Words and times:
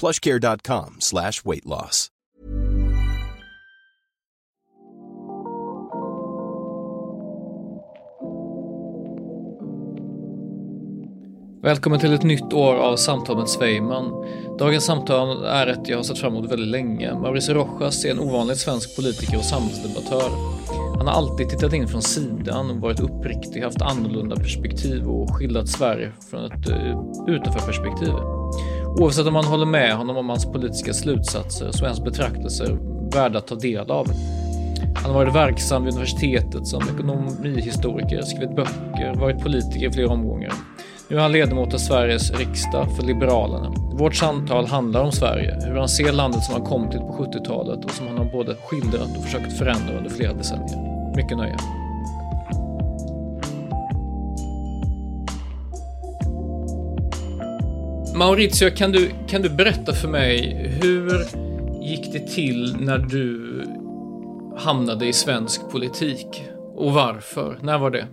plushcare.com 0.00 0.96
slash 1.00 1.44
weight 1.44 1.64
loss. 1.64 2.10
Välkommen 11.64 12.00
till 12.00 12.12
ett 12.12 12.22
nytt 12.22 12.52
år 12.52 12.74
av 12.74 12.96
Samtal 12.96 13.36
med 13.36 13.48
Svejman. 13.48 14.26
Dagens 14.58 14.84
samtal 14.84 15.44
är 15.44 15.66
ett 15.66 15.88
jag 15.88 15.96
har 15.96 16.02
sett 16.02 16.18
fram 16.18 16.36
emot 16.36 16.52
väldigt 16.52 16.68
länge. 16.68 17.14
Mauricio 17.14 17.54
Rojas 17.54 18.04
är 18.04 18.10
en 18.10 18.20
ovanlig 18.20 18.56
svensk 18.56 18.96
politiker 18.96 19.38
och 19.38 19.44
samhällsdebattör. 19.44 20.30
Han 20.96 21.06
har 21.06 21.14
alltid 21.14 21.48
tittat 21.48 21.72
in 21.72 21.88
från 21.88 22.02
sidan, 22.02 22.80
varit 22.80 23.00
uppriktig, 23.00 23.62
haft 23.62 23.82
annorlunda 23.82 24.36
perspektiv 24.36 25.08
och 25.08 25.30
skildrat 25.30 25.68
Sverige 25.68 26.12
från 26.30 26.44
ett 26.44 26.68
eh, 26.68 26.76
utanförperspektiv. 27.26 27.34
utanförperspektiv. 27.34 28.14
Oavsett 28.96 29.26
om 29.26 29.32
man 29.32 29.44
håller 29.44 29.66
med 29.66 29.96
honom 29.96 30.16
om 30.16 30.28
hans 30.28 30.46
politiska 30.46 30.92
slutsatser 30.92 31.70
så 31.72 31.84
är 31.84 31.88
hans 31.88 32.04
betraktelser 32.04 32.78
värda 33.14 33.38
att 33.38 33.46
ta 33.46 33.54
del 33.54 33.90
av. 33.90 34.06
Han 34.96 35.10
har 35.10 35.24
varit 35.24 35.34
verksam 35.34 35.84
vid 35.84 35.92
universitetet 35.92 36.66
som 36.66 36.82
ekonomihistoriker, 36.94 38.22
skrivit 38.22 38.56
böcker, 38.56 39.14
varit 39.20 39.42
politiker 39.42 39.88
i 39.88 39.92
flera 39.92 40.08
omgångar. 40.08 40.52
Nu 41.08 41.16
är 41.16 41.20
han 41.20 41.32
ledamot 41.32 41.74
av 41.74 41.78
Sveriges 41.78 42.38
riksdag 42.38 42.96
för 42.96 43.02
Liberalerna. 43.02 43.72
Vårt 43.98 44.14
samtal 44.14 44.66
handlar 44.66 45.02
om 45.02 45.12
Sverige, 45.12 45.58
hur 45.66 45.76
han 45.76 45.88
ser 45.88 46.12
landet 46.12 46.42
som 46.42 46.54
han 46.54 46.64
kom 46.64 46.90
till 46.90 47.00
på 47.00 47.28
70-talet 47.32 47.84
och 47.84 47.90
som 47.90 48.06
han 48.06 48.18
har 48.18 48.24
både 48.24 48.54
skildrat 48.54 49.16
och 49.16 49.24
försökt 49.24 49.58
förändra 49.58 49.96
under 49.98 50.10
flera 50.10 50.32
decennier. 50.32 51.14
Mycket 51.16 51.36
nöje. 51.36 51.56
Maurizio, 58.14 58.70
kan 58.70 58.92
du, 58.92 59.10
kan 59.28 59.42
du 59.42 59.48
berätta 59.48 59.92
för 59.92 60.08
mig 60.08 60.54
hur 60.82 61.26
gick 61.82 62.12
det 62.12 62.28
till 62.28 62.76
när 62.80 62.98
du 62.98 63.62
hamnade 64.56 65.06
i 65.06 65.12
svensk 65.12 65.70
politik? 65.70 66.42
Och 66.74 66.92
varför? 66.92 67.58
När 67.62 67.78
var 67.78 67.90
det? 67.90 68.06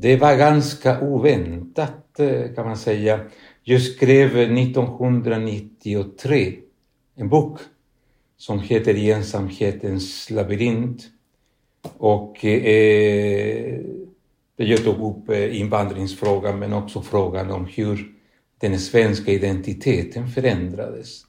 Det 0.00 0.16
var 0.16 0.36
ganska 0.36 1.00
oväntat 1.00 2.20
eh, 2.20 2.54
kan 2.54 2.66
man 2.66 2.76
säga. 2.76 3.20
Jag 3.62 3.82
skrev 3.82 4.36
1993 4.36 6.54
en 7.16 7.28
bok 7.28 7.58
som 8.36 8.60
heter 8.60 9.10
Ensamhetens 9.10 10.30
labyrint. 10.30 11.02
Och 11.98 12.44
eh, 12.44 12.64
eh 12.64 13.80
jag 14.56 14.84
tog 14.84 15.00
upp 15.00 15.30
eh, 15.30 15.60
invandringsfrågan 15.60 16.58
men 16.58 16.72
också 16.72 17.02
frågan 17.02 17.50
om 17.50 17.66
hur 17.66 18.13
den 18.70 18.80
svenska 18.80 19.32
identiteten 19.32 20.28
förändrades. 20.28 21.20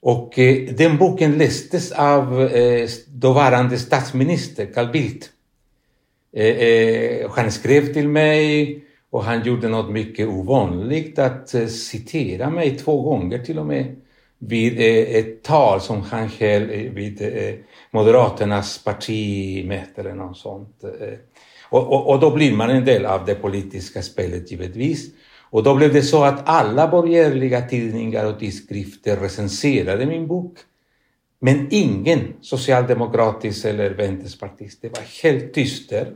Och 0.00 0.38
eh, 0.38 0.74
den 0.74 0.98
boken 0.98 1.38
lästes 1.38 1.92
av 1.92 2.42
eh, 2.42 2.88
dåvarande 3.06 3.78
statsminister 3.78 4.66
Carl 4.66 4.92
Bildt. 4.92 5.30
Eh, 6.32 6.46
eh, 6.46 7.30
han 7.30 7.52
skrev 7.52 7.92
till 7.92 8.08
mig 8.08 8.84
och 9.10 9.24
han 9.24 9.44
gjorde 9.44 9.68
något 9.68 9.90
mycket 9.90 10.28
ovanligt 10.28 11.18
att 11.18 11.54
eh, 11.54 11.66
citera 11.66 12.50
mig 12.50 12.76
två 12.76 13.02
gånger 13.02 13.38
till 13.38 13.58
och 13.58 13.66
med 13.66 13.96
vid 14.38 14.80
eh, 14.80 15.16
ett 15.16 15.42
tal 15.42 15.80
som 15.80 16.02
han 16.02 16.28
höll 16.28 16.66
vid 16.66 17.22
Moderaternas 17.90 18.84
partimöte 18.84 20.00
eller 20.00 20.14
något 20.14 20.38
sånt. 20.38 20.84
Och, 21.70 21.92
och, 21.92 22.08
och 22.08 22.20
då 22.20 22.30
blir 22.30 22.52
man 22.52 22.70
en 22.70 22.84
del 22.84 23.06
av 23.06 23.24
det 23.24 23.34
politiska 23.34 24.02
spelet 24.02 24.50
givetvis. 24.50 25.10
Och 25.50 25.62
då 25.62 25.74
blev 25.74 25.92
det 25.92 26.02
så 26.02 26.24
att 26.24 26.48
alla 26.48 26.88
borgerliga 26.88 27.60
tidningar 27.60 28.24
och 28.24 28.38
tidskrifter 28.38 29.16
recenserade 29.16 30.06
min 30.06 30.26
bok. 30.26 30.58
Men 31.40 31.66
ingen 31.70 32.20
socialdemokratisk 32.40 33.64
eller 33.64 33.90
vänsterpartist. 33.90 34.82
Det 34.82 34.88
var 34.88 35.22
helt 35.22 35.54
tyst 35.54 35.90
där. 35.90 36.14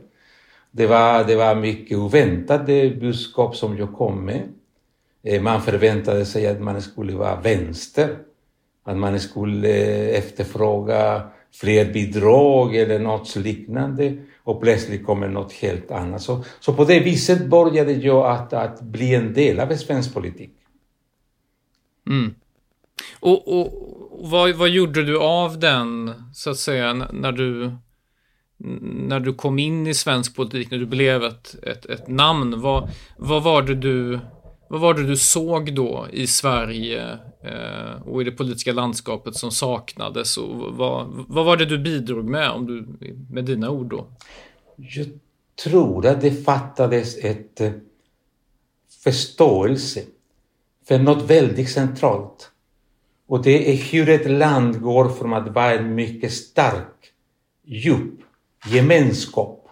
Det 0.71 0.87
var, 0.87 1.23
det 1.23 1.35
var 1.35 1.55
mycket 1.55 1.97
oväntade 1.97 2.89
budskap 2.89 3.55
som 3.55 3.77
jag 3.77 3.93
kom 3.93 4.25
med. 4.25 4.41
Eh, 5.23 5.41
man 5.41 5.61
förväntade 5.61 6.25
sig 6.25 6.47
att 6.47 6.61
man 6.61 6.81
skulle 6.81 7.13
vara 7.13 7.41
vänster. 7.41 8.17
Att 8.83 8.97
man 8.97 9.19
skulle 9.19 9.69
eh, 9.69 10.17
efterfråga 10.17 11.21
fler 11.53 11.93
bidrag 11.93 12.75
eller 12.75 12.99
något 12.99 13.35
liknande 13.35 14.17
och 14.43 14.61
plötsligt 14.61 15.05
kommer 15.05 15.27
något 15.27 15.53
helt 15.53 15.91
annat. 15.91 16.21
Så, 16.21 16.43
så 16.59 16.73
på 16.73 16.85
det 16.85 16.99
viset 16.99 17.45
började 17.45 17.91
jag 17.91 18.25
att, 18.25 18.53
att 18.53 18.81
bli 18.81 19.15
en 19.15 19.33
del 19.33 19.59
av 19.59 19.75
svensk 19.75 20.13
politik. 20.13 20.51
Mm. 22.09 22.35
Och, 23.19 23.59
och 23.59 23.73
vad, 24.11 24.55
vad 24.55 24.69
gjorde 24.69 25.03
du 25.03 25.19
av 25.19 25.59
den, 25.59 26.13
så 26.33 26.49
att 26.49 26.57
säga, 26.57 26.93
när 26.93 27.31
du, 27.31 27.71
när 28.81 29.19
du 29.19 29.33
kom 29.33 29.59
in 29.59 29.87
i 29.87 29.93
svensk 29.93 30.35
politik, 30.35 30.71
när 30.71 30.77
du 30.77 30.85
blev 30.85 31.23
ett, 31.23 31.55
ett, 31.63 31.85
ett 31.85 32.07
namn? 32.07 32.61
Vad, 32.61 32.89
vad 33.17 33.43
var 33.43 33.61
det 33.61 33.75
du 33.75 34.19
vad 34.73 34.81
var 34.81 34.93
det 34.93 35.07
du 35.07 35.17
såg 35.17 35.75
då 35.75 36.07
i 36.11 36.27
Sverige 36.27 37.19
eh, 37.43 38.01
och 38.05 38.21
i 38.21 38.23
det 38.25 38.31
politiska 38.31 38.73
landskapet 38.73 39.35
som 39.35 39.51
saknades? 39.51 40.37
Och 40.37 40.77
vad, 40.77 41.25
vad 41.27 41.45
var 41.45 41.57
det 41.57 41.65
du 41.65 41.77
bidrog 41.77 42.25
med, 42.25 42.49
om 42.49 42.65
du, 42.65 42.87
med 43.29 43.45
dina 43.45 43.69
ord 43.69 43.89
då? 43.89 44.07
Jag 44.75 45.07
tror 45.63 46.05
att 46.05 46.21
det 46.21 46.31
fattades 46.31 47.17
ett 47.17 47.61
eh, 47.61 47.71
förståelse 49.03 50.01
för 50.87 50.99
något 50.99 51.29
väldigt 51.29 51.69
centralt. 51.69 52.51
Och 53.27 53.43
det 53.43 53.73
är 53.73 53.77
hur 53.77 54.09
ett 54.09 54.31
land 54.31 54.81
går 54.81 55.09
från 55.09 55.33
att 55.33 55.47
vara 55.47 55.73
en 55.73 55.95
mycket 55.95 56.33
stark, 56.33 57.11
djup 57.65 58.19
gemenskap 58.65 59.69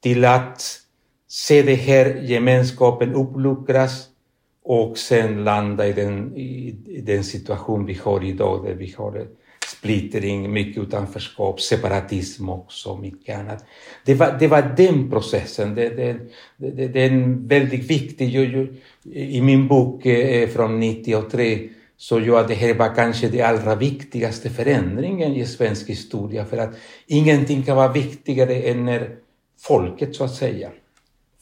till 0.00 0.24
att 0.24 0.83
se 1.34 1.62
den 1.62 1.76
här 1.76 2.20
gemenskapen 2.22 3.14
uppluckras 3.14 4.08
och 4.64 4.98
sen 4.98 5.44
landa 5.44 5.88
i 5.88 5.92
den, 5.92 6.36
i 6.36 7.00
den 7.06 7.24
situation 7.24 7.86
vi 7.86 7.94
har 7.94 8.24
idag 8.24 8.64
där 8.64 8.74
vi 8.74 8.94
har 8.98 9.26
splittring, 9.66 10.52
mycket 10.52 10.82
utanförskap, 10.82 11.60
separatism 11.60 12.48
också, 12.48 12.96
mycket 12.96 13.38
annat. 13.38 13.64
Det 14.04 14.14
var, 14.14 14.36
det 14.40 14.48
var 14.48 14.74
den 14.76 15.10
processen, 15.10 15.74
det, 15.74 15.88
det, 15.88 16.16
det, 16.56 16.88
det 16.88 17.00
är 17.00 17.10
en 17.10 17.48
väldigt 17.48 17.90
viktig, 17.90 18.28
jag, 18.28 18.44
jag, 18.44 18.68
i 19.12 19.40
min 19.40 19.68
bok 19.68 20.06
eh, 20.06 20.48
från 20.48 20.80
93 20.80 21.68
så 21.96 22.20
jag 22.20 22.48
det 22.48 22.54
här 22.54 22.74
var 22.74 22.94
kanske 22.94 23.28
den 23.28 23.46
allra 23.46 23.74
viktigaste 23.74 24.50
förändringen 24.50 25.32
i 25.32 25.46
svensk 25.46 25.88
historia 25.90 26.44
för 26.44 26.58
att 26.58 26.74
ingenting 27.06 27.62
kan 27.62 27.76
vara 27.76 27.92
viktigare 27.92 28.54
än 28.54 28.84
när 28.84 29.16
folket 29.58 30.14
så 30.14 30.24
att 30.24 30.34
säga 30.34 30.70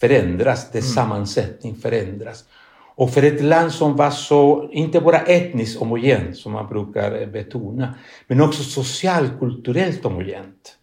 förändras, 0.02 0.70
dess 0.72 0.84
mm. 0.84 0.94
sammansättning 0.94 1.75
förändras. 1.75 2.44
Och 2.94 3.10
för 3.14 3.22
ett 3.22 3.43
land 3.43 3.72
som 3.72 3.96
var 3.96 4.10
så, 4.10 4.69
inte 4.72 5.00
bara 5.00 5.19
etniskt 5.19 5.81
homogent 5.81 6.37
som 6.37 6.52
man 6.52 6.69
brukar 6.69 7.26
betona, 7.26 7.94
men 8.26 8.40
också 8.40 8.62
socialkulturellt 8.62 10.04
homogent. 10.04 10.76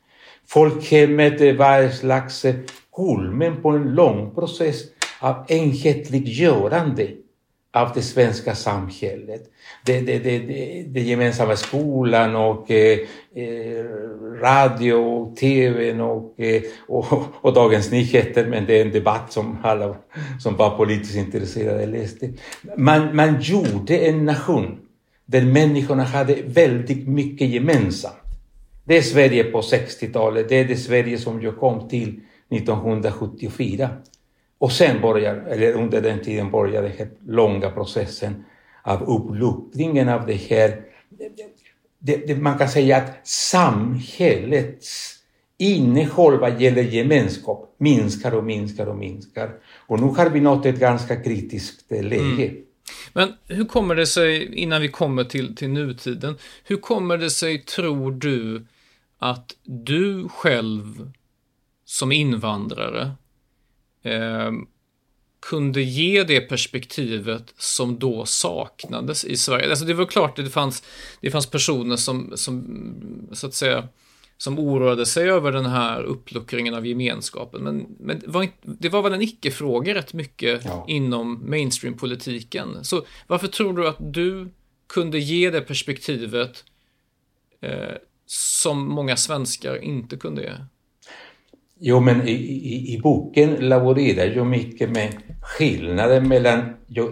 Folkhemmet 0.47 1.57
var 1.57 1.81
en 1.81 1.93
slags 1.93 2.45
kulmen 2.95 3.61
på 3.61 3.69
en 3.69 3.95
lång 3.95 4.35
process 4.35 4.81
av 5.19 5.45
enhetliggörande 5.47 7.07
av 7.73 7.91
det 7.95 8.01
svenska 8.01 8.55
samhället. 8.55 9.41
Det, 9.85 9.99
det, 9.99 10.19
det, 10.19 10.39
det, 10.39 10.83
det 10.87 11.01
gemensamma 11.01 11.55
skolan 11.55 12.35
och 12.35 12.71
eh, 12.71 12.99
eh 13.35 13.85
radio 14.41 14.93
och 14.93 15.35
tv 15.35 16.01
och, 16.01 16.39
eh, 16.39 16.61
och, 16.87 17.23
och, 17.41 17.53
Dagens 17.53 17.91
Nyheter, 17.91 18.45
men 18.45 18.65
det 18.65 18.79
är 18.79 18.85
en 18.85 18.91
debatt 18.91 19.31
som 19.33 19.57
alla 19.63 19.95
som 20.39 20.55
var 20.55 20.77
politiskt 20.77 21.15
intresserade 21.15 21.85
läste. 21.85 22.33
Man, 22.77 23.15
man 23.15 23.41
gjorde 23.41 23.97
en 23.97 24.25
nation 24.25 24.79
där 25.25 25.41
människorna 25.41 26.03
hade 26.03 26.35
väldigt 26.45 27.07
mycket 27.07 27.49
gemensamt. 27.49 28.15
Det 28.83 28.97
är 28.97 29.01
Sverige 29.01 29.43
på 29.43 29.61
60-talet, 29.61 30.49
det 30.49 30.55
är 30.55 30.65
det 30.65 30.75
Sverige 30.75 31.17
som 31.17 31.41
jag 31.41 31.57
kom 31.57 31.89
till 31.89 32.19
1974. 32.49 33.89
Och 34.59 34.71
sen 34.71 35.01
börjar, 35.01 35.35
eller 35.35 35.73
under 35.73 36.01
den 36.01 36.23
tiden 36.23 36.51
började 36.51 36.87
den 36.87 36.97
här 36.97 37.09
långa 37.27 37.69
processen 37.69 38.45
av 38.83 39.03
uppluckringen 39.03 40.09
av 40.09 40.25
det 40.25 40.33
här. 40.33 40.81
Det, 41.99 42.27
det, 42.27 42.35
man 42.35 42.57
kan 42.57 42.69
säga 42.69 42.97
att 42.97 43.27
samhällets 43.27 45.15
innehåll 45.57 46.39
vad 46.39 46.61
gäller 46.61 46.83
gemenskap 46.83 47.75
minskar 47.77 48.31
och 48.35 48.43
minskar 48.43 48.85
och 48.85 48.97
minskar. 48.97 49.51
Och 49.87 49.99
nu 49.99 50.07
har 50.07 50.29
vi 50.29 50.41
nått 50.41 50.65
ett 50.65 50.79
ganska 50.79 51.23
kritiskt 51.23 51.91
läge. 51.91 52.45
Mm. 52.45 52.55
Men 53.13 53.33
hur 53.47 53.65
kommer 53.65 53.95
det 53.95 54.07
sig, 54.07 54.55
innan 54.55 54.81
vi 54.81 54.87
kommer 54.87 55.23
till, 55.23 55.55
till 55.55 55.69
nutiden, 55.69 56.37
hur 56.63 56.77
kommer 56.77 57.17
det 57.17 57.29
sig, 57.29 57.63
tror 57.63 58.11
du, 58.11 58.65
att 59.19 59.55
du 59.63 60.29
själv 60.29 61.11
som 61.85 62.11
invandrare 62.11 63.11
eh, 64.03 64.51
kunde 65.39 65.81
ge 65.81 66.23
det 66.23 66.41
perspektivet 66.41 67.53
som 67.57 67.99
då 67.99 68.25
saknades 68.25 69.25
i 69.25 69.37
Sverige. 69.37 69.69
Alltså 69.69 69.85
det 69.85 69.93
var 69.93 70.05
klart 70.05 70.39
att 70.39 70.45
det 70.45 70.51
fanns, 70.51 70.83
det 71.21 71.31
fanns 71.31 71.47
personer 71.47 71.95
som, 71.95 72.31
som, 72.35 73.29
så 73.31 73.47
att 73.47 73.53
säga, 73.53 73.87
som 74.37 74.59
oroade 74.59 75.05
sig 75.05 75.29
över 75.29 75.51
den 75.51 75.65
här 75.65 76.03
uppluckringen 76.03 76.73
av 76.73 76.87
gemenskapen. 76.87 77.63
Men, 77.63 77.95
men 77.99 78.19
det, 78.19 78.27
var 78.27 78.43
inte, 78.43 78.57
det 78.63 78.89
var 78.89 79.01
väl 79.01 79.13
en 79.13 79.21
icke-fråga 79.21 79.93
rätt 79.93 80.13
mycket 80.13 80.65
ja. 80.65 80.85
inom 80.87 81.49
mainstream-politiken. 81.49 82.83
Så 82.83 83.05
varför 83.27 83.47
tror 83.47 83.73
du 83.73 83.87
att 83.87 83.97
du 84.13 84.49
kunde 84.87 85.19
ge 85.19 85.49
det 85.49 85.61
perspektivet 85.61 86.63
eh, 87.61 87.95
som 88.25 88.87
många 88.87 89.17
svenskar 89.17 89.83
inte 89.83 90.17
kunde 90.17 90.41
ge? 90.41 90.53
Jo, 91.81 91.99
men 91.99 92.27
i, 92.27 92.31
i, 92.31 92.93
i 92.93 92.99
boken 92.99 93.55
laborerar 93.55 94.25
jag 94.25 94.47
mycket 94.47 94.89
med 94.89 95.13
skillnaden 95.41 96.27
mellan 96.27 96.59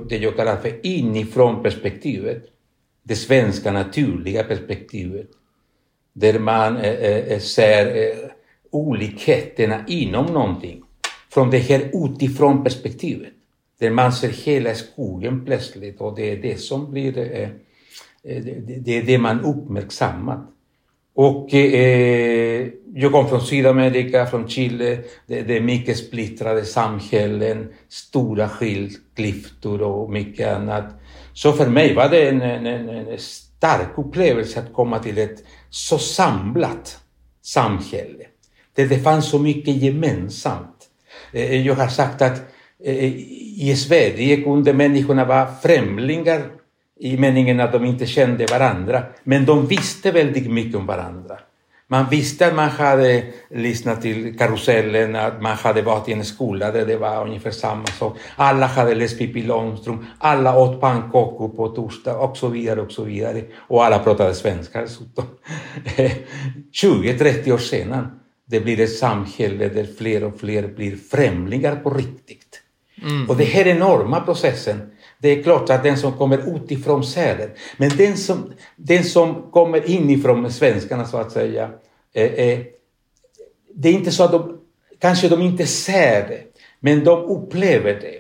det 0.10 0.18
jag 0.18 0.36
kallar 0.36 0.58
för 0.58 0.86
inifrån 0.86 1.64
perspektivet, 1.64 2.44
det 3.04 3.16
svenska 3.16 3.72
naturliga 3.72 4.44
perspektivet, 4.44 5.28
där 6.14 6.40
man 6.40 6.78
eh, 6.78 6.94
eh, 6.94 7.18
eh, 7.18 7.40
ser 7.40 7.86
eh, 7.86 8.30
olikheterna 8.72 9.84
inom 9.88 10.26
någonting, 10.26 10.84
från 11.30 11.50
det 11.50 11.58
här 11.58 11.90
utifrån 11.94 12.64
perspektivet, 12.64 13.34
där 13.80 13.90
man 13.90 14.14
ser 14.14 14.30
hela 14.30 14.76
skogen 14.76 15.46
plötsligt 15.46 16.02
och 16.02 16.16
det 16.16 16.32
är 16.32 16.38
det 16.38 16.60
som 16.60 16.92
blir, 16.92 17.18
eh, 17.18 17.50
eh 18.24 18.44
det, 18.44 18.80
det 18.86 18.98
är 18.98 19.04
det 19.04 19.18
man 19.18 19.42
uppmärksammat. 19.42 20.57
Och 21.20 21.54
eh, 21.54 22.68
jag 22.94 23.12
kom 23.12 23.30
från 23.30 23.42
Sydamerika, 23.42 24.26
från 24.26 24.48
Chile. 24.50 25.00
Det, 25.28 25.42
det 25.42 25.58
är 25.58 25.62
mycket 25.62 25.98
splittrade 25.98 26.66
samhällen, 26.66 27.74
stora 27.90 28.50
klyftor 29.16 29.82
och 29.82 30.12
mycket 30.12 30.48
annat. 30.48 30.86
Så 31.34 31.54
för 31.54 31.70
mig 31.70 31.96
var 31.96 32.10
det 32.10 32.30
en, 32.30 32.42
en, 32.42 32.66
en, 32.90 33.18
stark 33.18 33.98
upplevelse 33.98 34.60
att 34.60 34.74
komma 34.74 35.00
till 35.00 35.18
ett 35.18 35.44
så 35.70 35.98
samlat 35.98 37.00
samhälle. 37.42 38.26
Där 38.76 38.86
det 38.86 39.00
fanns 39.00 39.30
så 39.30 39.40
mycket 39.40 39.76
gemensamt. 39.76 40.78
Eh, 41.34 41.66
jag 41.68 41.76
har 41.76 41.88
sagt 41.88 42.22
att 42.22 42.42
eh, 42.84 43.14
i 43.62 43.76
Sverige 43.78 44.42
kunde 44.42 44.74
människorna 44.74 45.26
vara 45.26 45.48
främlingar 45.62 46.42
i 47.00 47.18
meningen 47.18 47.60
att 47.60 47.72
de 47.72 47.86
inte 47.86 48.06
kände 48.06 48.46
varandra. 48.46 49.04
Men 49.24 49.46
de 49.46 49.68
visste 49.68 50.12
väldigt 50.12 50.52
mycket 50.52 50.76
om 50.76 50.86
varandra. 50.86 51.40
Man 51.90 52.06
visste 52.10 52.48
att 52.48 52.56
man 52.56 52.70
hade 52.70 53.24
lyssnat 53.50 54.02
till 54.02 54.38
Karusellen, 54.38 55.16
att 55.16 55.42
man 55.42 55.58
hade 55.58 55.82
varit 55.82 56.10
i 56.10 56.14
en 56.14 56.26
skola 56.26 56.72
där 56.72 56.86
det 56.86 56.98
var 56.98 57.28
ungefär 57.28 57.52
samma 57.52 57.86
sak. 57.86 58.18
Alla 58.36 58.66
hade 58.66 58.96
läst 58.96 59.18
Pippi 59.18 59.44
Långstrump, 59.44 60.02
alla 60.20 60.60
åt 60.60 60.82
pannkakor 60.82 61.50
på 61.50 61.68
torsdag 61.68 62.18
och 62.18 62.38
så 62.38 62.48
vidare 62.48 62.82
och 62.82 62.92
så 62.92 63.04
vidare. 63.04 63.44
Och 63.58 63.86
alla 63.86 64.00
pratade 64.00 64.34
svenska 64.34 64.82
dessutom. 64.82 65.26
20-30 66.84 67.52
år 67.52 67.58
senare, 67.58 68.08
det 68.46 68.60
blir 68.60 68.80
ett 68.80 68.98
samhälle 68.98 69.70
där 69.70 69.88
fler 69.98 70.24
och 70.24 70.40
fler 70.40 70.68
blir 70.68 70.96
främlingar 71.12 71.76
på 71.76 71.90
riktigt. 71.90 72.62
Mm. 73.04 73.30
Och 73.30 73.38
den 73.38 73.48
här 73.48 73.68
enorma 73.68 74.22
processen 74.22 74.92
det 75.20 75.30
är 75.30 75.44
klart 75.44 75.70
att 75.70 75.84
den 75.84 75.98
som 75.98 76.14
kommer 76.14 76.56
utifrån 76.56 77.04
ser 77.04 77.38
det. 77.38 77.50
Men 77.78 77.90
den 77.90 78.18
som, 78.18 78.54
den 78.76 79.04
som 79.04 79.52
kommer 79.52 79.90
inifrån 79.90 80.52
svenskarna 80.52 81.06
så 81.06 81.18
att 81.18 81.32
säga, 81.32 81.70
eh, 82.14 82.34
eh, 82.34 82.60
det 83.74 83.90
är 83.90 83.94
inte 83.94 84.12
så 84.12 84.24
att 84.24 84.32
de, 84.32 84.58
kanske 85.00 85.30
de 85.30 85.42
inte 85.42 85.66
ser 85.66 86.28
det, 86.28 86.42
men 86.80 87.04
de 87.04 87.24
upplever 87.24 87.94
det. 87.94 88.20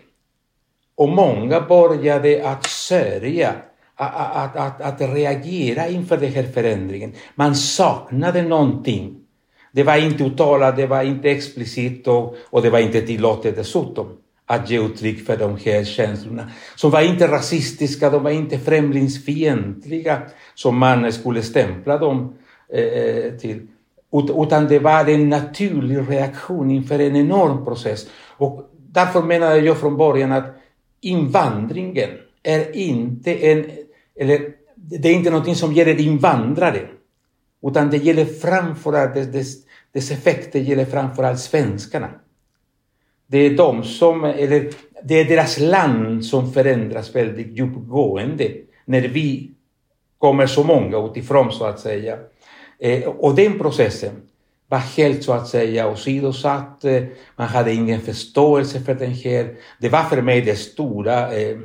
Och 0.95 1.09
många 1.09 1.61
började 1.61 2.49
att 2.49 2.65
sörja, 2.65 3.55
att, 3.95 4.15
att, 4.15 4.55
att, 4.55 4.81
att 4.81 5.15
reagera 5.15 5.87
inför 5.87 6.17
den 6.17 6.31
här 6.31 6.43
förändringen. 6.43 7.13
Man 7.35 7.55
saknade 7.55 8.41
någonting. 8.41 9.15
Det 9.71 9.83
var 9.83 9.97
inte 9.97 10.23
uttalat, 10.23 10.75
det 10.75 10.87
var 10.87 11.03
inte 11.03 11.29
explicit 11.29 12.07
och, 12.07 12.35
och 12.49 12.61
det 12.61 12.69
var 12.69 12.79
inte 12.79 13.01
tillåtet 13.01 13.55
dessutom 13.55 14.17
att 14.49 14.69
ge 14.69 14.79
uttryck 14.79 15.25
för 15.25 15.37
de 15.37 15.57
här 15.65 15.83
känslorna. 15.83 16.51
Som 16.75 16.91
var 16.91 17.01
inte 17.01 17.27
rasistiska, 17.27 18.09
de 18.09 18.23
var 18.23 18.31
inte 18.31 18.59
främlingsfientliga 18.59 20.21
som 20.55 20.77
man 20.77 21.13
skulle 21.13 21.41
stämpla 21.41 21.97
dem 21.97 22.33
eh, 22.73 22.83
eh 22.83 23.33
till. 23.33 23.67
Utan 24.11 24.67
det 24.67 24.79
var 24.79 25.09
en 25.09 25.29
naturlig 25.29 26.09
reaktion 26.09 26.71
inför 26.71 26.99
en 26.99 27.15
enorm 27.15 27.65
process. 27.65 28.07
Och 28.37 28.69
därför 28.91 29.21
menade 29.21 29.59
jag 29.59 29.77
från 29.77 29.97
början 29.97 30.31
att 30.31 30.55
invandringen 31.01 32.09
är 32.43 32.75
inte 32.75 33.33
en, 33.33 33.65
eller 34.15 34.53
det 34.75 35.09
är 35.09 35.13
inte 35.13 35.29
någonting 35.29 35.55
som 35.55 35.73
gäller 35.73 35.99
invandrare. 35.99 36.87
Utan 37.61 37.89
det 37.89 37.97
gäller 37.97 38.25
framförallt, 38.25 39.13
dess, 39.13 39.27
dess, 39.27 39.55
dess 39.91 40.11
effekter 40.11 40.59
gäller 40.59 40.85
framförallt 40.85 41.39
svenskarna. 41.39 42.09
Det 43.27 43.37
är 43.37 43.57
de 43.57 43.83
som, 43.83 44.23
eller 44.23 44.69
det 45.03 45.19
är 45.19 45.25
deras 45.25 45.59
land 45.59 46.25
som 46.25 46.53
förändras 46.53 47.15
väldigt 47.15 47.57
djupgående 47.57 48.51
när 48.85 49.01
vi 49.01 49.51
kommer 50.17 50.47
så 50.47 50.63
många 50.63 50.97
utifrån 50.97 51.51
så 51.51 51.65
att 51.65 51.79
säga. 51.79 52.17
Eh, 52.79 53.03
och 53.03 53.35
den 53.35 53.59
processen 53.59 54.11
var 54.67 54.77
helt 54.77 55.23
så 55.23 55.33
att 55.33 55.47
säga 55.47 55.89
åsidosatt. 55.89 56.85
Eh, 56.85 57.03
man 57.35 57.47
hade 57.47 57.73
ingen 57.73 58.01
förståelse 58.01 58.79
för 58.79 58.95
den 58.95 59.11
här. 59.11 59.55
Det 59.79 59.89
var 59.89 60.03
för 60.03 60.21
mig 60.21 60.41
det 60.41 60.55
stora 60.55 61.33
eh, 61.33 61.57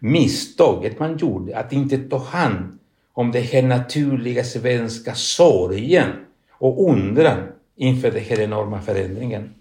misstaget 0.00 0.98
man 0.98 1.16
gjorde, 1.16 1.58
att 1.58 1.72
inte 1.72 1.98
ta 1.98 2.18
hand 2.18 2.78
om 3.12 3.32
den 3.32 3.42
här 3.42 3.62
naturliga 3.62 4.44
svenska 4.44 5.14
sorgen 5.14 6.08
och 6.50 6.90
undran 6.90 7.48
inför 7.76 8.10
den 8.10 8.24
här 8.24 8.40
enorma 8.40 8.80
förändringen. 8.80 9.54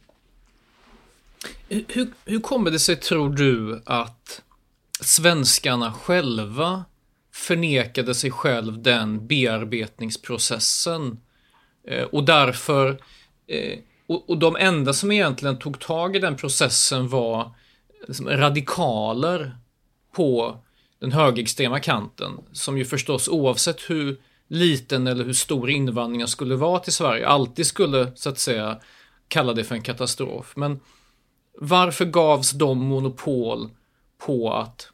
Hur, 1.69 2.13
hur 2.25 2.39
kommer 2.39 2.71
det 2.71 2.79
sig, 2.79 2.95
tror 2.95 3.29
du, 3.29 3.81
att 3.85 4.41
svenskarna 5.01 5.93
själva 5.93 6.85
förnekade 7.33 8.15
sig 8.15 8.31
själv 8.31 8.81
den 8.81 9.27
bearbetningsprocessen 9.27 11.19
eh, 11.87 12.03
och 12.03 12.23
därför 12.23 12.89
eh, 13.47 13.79
och, 14.07 14.29
och, 14.29 14.37
de 14.37 14.55
enda 14.55 14.93
som 14.93 15.11
egentligen 15.11 15.59
tog 15.59 15.79
tag 15.79 16.15
i 16.15 16.19
den 16.19 16.35
processen 16.35 17.07
var 17.07 17.51
liksom 18.07 18.29
radikaler 18.29 19.57
på 20.15 20.57
den 20.99 21.11
högerextrema 21.11 21.79
kanten 21.79 22.31
som 22.51 22.77
ju 22.77 22.85
förstås 22.85 23.27
oavsett 23.27 23.89
hur 23.89 24.17
liten 24.47 25.07
eller 25.07 25.25
hur 25.25 25.33
stor 25.33 25.69
invandringen 25.69 26.27
skulle 26.27 26.55
vara 26.55 26.79
till 26.79 26.93
Sverige 26.93 27.27
alltid 27.27 27.65
skulle 27.65 28.11
så 28.15 28.29
att 28.29 28.39
säga 28.39 28.79
kalla 29.27 29.53
det 29.53 29.63
för 29.63 29.75
en 29.75 29.81
katastrof. 29.81 30.53
Men 30.55 30.79
varför 31.59 32.05
gavs 32.05 32.51
de 32.51 32.77
monopol 32.77 33.69
på 34.17 34.53
att 34.53 34.89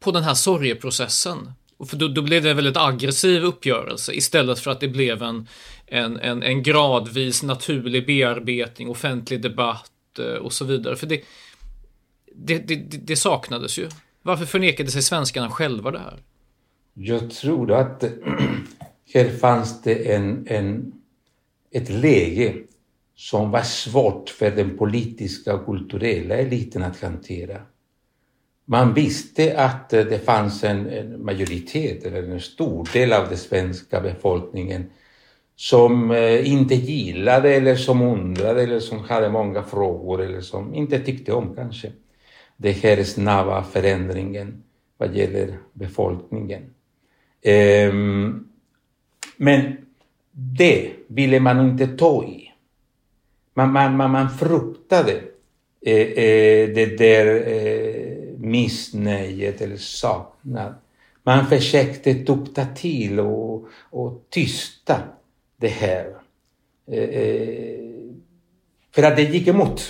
på 0.00 0.10
den 0.10 0.22
här 0.22 0.34
sorgeprocessen? 0.34 1.52
För 1.88 1.96
då, 1.96 2.08
då, 2.08 2.22
blev 2.22 2.42
det 2.42 2.50
en 2.50 2.56
väldigt 2.56 2.76
aggressiv 2.76 3.42
uppgörelse 3.42 4.12
istället 4.12 4.58
för 4.58 4.70
att 4.70 4.80
det 4.80 4.88
blev 4.88 5.22
en, 5.22 5.48
en, 5.86 6.16
en, 6.16 6.42
en 6.42 6.62
gradvis 6.62 7.42
naturlig 7.42 8.06
bearbetning, 8.06 8.88
offentlig 8.88 9.42
debatt 9.42 10.18
eh, 10.18 10.24
och 10.24 10.52
så 10.52 10.64
vidare. 10.64 10.96
För 10.96 11.06
det, 11.06 11.22
det, 12.34 12.58
det, 12.58 12.76
det 12.76 13.16
saknades 13.16 13.78
ju. 13.78 13.88
Varför 14.22 14.44
förnekade 14.44 14.90
sig 14.90 15.02
svenskarna 15.02 15.50
själva 15.50 15.90
det 15.90 15.98
här? 15.98 16.18
Jag 16.94 17.30
tror 17.30 17.72
att 17.72 18.04
här 19.14 19.36
fanns 19.38 19.82
det 19.82 20.14
en, 20.14 20.46
en, 20.48 20.92
ett 21.70 21.88
läge 21.88 22.54
som 23.18 23.50
var 23.50 23.62
svårt 23.62 24.30
för 24.30 24.50
den 24.50 24.78
politiska 24.78 25.54
och 25.54 25.66
kulturella 25.66 26.34
eliten 26.34 26.82
att 26.82 27.00
hantera. 27.02 27.60
Man 28.64 28.94
visste 28.94 29.60
att 29.60 29.92
eh, 29.92 30.04
det 30.04 30.18
fanns 30.18 30.64
en, 30.64 30.86
en 30.86 31.24
majoritet, 31.24 32.04
eller 32.04 32.22
en 32.22 32.40
stor 32.40 32.88
del 32.92 33.12
av 33.12 33.28
den 33.28 33.38
svenska 33.38 34.00
befolkningen 34.00 34.90
som 35.56 36.10
eh, 36.10 36.52
inte 36.52 36.74
gillade 36.74 37.54
eller 37.54 37.76
som 37.76 38.02
undrade 38.02 38.62
eller 38.62 38.80
som 38.80 38.98
hade 38.98 39.30
många 39.30 39.62
frågor 39.62 40.22
eller 40.22 40.40
som 40.40 40.74
inte 40.74 41.00
tyckte 41.00 41.32
om 41.32 41.54
kanske 41.54 41.92
den 42.56 42.74
här 42.74 43.02
snabba 43.02 43.64
förändringen 43.64 44.62
vad 44.96 45.16
gäller 45.16 45.58
befolkningen. 45.72 46.62
Ehm, 47.42 48.48
men 49.36 49.76
det 50.32 50.92
ville 51.06 51.40
man 51.40 51.70
inte 51.70 51.86
ta 51.86 52.24
i. 52.24 52.47
Man, 53.58 53.72
man, 53.72 53.96
man, 53.96 54.10
man 54.10 54.30
fruktade 54.30 55.12
eh, 55.86 55.96
eh, 55.96 56.68
det 56.74 56.98
där 56.98 57.26
eh, 57.48 58.38
missnöjet 58.38 59.60
eller 59.60 59.76
saknad. 59.76 60.74
Man 61.22 61.46
försökte 61.46 62.14
tukta 62.14 62.64
till 62.64 63.20
och, 63.20 63.68
och 63.90 64.26
tysta 64.30 64.96
det 65.56 65.68
här. 65.68 66.06
Eh, 66.90 67.02
eh, 67.02 67.80
för 68.94 69.02
att 69.02 69.16
det 69.16 69.22
gick 69.22 69.48
emot 69.48 69.82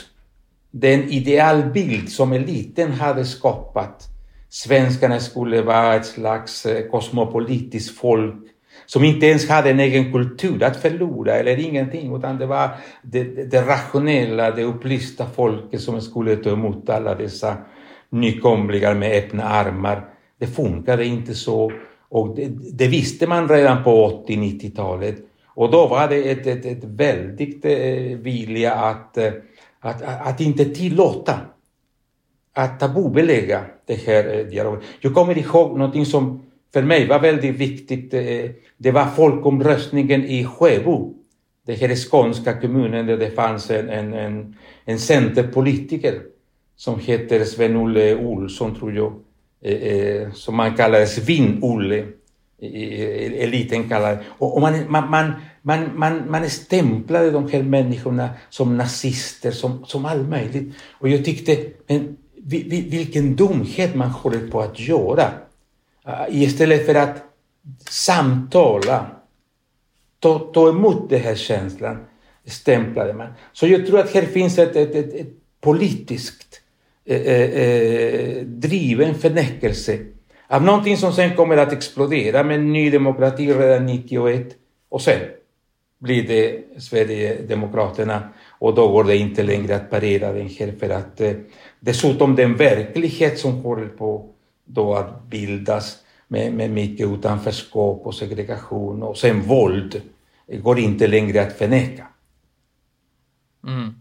den 0.70 1.10
idealbild 1.10 2.12
som 2.12 2.32
eliten 2.32 2.92
hade 2.92 3.24
skapat. 3.24 4.06
Svenskarna 4.48 5.20
skulle 5.20 5.62
vara 5.62 5.94
ett 5.94 6.06
slags 6.06 6.66
eh, 6.66 6.90
kosmopolitiskt 6.90 7.98
folk 7.98 8.34
som 8.88 9.04
inte 9.04 9.26
ens 9.26 9.48
hade 9.48 9.70
en 9.70 9.80
egen 9.80 10.12
kultur 10.12 10.62
att 10.62 10.76
förlora 10.76 11.34
eller 11.34 11.60
ingenting 11.60 12.16
utan 12.16 12.38
det 12.38 12.46
var 12.46 12.70
det, 13.02 13.24
det 13.50 13.60
rationella, 13.60 14.50
det 14.50 14.64
upplysta 14.64 15.26
folket 15.26 15.80
som 15.80 16.00
skulle 16.00 16.36
ta 16.36 16.50
emot 16.50 16.90
alla 16.90 17.14
dessa 17.14 17.56
nykomlingar 18.10 18.94
med 18.94 19.24
öppna 19.24 19.44
armar. 19.44 20.04
Det 20.38 20.46
funkade 20.46 21.04
inte 21.04 21.34
så 21.34 21.72
och 22.08 22.36
det, 22.36 22.48
det 22.72 22.88
visste 22.88 23.26
man 23.26 23.48
redan 23.48 23.84
på 23.84 24.24
80-90-talet 24.28 25.16
och 25.46 25.70
då 25.70 25.86
var 25.86 26.08
det 26.08 26.30
ett, 26.30 26.46
ett, 26.46 26.64
ett 26.64 26.84
väldigt 26.84 27.64
eh, 27.64 28.18
vilja 28.18 28.72
eh, 28.72 28.82
att, 28.82 29.18
att, 29.80 30.02
att 30.02 30.40
inte 30.40 30.64
tillåta 30.64 31.40
att 32.52 32.80
tabubelägga 32.80 33.64
det 33.86 33.94
här 33.94 34.38
eh, 34.38 34.46
dialogen. 34.46 34.82
Jag 35.00 35.14
kommer 35.14 35.38
ihåg 35.38 35.78
någonting 35.78 36.06
som 36.06 36.47
för 36.72 36.82
mig 36.82 37.06
var 37.06 37.20
väldigt 37.20 37.54
viktigt. 37.54 38.14
Eh, 38.14 38.50
det 38.76 38.90
var 38.90 39.06
folkomröstningen 39.06 40.24
i 40.24 40.44
Sjöbo. 40.44 41.14
Den 41.66 41.76
här 41.76 41.94
skånska 41.94 42.60
kommunen 42.60 43.06
där 43.06 43.16
det 43.16 43.30
fanns 43.30 43.70
en, 43.70 43.88
en, 43.88 44.12
en, 44.12 44.56
en 44.84 44.98
centerpolitiker 44.98 46.20
som 46.76 47.00
heter 47.00 47.44
Sven-Olle 47.44 48.16
Olsson, 48.16 48.74
tror 48.74 48.94
jag, 48.94 49.12
eh, 49.62 49.72
eh 49.72 50.32
som 50.32 50.56
man 50.56 50.76
kallade 50.76 51.06
Svinn-Olle 51.06 51.98
eh, 51.98 52.82
eh, 52.82 53.44
eliten 53.44 53.88
kallar 53.88 54.24
och, 54.38 54.54
Och, 54.56 54.60
man, 54.60 54.74
man, 54.88 55.10
man, 55.10 55.32
man, 55.62 55.90
man, 55.94 56.30
man 56.30 56.50
stämplade 56.50 57.30
de 57.30 57.48
här 57.48 57.62
människorna 57.62 58.28
som 58.50 58.76
nazister, 58.76 59.50
som, 59.50 59.84
som 59.84 60.04
allt 60.04 60.28
möjligt. 60.28 60.74
Och 60.92 61.08
jag 61.08 61.24
tyckte, 61.24 61.56
men 61.86 62.16
vilken 62.90 63.36
dumhet 63.36 63.94
man 63.94 64.10
håller 64.10 64.50
på 64.50 64.60
att 64.60 64.80
göra. 64.80 65.30
Äh, 66.08 66.42
Istället 66.42 66.86
för 66.86 66.94
att 66.94 67.22
samtala, 67.88 69.06
ta, 70.20 70.38
ta 70.38 70.68
emot 70.68 71.10
den 71.10 71.20
här 71.20 71.34
känslan, 71.34 71.98
stämplade 72.44 73.12
man. 73.12 73.28
Så 73.52 73.66
jag 73.66 73.86
tror 73.86 73.98
att 73.98 74.10
här 74.10 74.22
finns 74.22 74.58
ett, 74.58 74.76
ett, 74.76 74.94
ett, 74.94 75.14
ett 75.14 75.28
politiskt 75.60 76.60
eh, 77.04 77.20
eh, 77.20 77.50
eh 77.50 78.42
driven 78.44 79.14
förnekelse 79.14 79.98
av 80.48 80.62
någonting 80.62 80.96
som 80.96 81.12
sen 81.12 81.36
kommer 81.36 81.56
att 81.56 81.72
explodera 81.72 82.44
med 82.44 82.60
Ny 82.60 82.90
Demokrati 82.90 83.52
redan 83.52 83.86
91 83.86 84.46
och 84.88 85.02
sen 85.02 85.20
blir 85.98 86.28
det 86.28 86.64
Sverigedemokraterna 86.80 88.28
och 88.48 88.74
då 88.74 88.88
går 88.88 89.04
det 89.04 89.16
inte 89.16 89.42
längre 89.42 89.76
att 89.76 89.90
parera 89.90 90.32
den 90.32 90.48
här 90.48 90.72
för 90.80 90.90
att 90.90 91.20
eh, 91.20 91.32
dessutom 91.80 92.36
den 92.36 92.56
verklighet 92.56 93.38
som 93.38 93.52
håller 93.52 93.86
på 93.86 94.34
då 94.68 94.94
att 94.94 95.24
bildas 95.24 95.98
med, 96.28 96.52
med 96.52 96.70
mycket 96.70 97.06
utanförskap 97.06 98.06
och 98.06 98.14
segregation 98.14 99.02
och 99.02 99.16
sen 99.16 99.40
våld 99.40 100.02
går 100.62 100.78
inte 100.78 101.06
längre 101.06 101.42
att 101.42 101.58
förneka. 101.58 102.06
Mm. 103.66 103.94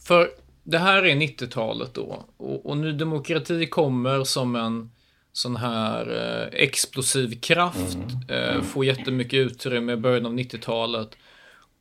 För 0.00 0.30
det 0.64 0.78
här 0.78 1.02
är 1.02 1.14
90-talet 1.14 1.94
då 1.94 2.24
och, 2.36 2.66
och 2.66 2.76
Ny 2.76 2.92
Demokrati 2.92 3.66
kommer 3.66 4.24
som 4.24 4.56
en 4.56 4.90
sån 5.32 5.56
här 5.56 6.10
eh, 6.52 6.62
explosiv 6.62 7.40
kraft, 7.40 7.96
mm. 8.28 8.56
Eh, 8.56 8.62
får 8.62 8.84
jättemycket 8.84 9.38
utrymme 9.38 9.92
i 9.92 9.96
början 9.96 10.26
av 10.26 10.32
90-talet 10.34 11.16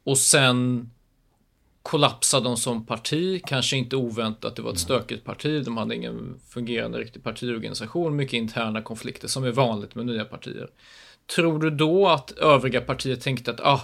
och 0.04 0.18
sen 0.18 0.90
kollapsade 1.90 2.44
de 2.44 2.58
som 2.58 2.86
parti, 2.86 3.42
kanske 3.46 3.78
inte 3.78 3.96
oväntat, 3.96 4.56
det 4.56 4.62
var 4.62 4.72
ett 4.72 4.80
stökigt 4.80 5.26
parti, 5.26 5.66
de 5.66 5.78
hade 5.78 5.96
ingen 5.96 6.40
fungerande 6.50 6.98
riktig 6.98 7.24
partiorganisation, 7.24 8.16
mycket 8.16 8.34
interna 8.34 8.82
konflikter 8.82 9.28
som 9.28 9.44
är 9.44 9.52
vanligt 9.52 9.96
med 9.96 10.06
nya 10.06 10.26
partier. 10.26 10.68
Tror 11.36 11.60
du 11.60 11.70
då 11.70 12.08
att 12.08 12.32
övriga 12.32 12.82
partier 12.82 13.16
tänkte 13.16 13.52
att, 13.52 13.60
ah, 13.60 13.82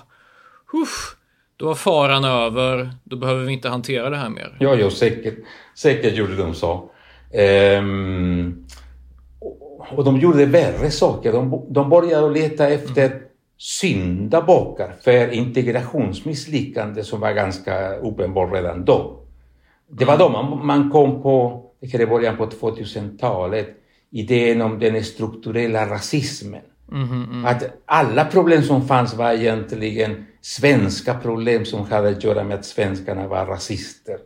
uff, 0.74 1.16
då 1.58 1.66
var 1.66 1.76
faran 1.76 2.26
över, 2.26 2.92
då 3.04 3.16
behöver 3.16 3.44
vi 3.44 3.54
inte 3.54 3.70
hantera 3.70 4.10
det 4.10 4.18
här 4.18 4.30
mer? 4.30 4.58
Ja, 4.60 4.76
ja 4.76 4.90
säkert, 4.90 5.38
säkert 5.76 6.16
gjorde 6.16 6.36
de 6.36 6.54
så. 6.54 6.90
Ehm, 7.34 8.66
och 9.92 10.04
de 10.04 10.20
gjorde 10.20 10.46
värre 10.46 10.92
saker. 10.92 11.32
De, 11.32 11.66
de 11.70 11.90
började 11.90 12.30
leta 12.30 12.68
efter 12.68 13.06
mm 13.06 13.25
syndabockar 13.58 14.96
för 15.02 15.32
integrationsmisslyckande 15.34 17.04
som 17.04 17.20
var 17.20 17.32
ganska 17.32 17.96
uppenbart 17.96 18.54
redan 18.54 18.86
då. 18.86 19.20
Det 19.90 20.06
var 20.06 20.18
då 20.18 20.30
man, 20.30 20.66
man 20.66 20.92
kom 20.92 21.22
på, 21.22 21.66
det 21.80 22.00
i 22.00 22.08
början 22.08 22.38
på 22.38 22.46
2000-talet, 22.46 23.68
idén 24.12 24.62
om 24.62 24.80
den 24.80 25.04
strukturella 25.04 25.90
rasismen. 25.90 26.62
Mm, 26.92 27.24
mm. 27.24 27.46
Att 27.46 27.64
alla 27.86 28.26
problem 28.26 28.64
som 28.64 28.88
fanns 28.88 29.14
var 29.14 29.34
egentligen 29.34 30.26
svenska 30.42 31.14
problem 31.14 31.66
som 31.66 31.86
hade 31.86 32.10
att 32.10 32.24
göra 32.24 32.44
med 32.44 32.60
att 32.60 32.66
svenskarna 32.66 33.28
var 33.28 33.46
rasister. 33.46 34.18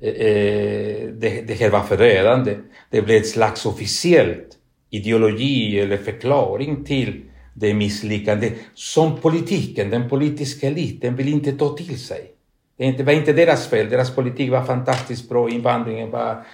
Eh, 0.00 0.08
eh 0.08 1.08
det, 1.08 1.48
det 1.48 1.54
här 1.54 1.70
var 1.70 1.80
förödande. 1.80 2.56
Det 2.90 3.02
blev 3.02 3.16
ett 3.16 3.28
slags 3.28 3.66
officiellt 3.66 4.48
ideologi 4.90 5.80
eller 5.80 5.96
förklaring 5.96 6.84
till 6.84 7.22
det 7.58 7.74
misslyckande 7.74 8.52
som 8.74 9.16
politiken, 9.16 9.90
den 9.90 10.08
politiska 10.08 10.66
eliten 10.66 11.16
vill 11.16 11.28
inte 11.28 11.52
ta 11.52 11.76
till 11.76 11.98
sig. 11.98 12.32
Det 12.76 13.02
var 13.02 13.12
inte 13.12 13.32
deras 13.32 13.66
fel, 13.66 13.90
deras 13.90 14.14
politik 14.14 14.50
var 14.50 14.64
fantastiskt 14.64 15.28
bra, 15.28 15.48
invandringen 15.50 16.10
var 16.10 16.46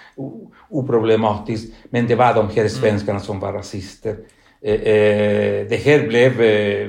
oproblematisk, 0.69 1.73
men 1.89 2.07
det 2.07 2.15
var 2.15 2.33
de 2.33 2.47
här 2.47 2.57
mm. 2.57 2.69
svenskarna 2.69 3.19
som 3.19 3.39
var 3.39 3.53
rasister. 3.53 4.15
Eh, 4.61 4.73
eh, 4.73 5.67
det 5.67 5.83
här 5.85 6.07
blev 6.07 6.41
eh, 6.41 6.87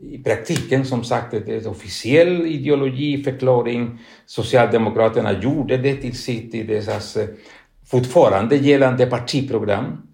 i 0.00 0.18
praktiken 0.24 0.84
som 0.84 1.04
sagt 1.04 1.34
en 1.34 1.66
officiell 1.66 2.46
ideologiförklaring. 2.46 3.98
Socialdemokraterna 4.26 5.40
gjorde 5.42 5.76
det 5.76 5.96
till 5.96 6.18
sitt 6.18 6.54
i 6.54 6.62
deras 6.62 7.18
fortfarande 7.90 8.56
gällande 8.56 9.06
partiprogram 9.06 10.08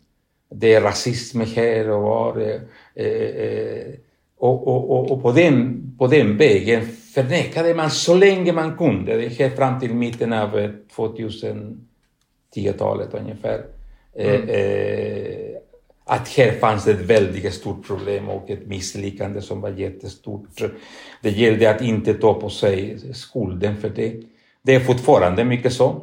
det 0.54 0.74
är 0.74 0.80
rasism 0.80 1.40
här 1.40 1.90
och 1.90 2.02
var. 2.02 2.60
Eh, 2.94 3.06
eh, 3.06 3.94
och, 4.38 4.68
och, 4.68 5.10
och, 5.10 5.22
på, 5.22 5.32
den, 5.32 5.82
på 5.98 6.06
den 6.06 6.36
vägen 6.36 6.86
förnekade 7.14 7.74
man 7.74 7.90
så 7.90 8.14
länge 8.14 8.52
man 8.52 8.76
kunde, 8.76 9.16
det 9.16 9.28
här 9.28 9.50
fram 9.50 9.80
till 9.80 9.94
mitten 9.94 10.32
av 10.32 10.72
2010-talet 10.96 13.14
ungefär, 13.14 13.64
mm. 14.16 14.48
eh, 14.48 15.56
att 16.04 16.28
här 16.28 16.52
fanns 16.52 16.86
ett 16.86 17.00
väldigt 17.00 17.54
stort 17.54 17.86
problem 17.86 18.28
och 18.28 18.50
ett 18.50 18.66
misslyckande 18.66 19.40
som 19.40 19.60
var 19.60 19.70
jättestort. 19.70 20.62
Det 21.22 21.30
gällde 21.30 21.70
att 21.70 21.82
inte 21.82 22.14
ta 22.14 22.34
på 22.34 22.50
sig 22.50 22.98
skulden 23.14 23.76
för 23.76 23.88
det. 23.88 24.22
Det 24.62 24.74
är 24.74 24.80
fortfarande 24.80 25.44
mycket 25.44 25.72
så. 25.72 26.02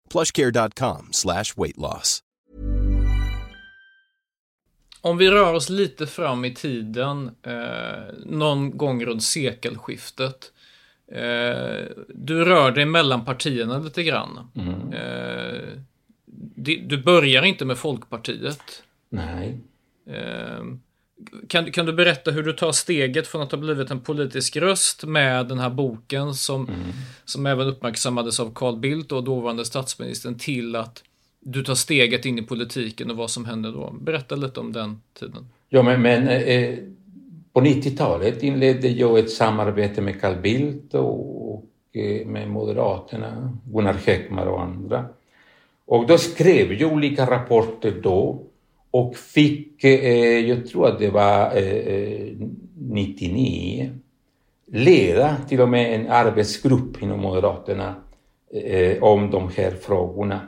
plushcare.com 0.11 1.07
slash 1.11 1.43
weight 1.57 1.77
loss. 1.77 2.23
Om 5.01 5.17
vi 5.17 5.29
rör 5.31 5.53
oss 5.53 5.69
lite 5.69 6.07
fram 6.07 6.45
i 6.45 6.53
tiden, 6.53 7.31
eh, 7.43 8.13
någon 8.25 8.77
gång 8.77 9.05
runt 9.05 9.23
sekelskiftet. 9.23 10.51
Eh, 11.11 11.85
du 12.07 12.45
rör 12.45 12.71
dig 12.71 12.85
mellan 12.85 13.25
partierna 13.25 13.77
lite 13.79 14.03
grann. 14.03 14.39
Eh, 14.93 15.61
di- 16.55 16.83
du 16.87 16.97
börjar 17.03 17.43
inte 17.43 17.65
med 17.65 17.77
Folkpartiet. 17.77 18.83
Nej. 19.09 19.59
Kan, 21.47 21.71
kan 21.71 21.85
du 21.85 21.93
berätta 21.93 22.31
hur 22.31 22.43
du 22.43 22.53
tar 22.53 22.71
steget 22.71 23.27
från 23.27 23.41
att 23.41 23.51
ha 23.51 23.57
blivit 23.57 23.91
en 23.91 23.99
politisk 23.99 24.57
röst 24.57 25.05
med 25.05 25.47
den 25.47 25.59
här 25.59 25.69
boken 25.69 26.33
som, 26.33 26.69
som 27.25 27.45
även 27.45 27.67
uppmärksammades 27.67 28.39
av 28.39 28.51
Carl 28.55 28.79
Bildt 28.79 29.11
och 29.11 29.23
dåvarande 29.23 29.65
statsministern 29.65 30.37
till 30.37 30.75
att 30.75 31.03
du 31.39 31.63
tar 31.63 31.75
steget 31.75 32.25
in 32.25 32.39
i 32.39 32.41
politiken 32.41 33.11
och 33.11 33.17
vad 33.17 33.29
som 33.31 33.45
hände 33.45 33.71
då? 33.71 33.95
Berätta 34.01 34.35
lite 34.35 34.59
om 34.59 34.71
den 34.71 35.01
tiden. 35.19 35.49
Ja, 35.69 35.83
men, 35.83 36.01
men 36.01 36.27
eh, 36.27 36.77
på 37.53 37.61
90-talet 37.61 38.43
inledde 38.43 38.87
jag 38.87 39.19
ett 39.19 39.31
samarbete 39.31 40.01
med 40.01 40.21
Carl 40.21 40.41
Bildt 40.41 40.93
och, 40.93 41.53
och 41.53 41.65
eh, 41.93 42.27
med 42.27 42.49
Moderaterna, 42.49 43.57
Gunnar 43.65 43.97
Hökmark 44.05 44.47
och 44.47 44.61
andra. 44.61 45.05
Och 45.85 46.07
då 46.07 46.17
skrev 46.17 46.73
jag 46.73 46.93
olika 46.93 47.31
rapporter 47.31 47.93
då 48.03 48.43
och 48.91 49.15
fick, 49.15 49.83
eh, 49.83 50.39
jag 50.39 50.67
tror 50.67 50.87
att 50.87 50.99
det 50.99 51.09
var 51.09 51.57
eh, 51.57 51.73
eh 51.73 52.33
99, 52.75 53.89
leda 54.71 55.37
till 55.49 55.61
och 55.61 55.69
med 55.69 55.95
en 55.95 56.07
arbetsgrupp 56.09 57.03
inom 57.03 57.19
Moderaterna 57.19 57.95
eh, 58.53 59.03
om 59.03 59.31
de 59.31 59.49
här 59.57 59.71
frågorna. 59.71 60.41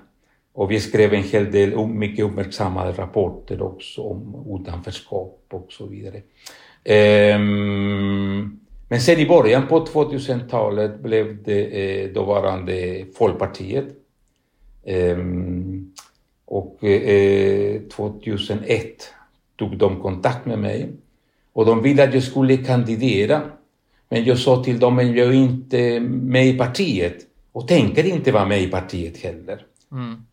Och 0.54 0.72
vi 0.72 0.80
skrev 0.80 1.14
en 1.14 1.24
hel 1.24 1.52
del 1.52 1.88
mycket 1.88 2.26
uppmärksammade 2.26 2.92
rapporter 2.92 3.62
också 3.62 4.02
om 4.02 4.46
utanförskap 4.62 5.46
och 5.50 5.68
så 5.70 5.86
vidare. 5.86 6.22
Ehm, 6.84 8.60
men 8.90 9.02
sen 9.02 9.20
i 9.20 9.28
början 9.28 9.68
på 9.68 9.86
2000-talet 9.86 11.00
blev 11.00 11.44
det 11.44 12.04
eh, 12.04 12.10
dåvarande 12.14 13.06
Folkpartiet. 13.18 13.86
Ehm, 14.86 15.73
och 16.54 16.84
eh, 16.84 17.82
2001 17.82 19.10
tog 19.56 19.78
de 19.78 20.02
kontakt 20.02 20.46
med 20.46 20.60
mig 20.60 20.90
och 21.54 21.66
de 21.66 21.82
ville 21.82 22.04
att 22.04 22.14
jag 22.14 22.24
skulle 22.24 22.58
kandidera. 22.58 23.42
Men 24.10 24.24
jag 24.24 24.38
sa 24.38 24.64
till 24.64 24.80
dem 24.80 25.00
att 25.00 25.06
jag 25.06 25.28
är 25.28 25.34
inte 25.34 26.00
med 26.00 26.48
i 26.48 26.58
partiet 26.58 27.18
och 27.52 27.68
tänker 27.68 28.04
inte 28.06 28.32
vara 28.32 28.46
med 28.46 28.62
i 28.62 28.68
partiet 28.68 29.18
heller. 29.18 29.66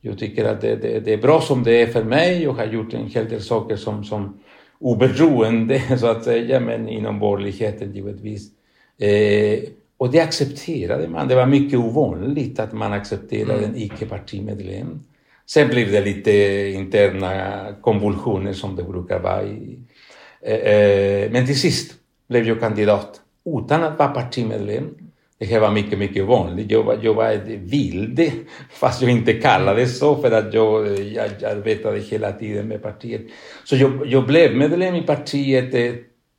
Jag 0.00 0.18
tycker 0.18 0.44
att 0.44 0.61
det, 0.61 0.76
det, 0.76 1.00
det 1.00 1.12
är 1.12 1.18
bra 1.18 1.40
som 1.40 1.62
det 1.62 1.83
är 1.83 1.87
för 1.87 2.04
mig. 2.04 2.42
Jag 2.42 2.52
har 2.52 2.66
gjort 2.66 2.94
en 2.94 3.06
hel 3.06 3.28
del 3.28 3.42
saker 3.42 3.76
som, 3.76 4.04
som 4.04 4.38
oberoende, 4.78 5.83
så 5.98 6.06
att 6.06 6.24
säga, 6.24 6.61
men 6.61 6.88
inom 6.88 7.18
borgerligheten 7.18 7.94
givetvis. 7.94 8.50
Eh, 8.98 9.59
och 9.96 10.11
det 10.11 10.20
accepterade 10.20 11.09
man. 11.09 11.28
Det 11.28 11.35
var 11.35 11.46
mycket 11.46 11.78
ovanligt 11.78 12.61
att 12.61 12.72
man 12.72 12.92
accepterade 12.92 13.64
en 13.64 13.76
icke-partimedlem. 13.76 15.00
Sen 15.53 15.69
blev 15.69 15.93
det 15.93 16.01
lite 16.01 16.33
interna 16.69 17.63
konvulsioner 17.81 18.53
som 18.53 18.77
det 18.77 18.83
brukar 18.83 19.19
vara. 19.19 19.43
I, 19.43 19.79
eh, 20.43 20.55
eh, 20.55 21.31
men 21.31 21.47
till 21.47 21.61
sist 21.61 21.95
blev 22.29 22.49
jag 22.49 22.61
kandidat 22.61 23.21
utan 23.45 23.83
att 23.83 23.99
vara 23.99 24.09
partimedlem. 24.09 24.85
Det 25.39 25.47
här 25.47 25.61
var 25.61 25.71
mycket, 25.71 25.99
mycket 25.99 26.25
vanligt. 26.25 26.71
Jag 26.71 26.83
var, 26.83 26.99
jag 27.03 27.15
var 27.15 27.31
ett 27.31 27.49
vilde, 27.49 28.33
fast 28.71 29.03
jag 29.03 29.11
inte 29.11 29.33
kallades 29.33 29.99
så 29.99 30.17
för 30.17 30.31
att 30.31 30.55
jag, 30.55 30.99
jag 30.99 31.45
arbetade 31.45 31.99
hela 31.99 32.33
tiden 32.33 32.69
med 32.69 32.83
partiet. 32.83 33.23
Så 33.65 33.77
jag, 33.77 34.07
jag 34.07 34.27
blev 34.27 34.57
medlem 34.57 34.95
i 34.95 35.03
partiet 35.03 35.75
eh, 35.75 35.93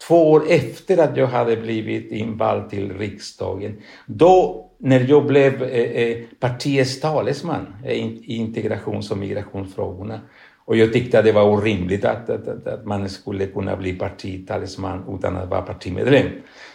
två 0.07 0.31
år 0.31 0.43
efter 0.47 0.97
att 0.97 1.17
jag 1.17 1.27
hade 1.27 1.57
blivit 1.57 2.11
invald 2.11 2.69
till 2.69 2.97
riksdagen. 2.97 3.77
Då, 4.05 4.65
när 4.77 5.05
jag 5.09 5.25
blev 5.25 5.63
eh, 5.63 5.91
eh 5.91 6.17
partiets 6.39 6.99
talesman 6.99 7.75
eh, 7.85 7.91
i 7.91 8.35
integrations 8.35 9.11
och 9.11 9.17
migrationsfrågorna. 9.17 10.19
Och 10.65 10.77
jag 10.77 10.93
tyckte 10.93 11.19
att 11.19 11.25
det 11.25 11.31
var 11.31 11.43
orimligt 11.43 12.05
att, 12.05 12.29
att, 12.29 12.47
att, 12.47 12.67
att 12.67 12.85
man 12.85 13.09
skulle 13.09 13.45
kunna 13.45 13.75
bli 13.75 13.93
partitalesman 13.93 15.17
utan 15.17 15.37
att 15.37 15.49
vara 15.49 15.61
partimedlem. 15.61 16.27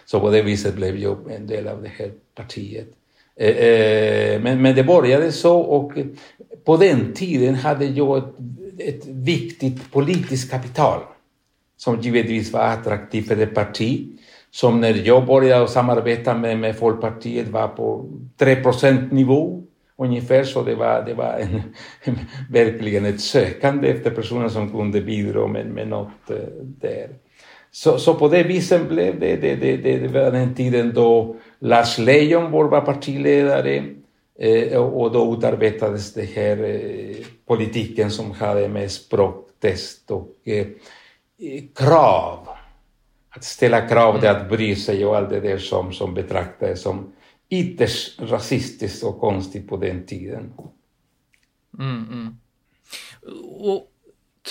Så 0.04 0.20
på 0.20 0.30
det 0.30 0.42
viset 0.42 0.74
blev 0.74 0.98
jag 0.98 1.18
en 1.30 1.46
del 1.46 1.68
av 1.68 1.82
det 1.82 1.90
här 1.98 2.10
partiet. 2.34 2.88
Eh, 3.36 3.56
eh, 3.56 4.42
men, 4.42 4.62
men 4.62 4.74
det 4.74 4.84
började 4.84 5.32
så 5.32 5.60
och 5.60 5.92
på 6.64 6.76
den 6.76 7.12
tiden 7.12 7.54
hade 7.54 7.84
jag 7.84 8.18
ett, 8.18 8.34
ett 8.78 9.06
viktigt 9.06 9.92
politiskt 9.92 10.50
kapital 10.50 11.00
som 11.76 12.00
givetvis 12.00 12.52
var 12.52 12.60
attraktivt 12.60 13.28
för 13.28 13.36
det 13.36 13.46
parti 13.46 14.06
som 14.50 14.80
när 14.80 15.02
jag 15.04 15.26
började 15.26 15.68
samarbeta 15.68 16.34
med, 16.34 16.58
med 16.58 16.76
Folkpartiet 16.76 17.48
var 17.48 17.68
på 17.68 18.04
3 18.38 18.56
nivå 19.10 19.62
ungefär, 19.98 20.44
så 20.44 20.62
det 20.62 20.74
var, 20.74 21.02
det 21.06 21.14
var 21.14 21.32
en, 21.32 21.62
verkligen 22.50 23.04
ett 23.04 23.20
sökande 23.20 23.88
efter 23.88 24.10
personer 24.10 24.48
som 24.48 24.70
kunde 24.70 25.00
bidra 25.00 25.46
med, 25.46 25.66
med 25.66 25.88
något 25.88 26.30
eh, 26.30 26.36
där. 26.80 27.08
Så, 27.70 27.98
så 27.98 28.14
på 28.14 28.28
det 28.28 28.42
viset 28.42 28.88
blev 28.88 29.20
det, 29.20 29.36
det, 29.36 29.54
det, 29.54 29.76
det, 29.76 29.98
det 29.98 30.08
var 30.08 30.30
den 30.30 30.54
tiden 30.54 30.92
då 30.94 31.36
Lars 31.58 31.98
Leijonborg 31.98 32.70
var 32.70 32.80
partiledare 32.80 33.84
eh, 34.38 34.78
och 34.78 35.12
då 35.12 35.34
utarbetades 35.38 36.14
den 36.14 36.26
här 36.26 36.64
eh, 36.64 37.16
politiken 37.46 38.10
som 38.10 38.30
hade 38.30 38.68
med 38.68 38.90
språktest 38.90 40.10
och 40.10 40.28
eh, 40.44 40.66
krav. 41.74 42.48
Att 43.30 43.44
ställa 43.44 43.88
krav, 43.88 44.20
det 44.20 44.30
att 44.30 44.48
bry 44.48 44.76
sig 44.76 45.06
och 45.06 45.16
allt 45.16 45.30
det 45.30 45.40
där 45.40 45.58
som, 45.58 45.92
som 45.92 46.14
betraktades 46.14 46.82
som 46.82 47.12
ytterst 47.48 48.20
rasistiskt 48.20 49.04
och 49.04 49.20
konstigt 49.20 49.68
på 49.68 49.76
den 49.76 50.06
tiden. 50.06 50.52
Mm, 51.78 52.08
mm. 52.12 52.36
Och 53.58 53.92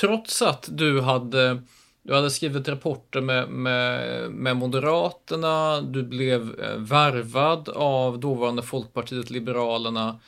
trots 0.01 0.41
att 0.41 0.69
du 0.71 1.01
hade, 1.01 1.61
du 2.03 2.13
hade 2.13 2.29
skrivit 2.29 2.67
rapporter 2.67 3.21
med, 3.21 3.49
med, 3.49 4.31
med 4.31 4.57
Moderaterna, 4.57 5.81
du 5.81 6.03
blev 6.03 6.59
eh, 6.59 6.77
värvad 6.77 7.69
av 7.69 8.19
dåvarande 8.19 8.61
Folkpartiet 8.61 9.29
Liberalerna. 9.29 10.19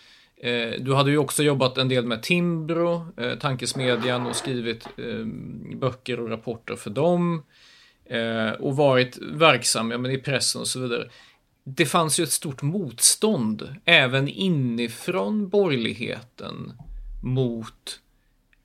Eh, 0.41 0.71
du 0.79 0.93
hade 0.93 1.11
ju 1.11 1.17
också 1.17 1.43
jobbat 1.43 1.77
en 1.77 1.89
del 1.89 2.05
med 2.05 2.23
Timbro, 2.23 3.07
eh, 3.17 3.39
tankesmedjan 3.39 4.27
och 4.27 4.35
skrivit 4.35 4.87
ehm, 4.97 5.79
böcker 5.79 6.19
och 6.19 6.29
rapporter 6.29 6.75
för 6.75 6.89
dem. 6.89 7.43
Eh, 8.05 8.49
och 8.49 8.75
varit 8.75 9.17
verksam 9.17 9.91
ja, 9.91 9.97
men 9.97 10.11
i 10.11 10.17
pressen 10.17 10.61
och 10.61 10.67
så 10.67 10.79
vidare. 10.79 11.09
Det 11.63 11.85
fanns 11.85 12.19
ju 12.19 12.23
ett 12.23 12.31
stort 12.31 12.61
motstånd 12.61 13.75
även 13.85 14.27
inifrån 14.27 15.49
borgerligheten 15.49 16.73
mot 17.23 17.99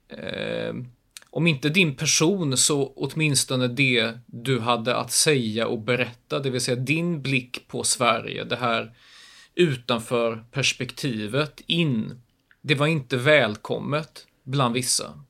eh, 0.08 0.74
om 1.30 1.46
inte 1.46 1.68
din 1.68 1.94
person 1.94 2.56
så 2.56 2.92
åtminstone 2.96 3.68
det 3.68 4.12
du 4.26 4.60
hade 4.60 4.96
att 4.96 5.12
säga 5.12 5.66
och 5.66 5.78
berätta, 5.78 6.38
det 6.38 6.50
vill 6.50 6.60
säga 6.60 6.76
din 6.76 7.22
blick 7.22 7.68
på 7.68 7.84
Sverige, 7.84 8.44
det 8.44 8.56
här 8.56 8.92
utanför 9.54 10.44
perspektivet 10.50 11.62
in. 11.66 12.20
Det 12.60 12.74
var 12.74 12.86
inte 12.86 13.16
välkommet 13.16 14.26
bland 14.44 14.74
vissa. 14.74 15.20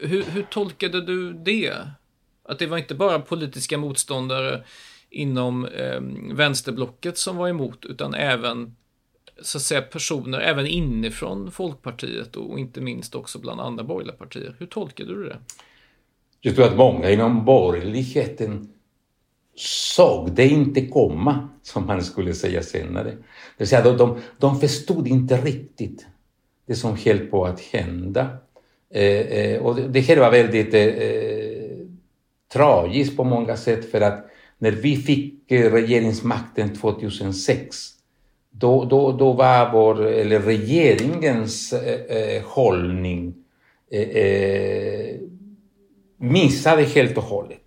Hur, 0.00 0.22
hur 0.22 0.42
tolkade 0.42 1.00
du 1.00 1.32
det? 1.32 1.74
Att 2.42 2.58
det 2.58 2.66
var 2.66 2.78
inte 2.78 2.94
bara 2.94 3.18
politiska 3.18 3.78
motståndare 3.78 4.64
inom 5.10 5.64
eh, 5.64 6.00
vänsterblocket 6.32 7.18
som 7.18 7.36
var 7.36 7.48
emot, 7.48 7.84
utan 7.84 8.14
även 8.14 8.76
så 9.42 9.58
att 9.58 9.62
säga 9.62 9.82
personer, 9.82 10.40
även 10.40 10.66
inifrån 10.66 11.50
Folkpartiet 11.50 12.36
och 12.36 12.58
inte 12.58 12.80
minst 12.80 13.14
också 13.14 13.38
bland 13.38 13.60
andra 13.60 13.84
borgerliga 13.84 14.16
partier. 14.16 14.56
Hur 14.58 14.66
tolkade 14.66 15.14
du 15.14 15.24
det? 15.24 15.38
Jag 16.40 16.54
tror 16.54 16.66
att 16.66 16.76
många 16.76 17.10
inom 17.10 17.44
borgerligheten 17.44 18.72
såg 19.56 20.32
det 20.32 20.48
inte 20.48 20.86
komma, 20.86 21.48
som 21.62 21.86
man 21.86 22.02
skulle 22.02 22.34
säga 22.34 22.62
senare. 22.62 23.10
Det 23.10 23.16
vill 23.58 23.68
säga, 23.68 23.92
de, 23.92 24.18
de, 24.38 24.60
förstod 24.60 25.08
inte 25.08 25.36
riktigt 25.36 26.06
det 26.66 26.74
som 26.74 26.96
höll 27.04 27.18
på 27.18 27.46
att 27.46 27.60
hända. 27.60 28.28
Eh, 28.90 29.02
eh, 29.02 29.62
och 29.62 29.76
det, 29.76 30.00
här 30.00 30.16
var 30.16 30.30
väldigt 30.30 30.74
eh, 30.74 30.82
eh, 30.82 31.76
tragiskt 32.52 33.16
på 33.16 33.24
många 33.24 33.56
sätt 33.56 33.90
för 33.90 34.00
att 34.00 34.26
när 34.58 34.72
vi 34.72 34.96
fick 34.96 35.52
eh, 35.52 35.72
regeringsmakten 35.72 36.74
2006 36.74 37.92
då, 38.50 38.84
då, 38.84 39.12
då 39.12 39.32
var 39.32 39.72
vår, 39.72 40.06
eller 40.06 40.40
regeringens 40.40 41.72
eh, 41.72 42.16
eh 42.16 42.42
hållning 42.44 43.34
eh, 43.90 45.16
missade 46.16 46.82
helt 46.82 47.16
och 47.16 47.22
hållet 47.22 47.65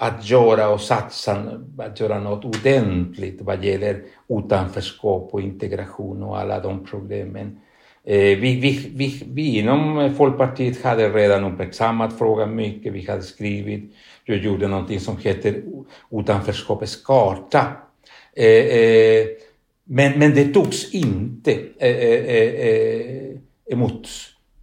att 0.00 0.30
göra 0.30 0.68
och 0.68 0.80
satsa, 0.80 1.58
att 1.78 2.00
göra 2.00 2.20
något 2.20 2.44
ordentligt 2.44 3.38
vad 3.40 3.64
gäller 3.64 4.02
utanförskap 4.28 5.28
och 5.32 5.40
integration 5.40 6.22
och 6.22 6.38
alla 6.38 6.60
de 6.60 6.84
problemen. 6.84 7.60
Eh, 8.04 8.38
vi, 8.38 8.60
vi, 8.60 8.90
vi, 8.94 9.22
vi 9.32 9.58
inom 9.58 10.14
Folkpartiet 10.14 10.82
hade 10.82 11.08
redan 11.08 11.44
uppmärksammat 11.44 12.18
frågan 12.18 12.56
mycket. 12.56 12.92
Vi 12.92 13.06
hade 13.06 13.22
skrivit, 13.22 13.94
jag 14.24 14.38
gjorde 14.38 14.68
någonting 14.68 15.00
som 15.00 15.16
heter 15.16 15.62
utanförskapets 16.10 16.96
karta. 16.96 17.66
Eh, 18.36 18.46
eh, 18.46 19.26
men, 19.84 20.18
men 20.18 20.34
det 20.34 20.54
togs 20.54 20.94
inte 20.94 21.52
eh, 21.78 21.96
eh, 21.96 22.68
eh, 22.68 23.36
emot 23.66 24.08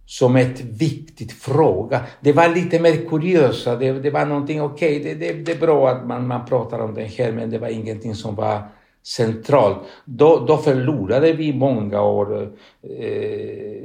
som 0.06 0.36
ett 0.36 0.60
viktigt 0.60 1.32
fråga. 1.32 2.00
Det 2.20 2.32
var 2.32 2.48
lite 2.48 2.80
mer 2.80 3.08
kuriösa, 3.08 3.76
det, 3.76 3.92
det 3.92 4.10
var 4.10 4.26
någonting, 4.26 4.62
okej, 4.62 5.00
okay, 5.00 5.14
det, 5.14 5.26
det, 5.26 5.32
det, 5.32 5.52
är 5.52 5.58
bra 5.58 5.88
att 5.88 6.06
man, 6.06 6.26
man 6.26 6.46
pratar 6.46 6.78
om 6.78 6.94
det 6.94 7.04
här, 7.04 7.32
men 7.32 7.50
det 7.50 7.58
var 7.58 7.68
ingenting 7.68 8.14
som 8.14 8.34
var 8.34 8.62
centralt. 9.02 9.78
Då, 10.04 10.44
då 10.48 10.56
förlorade 10.56 11.32
vi 11.32 11.52
många 11.52 12.02
år. 12.02 12.52
Eh, 12.82 13.82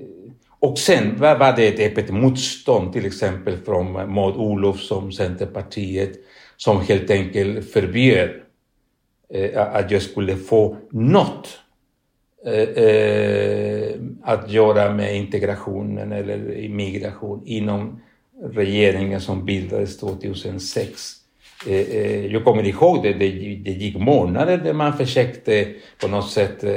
och 0.59 0.77
sen 0.77 1.17
var, 1.17 1.37
var 1.37 1.55
det 1.55 1.67
ett 1.67 1.91
öppet 1.91 2.09
motstånd, 2.09 2.93
till 2.93 3.05
exempel 3.05 3.57
från 3.57 4.13
Maud 4.13 4.35
Olofsson, 4.35 5.13
Centerpartiet, 5.13 6.11
som 6.57 6.81
helt 6.81 7.11
enkelt 7.11 7.71
förbjöd 7.71 8.29
eh, 9.33 9.75
att 9.75 9.91
jag 9.91 10.01
skulle 10.01 10.35
få 10.35 10.77
något 10.91 11.59
eh, 12.45 12.83
eh, 12.83 13.80
att 14.23 14.51
göra 14.51 14.93
med 14.93 15.17
integrationen 15.17 16.11
eller 16.11 16.69
migration 16.69 17.41
inom 17.45 18.01
regeringen 18.43 19.21
som 19.21 19.45
bildades 19.45 19.97
2006. 19.97 21.21
Eh, 21.67 21.73
eh, 21.73 22.25
jag 22.25 22.43
kommer 22.43 22.67
ihåg 22.67 23.03
det, 23.03 23.13
det, 23.13 23.55
det 23.55 23.71
gick 23.71 23.97
månader 23.97 24.57
där 24.57 24.73
man 24.73 24.97
försökte 24.97 25.73
på 26.01 26.07
något 26.07 26.29
sätt 26.29 26.63
eh, 26.63 26.71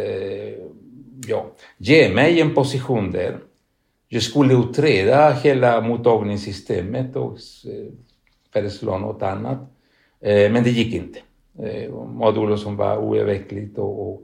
ja, 1.27 1.47
ge 1.79 2.15
mig 2.15 2.41
en 2.41 2.55
position 2.55 3.11
där. 3.11 3.39
Jag 4.09 4.23
skulle 4.23 4.55
utreda 4.55 5.33
hela 5.33 5.81
mottagningssystemet 5.81 7.17
och 7.17 7.39
föreslå 8.53 8.99
något 8.99 9.23
annat. 9.23 9.59
Men 10.21 10.65
det 10.65 10.71
gick 10.71 10.95
inte. 10.95 11.19
Maud 12.15 12.39
Olofsson 12.39 12.77
var 12.77 12.99
oövervinnligt 12.99 13.79
och, 13.79 14.09
och 14.09 14.23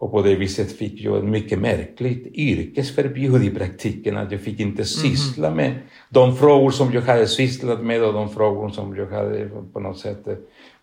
och 0.00 0.10
på 0.10 0.22
det 0.22 0.34
viset 0.34 0.72
fick 0.72 1.00
jag 1.00 1.18
ett 1.18 1.24
mycket 1.24 1.58
märkligt 1.58 2.26
yrkesförbud 2.34 3.44
i 3.44 3.50
praktiken. 3.50 4.16
Att 4.16 4.32
jag 4.32 4.40
fick 4.40 4.60
inte 4.60 4.84
syssla 4.84 5.46
mm. 5.46 5.56
med 5.56 5.74
de 6.08 6.36
frågor 6.36 6.70
som 6.70 6.92
jag 6.92 7.02
hade 7.02 7.26
sysslat 7.26 7.84
med 7.84 8.04
och 8.04 8.12
de 8.12 8.28
frågor 8.28 8.68
som 8.68 8.96
jag 8.96 9.06
hade 9.06 9.50
på 9.72 9.80
något 9.80 9.98
sätt 9.98 10.28
eh, 10.28 10.34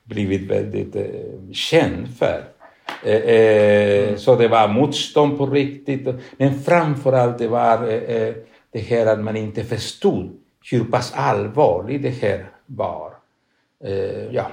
blivit 0.04 0.52
väldigt 0.52 0.96
eh, 0.96 1.04
känd 1.52 2.08
för. 2.18 2.44
Eh, 3.04 3.16
eh, 3.16 4.04
mm. 4.04 4.18
Så 4.18 4.36
det 4.36 4.48
var 4.48 4.68
motstånd 4.68 5.38
på 5.38 5.46
riktigt. 5.46 6.08
Men 6.38 6.60
framförallt 6.60 7.38
det 7.38 7.48
var 7.48 7.88
eh, 7.88 8.34
det 8.72 8.80
här 8.80 9.06
att 9.06 9.20
man 9.20 9.36
inte 9.36 9.64
förstod 9.64 10.38
hur 10.72 10.84
pass 10.84 11.14
allvarligt 11.16 12.04
det 12.04 12.10
här 12.22 12.50
var. 12.66 13.14
Eh, 13.84 14.32
ja. 14.32 14.52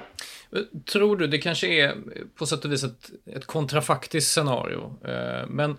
Tror 0.93 1.17
du, 1.17 1.27
det 1.27 1.38
kanske 1.38 1.67
är 1.67 1.97
på 2.35 2.47
sätt 2.47 2.64
och 2.64 2.73
vis 2.73 2.85
ett, 2.85 3.11
ett 3.27 3.47
kontrafaktiskt 3.47 4.33
scenario, 4.33 4.97
eh, 5.05 5.47
men 5.49 5.77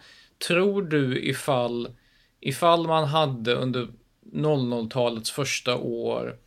tror 0.47 0.81
du 0.81 1.23
ifall, 1.23 1.89
ifall 2.39 2.88
man 2.88 3.03
hade 3.03 3.53
under 3.53 3.88
00-talets 4.33 5.31
första 5.31 5.75
år 5.75 6.38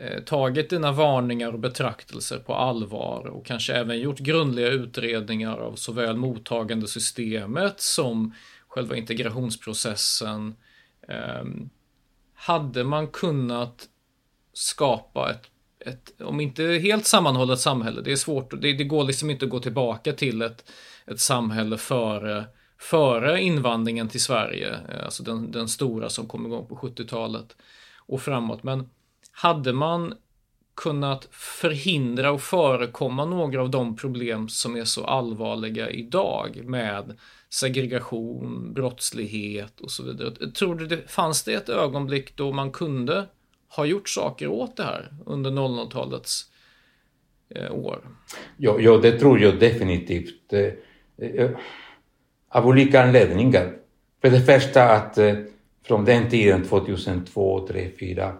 eh, 0.00 0.22
tagit 0.22 0.70
dina 0.70 0.92
varningar 0.92 1.52
och 1.52 1.58
betraktelser 1.58 2.38
på 2.38 2.54
allvar 2.54 3.26
och 3.26 3.46
kanske 3.46 3.74
även 3.74 4.00
gjort 4.00 4.18
grundliga 4.18 4.68
utredningar 4.68 5.56
av 5.56 5.74
såväl 5.74 6.16
mottagandesystemet 6.16 7.80
som 7.80 8.34
själva 8.68 8.96
integrationsprocessen. 8.96 10.54
Eh, 11.08 11.44
hade 12.34 12.84
man 12.84 13.08
kunnat 13.08 13.88
skapa 14.52 15.30
ett 15.30 15.50
ett, 15.80 16.20
om 16.20 16.40
inte 16.40 16.62
helt 16.62 17.06
sammanhållet 17.06 17.60
samhälle, 17.60 18.00
det 18.00 18.12
är 18.12 18.16
svårt, 18.16 18.50
det, 18.60 18.72
det 18.72 18.84
går 18.84 19.04
liksom 19.04 19.30
inte 19.30 19.44
att 19.44 19.50
gå 19.50 19.60
tillbaka 19.60 20.12
till 20.12 20.42
ett, 20.42 20.70
ett 21.06 21.20
samhälle 21.20 21.78
före, 21.78 22.44
före 22.78 23.40
invandringen 23.40 24.08
till 24.08 24.22
Sverige, 24.22 24.78
eh, 24.88 25.04
alltså 25.04 25.22
den, 25.22 25.52
den 25.52 25.68
stora 25.68 26.08
som 26.08 26.26
kom 26.26 26.46
igång 26.46 26.66
på 26.66 26.76
70-talet 26.76 27.56
och 28.06 28.20
framåt. 28.22 28.62
Men 28.62 28.90
hade 29.32 29.72
man 29.72 30.14
kunnat 30.76 31.28
förhindra 31.30 32.32
och 32.32 32.42
förekomma 32.42 33.24
några 33.24 33.62
av 33.62 33.70
de 33.70 33.96
problem 33.96 34.48
som 34.48 34.76
är 34.76 34.84
så 34.84 35.04
allvarliga 35.04 35.90
idag 35.90 36.60
med 36.64 37.18
segregation, 37.50 38.72
brottslighet 38.74 39.80
och 39.80 39.90
så 39.90 40.02
vidare. 40.02 40.50
Tror 40.50 40.74
du 40.74 40.86
det 40.86 41.10
fanns 41.10 41.44
det 41.44 41.54
ett 41.54 41.68
ögonblick 41.68 42.36
då 42.36 42.52
man 42.52 42.72
kunde 42.72 43.26
har 43.68 43.84
gjort 43.84 44.08
saker 44.08 44.48
åt 44.48 44.76
det 44.76 44.82
här 44.82 45.12
under 45.26 45.50
00-talets 45.50 46.44
eh, 47.54 47.74
år? 47.74 48.00
Ja, 48.56 48.80
ja, 48.80 48.96
det 48.96 49.18
tror 49.18 49.40
jag 49.40 49.60
definitivt. 49.60 50.52
Eh, 50.52 50.72
eh, 51.28 51.50
av 52.48 52.66
olika 52.66 53.02
anledningar. 53.02 53.76
För 54.20 54.30
det 54.30 54.40
första 54.40 54.90
att 54.90 55.18
eh, 55.18 55.34
från 55.84 56.04
den 56.04 56.30
tiden, 56.30 56.64
2002, 56.64 57.58
2003, 57.58 57.88
2004 57.88 58.32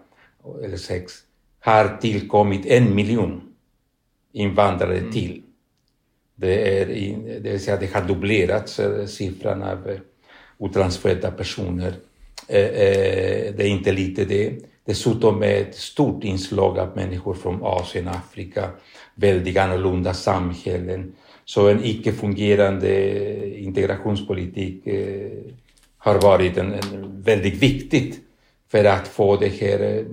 eller 0.44 0.68
2006, 0.68 1.12
har 1.60 1.96
tillkommit 2.00 2.66
en 2.66 2.94
miljon 2.94 3.40
invandrare 4.32 4.98
mm. 4.98 5.12
till. 5.12 5.42
Det, 6.34 6.80
är, 6.80 6.86
det 7.40 7.50
vill 7.50 7.60
säga 7.60 7.76
det 7.76 7.94
har 7.94 8.08
dubblerats 8.08 8.80
eh, 8.80 9.06
siffran 9.06 9.62
av 9.62 9.88
eh, 9.88 10.00
utlandsfödda 10.60 11.30
personer. 11.30 11.94
Det 12.46 13.60
är 13.60 13.66
inte 13.66 13.92
lite 13.92 14.24
det. 14.24 14.58
Dessutom 14.88 15.38
med 15.38 15.60
ett 15.60 15.74
stort 15.74 16.24
inslag 16.24 16.78
av 16.78 16.96
människor 16.96 17.34
från 17.34 17.60
Asien, 17.62 18.08
Afrika, 18.08 18.70
väldigt 19.14 19.56
annorlunda 19.56 20.14
samhällen. 20.14 21.12
Så 21.44 21.68
en 21.68 21.84
icke-fungerande 21.84 23.58
integrationspolitik 23.58 24.86
eh, 24.86 25.30
har 25.98 26.20
varit 26.20 26.56
en, 26.56 26.72
en, 26.72 27.22
väldigt 27.22 27.54
viktigt 27.54 28.20
för 28.68 28.84
att 28.84 29.08
få 29.08 29.36
det 29.36 29.48
här 29.48 29.80
eh, 29.80 30.04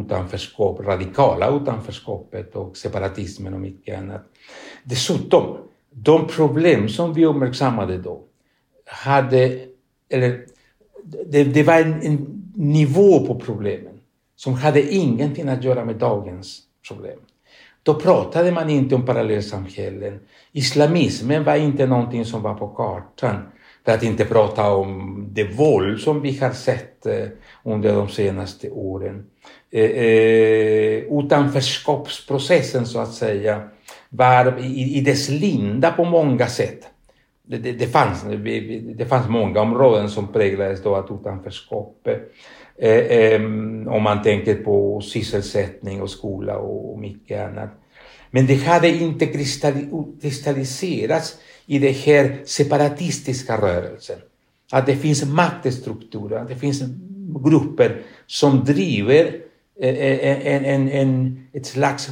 utanförskap, 0.00 0.80
radikala 0.80 1.56
utanförskapet 1.56 2.56
och 2.56 2.76
separatismen 2.76 3.54
och 3.54 3.60
mycket 3.60 3.98
annat. 3.98 4.22
Dessutom, 4.84 5.56
de 5.90 6.26
problem 6.26 6.88
som 6.88 7.14
vi 7.14 7.26
uppmärksammade 7.26 7.98
då 7.98 8.20
hade, 8.86 9.60
eller 10.08 10.46
det, 11.26 11.44
det 11.44 11.62
var 11.62 11.80
en, 11.80 12.02
en 12.02 12.42
nivå 12.54 13.26
på 13.26 13.40
problemen 13.40 13.91
som 14.44 14.54
hade 14.54 14.94
ingenting 14.94 15.48
att 15.48 15.64
göra 15.64 15.84
med 15.84 15.96
dagens 15.96 16.60
problem. 16.88 17.18
Då 17.82 17.94
pratade 17.94 18.52
man 18.52 18.70
inte 18.70 18.94
om 18.94 19.06
parallellsamhällen. 19.06 20.20
Islamismen 20.52 21.44
var 21.44 21.56
inte 21.56 21.86
någonting 21.86 22.24
som 22.24 22.42
var 22.42 22.54
på 22.54 22.68
kartan. 22.68 23.36
För 23.84 23.92
att 23.92 24.02
inte 24.02 24.24
prata 24.24 24.74
om 24.74 25.26
det 25.30 25.44
våld 25.44 26.00
som 26.00 26.20
vi 26.20 26.38
har 26.38 26.50
sett 26.50 27.06
eh, 27.06 27.26
under 27.62 27.94
de 27.94 28.08
senaste 28.08 28.70
åren. 28.70 29.26
Eh, 29.70 29.90
eh, 29.90 31.18
utanförskapsprocessen 31.18 32.86
så 32.86 32.98
att 32.98 33.12
säga 33.12 33.68
var 34.08 34.58
i, 34.60 34.98
i 34.98 35.00
dess 35.00 35.28
linda 35.28 35.92
på 35.92 36.04
många 36.04 36.46
sätt. 36.46 36.88
Det, 37.46 37.58
det, 37.58 37.72
det, 37.72 37.86
fanns, 37.86 38.24
det 38.96 39.06
fanns 39.08 39.28
många 39.28 39.60
områden 39.60 40.10
som 40.10 40.32
präglades 40.32 40.82
då 40.82 40.96
av 40.96 41.18
utanförskap. 41.20 42.08
Eh, 42.76 42.90
eh, 42.90 43.42
om 43.86 44.02
man 44.02 44.22
tänker 44.22 44.54
på 44.54 45.00
sysselsättning 45.00 46.02
och 46.02 46.10
skola 46.10 46.58
och 46.58 46.98
mycket 46.98 47.48
annat. 47.48 47.70
Men 48.30 48.46
det 48.46 48.54
hade 48.54 48.88
inte 48.88 49.26
kristalliserats 50.20 51.38
i 51.66 51.78
den 51.78 51.94
här 51.94 52.38
separatistiska 52.44 53.56
rörelsen. 53.56 54.18
Att 54.72 54.86
det 54.86 54.96
finns 54.96 55.24
maktstrukturer, 55.24 56.38
att 56.38 56.48
det 56.48 56.56
finns 56.56 56.82
grupper 57.44 58.02
som 58.26 58.64
driver 58.64 59.36
eh, 59.80 59.94
eh, 59.94 60.20
eh, 60.30 60.54
en, 60.54 60.64
en, 60.64 60.88
en, 60.88 61.46
ett 61.52 61.66
slags 61.66 62.08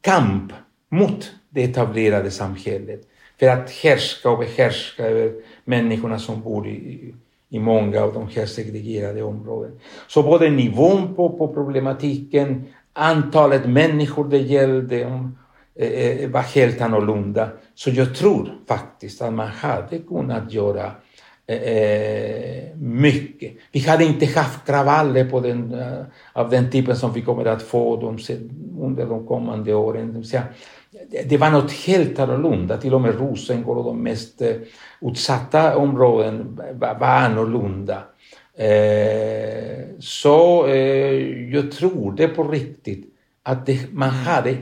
kamp 0.00 0.52
mot 0.90 1.32
det 1.50 1.64
etablerade 1.64 2.30
samhället 2.30 3.00
för 3.40 3.48
att 3.48 3.70
härska 3.70 4.30
och 4.30 4.38
behärska 4.38 5.06
över 5.06 5.32
människorna 5.64 6.18
som 6.18 6.42
bor 6.42 6.68
i, 6.68 7.14
i 7.52 7.58
många 7.58 8.00
av 8.02 8.14
de 8.14 8.28
här 8.28 8.46
segregerade 8.46 9.22
områdena. 9.22 9.74
Så 10.08 10.22
både 10.22 10.50
nivån 10.50 11.14
på, 11.14 11.38
på 11.38 11.48
problematiken, 11.48 12.64
antalet 12.92 13.66
människor 13.66 14.28
det 14.28 14.38
gällde 14.38 15.06
om, 15.06 15.38
eh, 15.74 15.88
eh, 15.88 16.30
var 16.30 16.40
helt 16.40 16.80
annorlunda. 16.80 17.48
Så 17.74 17.90
jag 17.90 18.14
tror 18.14 18.54
faktiskt 18.68 19.22
att 19.22 19.32
man 19.32 19.48
hade 19.48 19.98
kunnat 19.98 20.52
göra 20.52 20.90
eh, 21.46 21.62
eh 21.62 22.76
mycket. 22.76 23.52
Vi 23.72 23.80
hade 23.80 24.04
inte 24.04 24.26
haft 24.26 24.66
kravaller 24.66 25.24
på 25.30 25.40
den, 25.40 25.74
eh, 25.74 26.02
av 26.32 26.50
den 26.50 26.70
typen 26.70 26.96
som 26.96 27.12
vi 27.12 27.22
kommer 27.22 27.44
att 27.44 27.62
få 27.62 27.96
de, 27.96 28.18
under 28.80 29.06
de 29.06 29.26
kommande 29.26 29.74
åren. 29.74 30.14
Det, 30.14 30.24
säga, 30.24 30.44
det 31.26 31.36
var 31.36 31.50
något 31.50 31.72
helt 31.72 32.18
annorlunda. 32.18 32.76
Till 32.76 32.94
och 32.94 33.00
med 33.00 33.18
Rosengård 33.18 33.78
och 33.78 33.84
de 33.84 34.02
mest 34.02 34.42
uh, 34.42 34.48
utsatta 35.00 35.76
områden 35.76 36.60
var, 36.72 36.94
var 36.94 37.06
annorlunda. 37.06 38.02
Eh, 38.54 39.84
så 39.98 40.66
eh, 40.66 41.50
jag 41.52 41.72
tror 41.72 42.12
det 42.12 42.28
på 42.28 42.44
riktigt 42.44 43.06
att 43.42 43.66
det, 43.66 43.92
man 43.92 44.08
mm. 44.08 44.20
hade, 44.20 44.56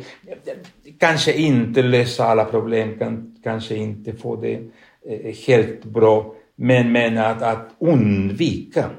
kanske 0.98 1.32
inte 1.32 1.82
lösa 1.82 2.24
alla 2.24 2.44
problem, 2.44 2.98
kan, 2.98 3.36
kanske 3.42 3.76
inte 3.76 4.12
få 4.12 4.36
det 4.36 4.54
eh, 5.06 5.34
helt 5.46 5.84
bra, 5.84 6.34
men, 6.56 6.92
men 6.92 7.18
att, 7.18 7.42
att 7.42 7.68
undvika 7.78 8.90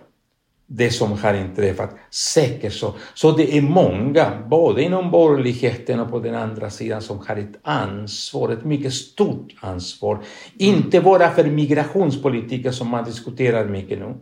det 0.74 0.92
som 0.92 1.12
har 1.12 1.34
inträffat. 1.34 1.90
Säkert 2.10 2.74
så. 2.74 2.94
Så 3.14 3.32
det 3.32 3.58
är 3.58 3.62
många, 3.62 4.48
både 4.50 4.84
inom 4.84 5.12
borgerligheten 5.12 6.00
och 6.00 6.12
på 6.12 6.20
den 6.20 6.36
andra 6.36 6.70
sidan, 6.70 7.02
som 7.02 7.20
har 7.28 7.36
ett 7.36 7.60
ansvar, 7.64 8.50
ett 8.50 8.66
mycket 8.66 8.94
stort 8.94 9.56
ansvar. 9.60 10.20
Inte 10.58 11.02
bara 11.02 11.30
för 11.30 11.44
migrationspolitiken 11.44 12.74
som 12.74 12.88
man 12.90 13.06
diskuterar 13.06 13.66
mycket 13.66 14.00
nu. 14.00 14.14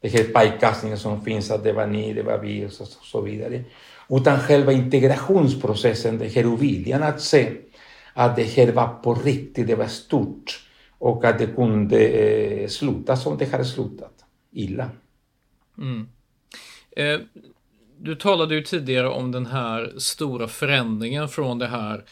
Det 0.00 0.08
här 0.08 0.24
pajkastningen 0.24 0.98
som 0.98 1.24
finns, 1.24 1.50
att 1.50 1.64
det 1.64 1.72
var 1.72 1.86
ni, 1.86 2.12
det 2.12 2.22
var 2.22 2.38
vi 2.38 2.66
och 2.66 2.72
så, 2.72 2.84
så 2.84 3.20
vidare. 3.20 3.64
Utan 4.08 4.38
själva 4.38 4.72
integrationsprocessen, 4.72 6.18
den 6.18 6.30
här 6.30 6.46
oviljan 6.46 7.02
att 7.02 7.20
se 7.20 7.50
att 8.14 8.36
det 8.36 8.44
här 8.44 8.72
var 8.72 8.88
på 8.88 9.14
riktigt, 9.14 9.66
det 9.66 9.74
var 9.74 9.86
stort 9.86 10.60
och 10.98 11.24
att 11.24 11.38
det 11.38 11.46
kunde 11.46 12.08
eh, 12.08 12.68
sluta 12.68 13.16
som 13.16 13.38
det 13.38 13.52
hade 13.52 13.64
slutat, 13.64 14.12
illa. 14.52 14.90
Mm. 15.78 16.08
Eh, 16.96 17.20
du 18.00 18.14
talade 18.14 18.54
ju 18.54 18.62
tidigare 18.62 19.08
om 19.08 19.32
den 19.32 19.46
här 19.46 19.94
stora 19.98 20.48
förändringen 20.48 21.28
från 21.28 21.58
det 21.58 21.66
här 21.66 22.04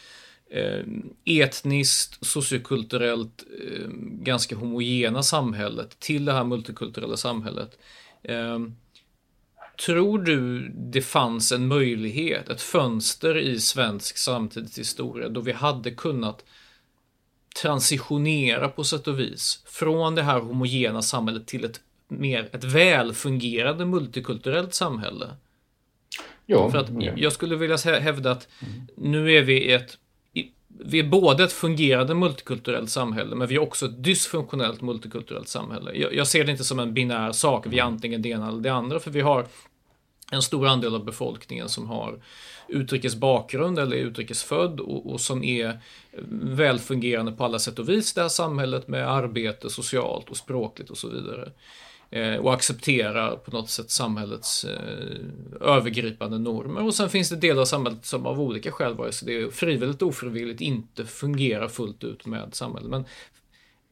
eh, 0.50 0.84
etniskt, 1.24 2.26
sociokulturellt, 2.26 3.44
eh, 3.60 3.88
ganska 4.00 4.56
homogena 4.56 5.22
samhället 5.22 5.98
till 5.98 6.24
det 6.24 6.32
här 6.32 6.44
multikulturella 6.44 7.16
samhället. 7.16 7.78
Eh, 8.22 8.58
tror 9.86 10.18
du 10.18 10.68
det 10.68 11.02
fanns 11.02 11.52
en 11.52 11.68
möjlighet, 11.68 12.48
ett 12.48 12.62
fönster 12.62 13.38
i 13.38 13.60
svensk 13.60 14.18
samtidshistoria 14.18 15.28
då 15.28 15.40
vi 15.40 15.52
hade 15.52 15.90
kunnat 15.90 16.44
transitionera 17.62 18.68
på 18.68 18.84
sätt 18.84 19.08
och 19.08 19.20
vis 19.20 19.62
från 19.66 20.14
det 20.14 20.22
här 20.22 20.40
homogena 20.40 21.02
samhället 21.02 21.46
till 21.46 21.64
ett 21.64 21.80
mer 22.08 22.48
ett 22.52 22.64
välfungerande 22.64 23.84
multikulturellt 23.84 24.74
samhälle. 24.74 25.26
Ja, 26.46 26.70
För 26.70 26.78
att 26.78 26.90
ja. 26.98 27.12
jag 27.16 27.32
skulle 27.32 27.56
vilja 27.56 27.76
hävda 27.76 28.30
att 28.30 28.48
mm. 28.60 28.86
nu 28.96 29.32
är 29.32 29.42
vi 29.42 29.72
ett 29.72 29.98
vi 30.84 30.98
är 30.98 31.04
både 31.04 31.44
ett 31.44 31.52
fungerande 31.52 32.14
multikulturellt 32.14 32.90
samhälle, 32.90 33.36
men 33.36 33.48
vi 33.48 33.54
är 33.54 33.58
också 33.58 33.86
ett 33.86 34.04
dysfunktionellt 34.04 34.80
multikulturellt 34.80 35.48
samhälle. 35.48 35.92
Jag, 35.94 36.14
jag 36.14 36.26
ser 36.26 36.44
det 36.44 36.50
inte 36.50 36.64
som 36.64 36.78
en 36.78 36.94
binär 36.94 37.32
sak, 37.32 37.66
vi 37.66 37.78
är 37.78 37.82
mm. 37.82 37.94
antingen 37.94 38.22
det 38.22 38.28
ena 38.28 38.48
eller 38.48 38.60
det 38.60 38.72
andra, 38.72 39.00
för 39.00 39.10
vi 39.10 39.20
har 39.20 39.46
en 40.32 40.42
stor 40.42 40.66
andel 40.66 40.94
av 40.94 41.04
befolkningen 41.04 41.68
som 41.68 41.86
har 41.86 42.22
utrikes 42.68 43.16
bakgrund 43.16 43.78
eller 43.78 43.96
är 43.96 44.00
utrikesfödd 44.00 44.80
och, 44.80 45.12
och 45.12 45.20
som 45.20 45.44
är 45.44 45.80
välfungerande 46.42 47.32
på 47.32 47.44
alla 47.44 47.58
sätt 47.58 47.78
och 47.78 47.88
vis 47.88 48.12
i 48.12 48.14
det 48.14 48.20
här 48.20 48.28
samhället 48.28 48.88
med 48.88 49.10
arbete 49.10 49.70
socialt 49.70 50.30
och 50.30 50.36
språkligt 50.36 50.90
och 50.90 50.98
så 50.98 51.08
vidare. 51.08 51.52
Eh, 52.10 52.36
och 52.36 52.54
accepterar 52.54 53.36
på 53.36 53.50
något 53.50 53.70
sätt 53.70 53.90
samhällets 53.90 54.64
eh, 54.64 55.16
övergripande 55.60 56.38
normer. 56.38 56.84
Och 56.84 56.94
sen 56.94 57.10
finns 57.10 57.28
det 57.28 57.36
delar 57.36 57.60
av 57.60 57.64
samhället 57.64 58.04
som 58.04 58.26
av 58.26 58.40
olika 58.40 58.72
skäl, 58.72 58.94
vare 58.94 59.12
sig 59.12 59.26
det 59.28 59.42
är 59.42 59.50
frivilligt 59.50 60.02
och 60.02 60.08
ofrivilligt, 60.08 60.60
inte 60.60 61.04
fungerar 61.04 61.68
fullt 61.68 62.04
ut 62.04 62.26
med 62.26 62.54
samhället. 62.54 62.90
Men 62.90 63.04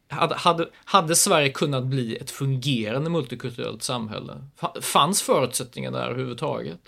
hade, 0.09 0.35
hade, 0.35 0.68
hade 0.85 1.16
Sverige 1.16 1.48
kunnat 1.48 1.85
bli 1.85 2.16
ett 2.16 2.31
fungerande 2.31 3.11
multikulturellt 3.11 3.83
samhälle? 3.83 4.33
Fanns 4.81 5.22
förutsättningarna 5.22 5.98
där 5.98 6.07
överhuvudtaget? 6.07 6.81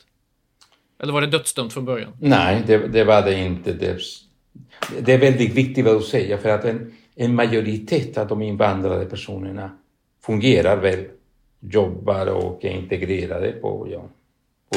Eller 0.99 1.13
var 1.13 1.21
det 1.21 1.27
dödsdömt 1.27 1.73
från 1.73 1.85
början? 1.85 2.13
Nej, 2.21 2.63
det, 2.67 2.79
det 2.79 3.05
var 3.05 3.23
det 3.23 3.45
inte. 3.45 3.73
Det, 3.73 3.99
det, 5.01 5.13
är 5.13 5.19
väldigt 5.19 5.55
viktigt 5.55 5.85
vad 5.85 6.01
du 6.01 6.03
säger, 6.03 6.39
för 6.39 6.49
att 6.49 6.65
en, 6.65 6.93
en 7.15 7.35
majoritet 7.35 8.19
av 8.19 8.29
de 8.29 8.43
invandrade 8.43 9.05
personerna 9.05 9.71
fungerar 10.23 10.77
väl 10.77 11.05
jobbar 11.61 12.27
och 12.27 12.65
är 12.65 12.71
integrerade 12.71 13.53
på 13.53 13.89
ja, 13.91 14.03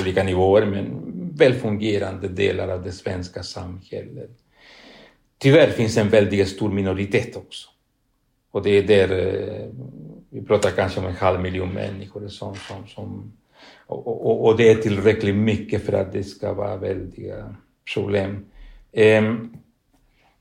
olika 0.01 0.23
nivåer, 0.23 0.65
men 0.65 1.01
välfungerande 1.35 2.27
delar 2.27 2.67
av 2.67 2.83
det 2.83 2.91
svenska 2.91 3.43
samhället. 3.43 4.31
Tyvärr 5.37 5.69
finns 5.69 5.97
en 5.97 6.09
väldigt 6.09 6.47
stor 6.47 6.69
minoritet 6.71 7.35
också. 7.35 7.69
Och 8.51 8.63
det 8.63 8.69
är 8.69 8.83
där, 8.83 9.11
eh, 9.11 9.67
vi 10.29 10.41
pratar 10.41 10.71
kanske 10.71 10.99
om 10.99 11.05
en 11.05 11.15
halv 11.15 11.41
miljon 11.41 11.73
människor 11.73 12.27
som, 12.27 12.55
som, 12.55 12.87
som 12.87 13.31
och, 13.85 14.07
och, 14.07 14.45
och, 14.45 14.57
det 14.57 14.71
är 14.71 14.75
tillräckligt 14.75 15.35
mycket 15.35 15.85
för 15.85 15.93
att 15.93 16.13
det 16.13 16.23
ska 16.23 16.53
vara 16.53 16.77
väldiga 16.77 17.55
problem. 17.93 18.45
Ehm, 18.91 19.57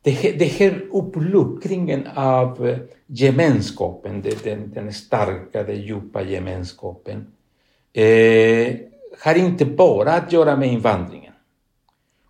det 0.02 0.10
här, 0.10 0.32
det 0.38 0.44
här 0.44 0.84
uppluckringen 0.92 2.06
av 2.14 2.68
eh, 2.68 2.78
gemenskapen, 3.08 4.24
den, 4.44 4.72
den 4.74 4.92
starka, 4.92 5.62
den 5.62 5.82
djupa 5.82 6.22
gemenskapen, 6.22 7.26
eh, 7.92 8.76
har 9.20 9.34
inte 9.34 9.64
bara 9.64 10.12
att 10.12 10.32
göra 10.32 10.56
med 10.56 10.72
invandringen. 10.72 11.32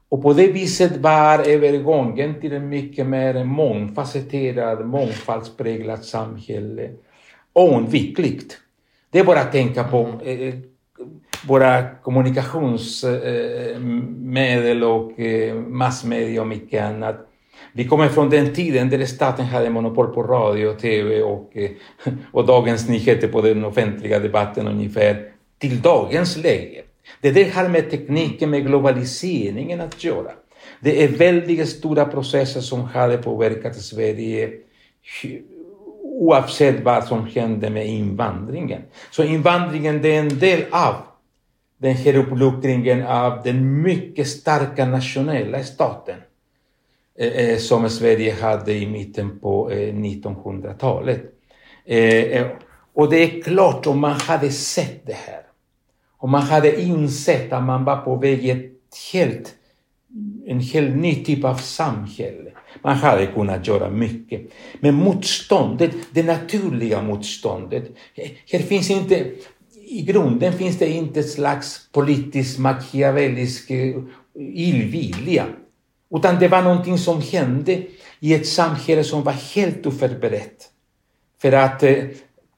Och 0.09 0.23
på 0.23 0.33
det 0.33 0.53
viset 0.53 0.97
var 0.97 1.39
övergången 1.39 2.41
till 2.41 2.53
en 2.53 2.69
mycket 2.69 3.07
mer 3.07 3.45
mångfacetterad, 3.45 4.87
mångfaldspräglat 4.87 6.05
samhälle 6.05 6.91
oundvikligt. 7.53 8.59
Det 9.11 9.19
är 9.19 9.25
bara 9.25 9.41
att 9.41 9.53
tänka 9.53 9.85
på 9.85 10.05
mm. 10.05 10.49
eh, 10.49 10.55
våra 11.47 11.95
kommunikationsmedel 11.95 14.85
och 14.85 15.21
eh, 15.21 15.55
massmedia 15.55 16.41
och 16.41 16.47
mycket 16.47 16.85
annat. 16.85 17.28
Vi 17.73 17.85
kommer 17.85 18.09
från 18.09 18.31
den 18.31 18.55
tiden 18.55 18.91
där 18.91 19.07
staten 19.07 19.45
hade 19.45 19.71
monopol 19.71 20.07
på 20.15 20.23
radio, 20.23 20.75
tv 20.75 21.23
och, 21.23 21.57
eh, 21.57 21.71
och 22.33 22.47
Dagens 22.47 22.89
Nyheter 22.89 23.29
på 23.29 23.41
den 23.41 23.65
offentliga 23.65 24.19
debatten 24.19 24.69
ungefär, 24.69 25.31
till 25.59 25.81
dagens 25.81 26.37
läge. 26.37 26.83
Det 27.21 27.31
där 27.31 27.51
har 27.51 27.69
med 27.69 27.91
tekniken, 27.91 28.51
med 28.51 28.67
globaliseringen 28.67 29.81
att 29.81 30.05
göra. 30.05 30.31
Det 30.81 31.05
är 31.05 31.09
väldigt 31.09 31.69
stora 31.69 32.05
processer 32.05 32.61
som 32.61 32.81
hade 32.81 33.19
påverkat 33.19 33.77
Sverige 33.77 34.51
oavsett 36.03 36.85
vad 36.85 37.05
som 37.05 37.27
hände 37.27 37.71
med 37.71 37.87
invandringen. 37.87 38.83
Så 39.11 39.25
invandringen 39.25 40.03
det 40.03 40.17
är 40.17 40.21
en 40.21 40.39
del 40.39 40.65
av 40.71 40.95
den 41.79 41.95
här 41.95 42.17
uppluckringen 42.17 43.07
av 43.07 43.43
den 43.45 43.83
mycket 43.83 44.29
starka 44.29 44.87
nationella 44.87 45.63
staten 45.63 46.17
Eh, 47.21 47.27
eh, 47.27 47.59
som 47.59 47.91
Sverige 47.91 48.35
hade 48.41 48.75
i 48.75 48.87
mitten 48.87 49.39
på 49.39 49.71
eh, 49.71 49.95
1900-talet. 49.95 51.23
Och 52.95 53.11
det 53.11 53.17
är 53.17 53.43
klart, 53.43 53.87
om 53.87 54.01
man 54.01 54.21
hade 54.21 54.51
sett 54.51 55.07
det 55.07 55.13
här, 55.13 55.43
om 56.19 56.31
man 56.31 56.43
hade 56.43 56.81
insett 56.81 57.53
att 57.53 57.65
man 57.65 57.85
var 57.85 57.97
på 57.97 58.17
väg 58.17 58.45
i 58.45 58.51
ett 58.51 58.73
helt, 59.13 59.55
en 60.47 60.61
helt 60.61 60.97
ny 60.97 61.25
typ 61.25 61.45
av 61.45 61.55
samhälle, 61.55 62.51
man 62.83 62.97
hade 62.97 63.27
kunnat 63.27 63.67
göra 63.67 63.91
mycket. 63.91 64.41
Men 64.81 64.95
motståndet, 64.95 65.91
det 66.13 66.23
naturliga 66.23 67.03
motståndet, 67.03 67.85
här 68.53 68.59
finns 68.59 68.91
inte, 68.91 69.27
i 69.89 70.03
grunden 70.03 70.53
finns 70.53 70.79
det 70.79 70.89
inte 70.89 71.21
ett 71.21 71.31
slags 71.31 71.89
politisk 71.93 72.59
machiavellisk 72.59 73.71
illvilja. 74.35 75.47
Utan 76.11 76.39
det 76.39 76.49
var 76.49 76.63
någonting 76.63 76.99
som 76.99 77.23
hände 77.23 77.83
i 78.21 78.35
ett 78.35 78.47
samhälle 78.47 79.05
som 79.05 79.23
var 79.23 79.33
helt 79.33 79.87
oförberett 79.87 80.69
för 81.43 81.53
att 81.53 81.83
eh, 81.83 82.05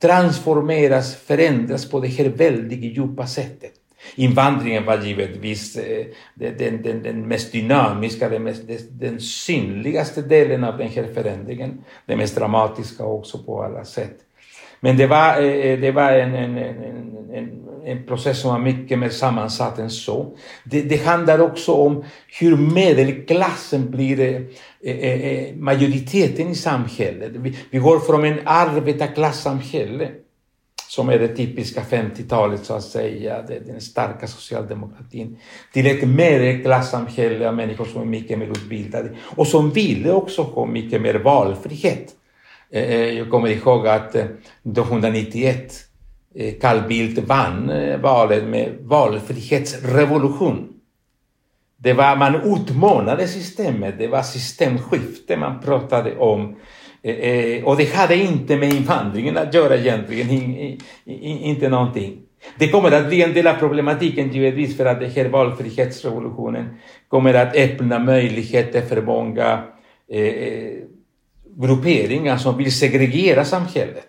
transformeras, 0.02 1.16
förändras 1.16 1.90
på 1.90 2.00
det 2.00 2.08
här 2.08 2.28
väldigt 2.28 2.96
djupa 2.96 3.26
sättet. 3.26 3.72
Invandringen 4.14 4.84
var 4.84 4.98
givetvis 4.98 5.76
eh, 5.76 6.06
den, 6.34 6.82
den, 6.82 7.02
den 7.02 7.28
mest 7.28 7.52
dynamiska, 7.52 8.28
den, 8.28 8.42
mest, 8.42 8.62
den 8.90 9.20
synligaste 9.20 10.22
delen 10.22 10.64
av 10.64 10.78
den 10.78 10.88
här 10.88 11.14
förändringen. 11.14 11.84
Den 12.06 12.18
mest 12.18 12.36
dramatiska 12.36 13.04
också 13.04 13.38
på 13.38 13.62
alla 13.62 13.84
sätt. 13.84 14.18
Men 14.80 14.96
det 14.96 15.06
var, 15.06 15.42
eh, 15.42 15.46
eh, 15.46 15.80
det 15.80 15.92
var 15.92 16.12
en, 16.12 16.34
en, 16.34 16.58
en, 16.58 17.50
en, 17.86 18.06
process 18.06 18.40
som 18.40 18.50
var 18.50 18.58
mycket 18.58 18.98
mer 18.98 19.08
sammansatt 19.08 19.78
än 19.78 19.90
så. 19.90 20.36
Det, 20.64 20.82
det 20.82 20.96
handlar 20.96 21.40
också 21.40 21.72
om 21.72 22.04
hur 22.40 22.56
medelklassen 22.56 23.90
blir 23.90 24.46
eh, 24.84 25.54
majoriteten 25.56 26.48
i 26.48 26.54
samhället. 26.54 27.30
Vi, 27.34 27.56
vi 27.70 27.78
går 27.78 27.98
från 27.98 28.24
en 28.24 28.38
arbetarklassamhälle 28.44 30.08
som 30.88 31.08
är 31.08 31.18
det 31.18 31.28
typiska 31.28 31.80
50-talet 31.80 32.64
så 32.64 32.74
att 32.74 32.84
säga, 32.84 33.42
den 33.42 33.80
starka 33.80 34.26
socialdemokratin, 34.26 35.36
till 35.72 35.86
ett 35.86 36.08
medelklassamhälle 36.08 37.48
av 37.48 37.54
människor 37.54 37.84
som 37.84 38.00
är 38.02 38.06
mycket 38.06 38.38
mer 38.38 38.46
utbildade 38.46 39.10
och 39.20 39.46
som 39.46 39.70
ville 39.70 40.12
också 40.12 40.42
ha 40.42 40.66
mycket 40.66 41.02
mer 41.02 41.14
valfrihet. 41.14 42.14
Eh, 42.72 42.82
eh, 42.82 43.18
jag 43.18 43.30
kommer 43.30 43.48
ihåg 43.48 43.86
att 43.86 44.14
eh, 44.14 44.22
1991 44.22 45.86
Carl 46.60 46.88
Bildt 46.88 47.18
vann 47.18 47.72
valet 48.02 48.44
med 48.44 48.72
valfrihetsrevolution. 48.80 50.68
Det 51.76 51.92
var, 51.92 52.16
man 52.16 52.34
utmanade 52.34 53.28
systemet, 53.28 53.94
det 53.98 54.06
var 54.06 54.22
systemskifte 54.22 55.36
man 55.36 55.60
pratade 55.60 56.16
om 56.16 56.56
och 57.64 57.76
det 57.76 57.94
hade 57.94 58.16
inte 58.16 58.56
med 58.56 58.72
invandringen 58.72 59.36
att 59.36 59.54
göra 59.54 59.76
egentligen, 59.76 60.30
inte 61.20 61.68
någonting. 61.68 62.18
Det 62.58 62.68
kommer 62.68 62.92
att 62.92 63.08
bli 63.08 63.22
en 63.22 63.34
del 63.34 63.46
av 63.46 63.54
problematiken 63.54 64.32
givetvis 64.32 64.76
för 64.76 64.86
att 64.86 65.00
den 65.00 65.10
här 65.10 65.28
valfrihetsrevolutionen 65.28 66.66
kommer 67.08 67.34
att 67.34 67.56
öppna 67.56 67.98
möjligheter 67.98 68.80
för 68.80 69.02
många 69.02 69.64
eh, 70.12 70.89
grupperingar 71.56 72.36
som 72.36 72.56
vill 72.56 72.78
segregera 72.78 73.44
samhället. 73.44 74.08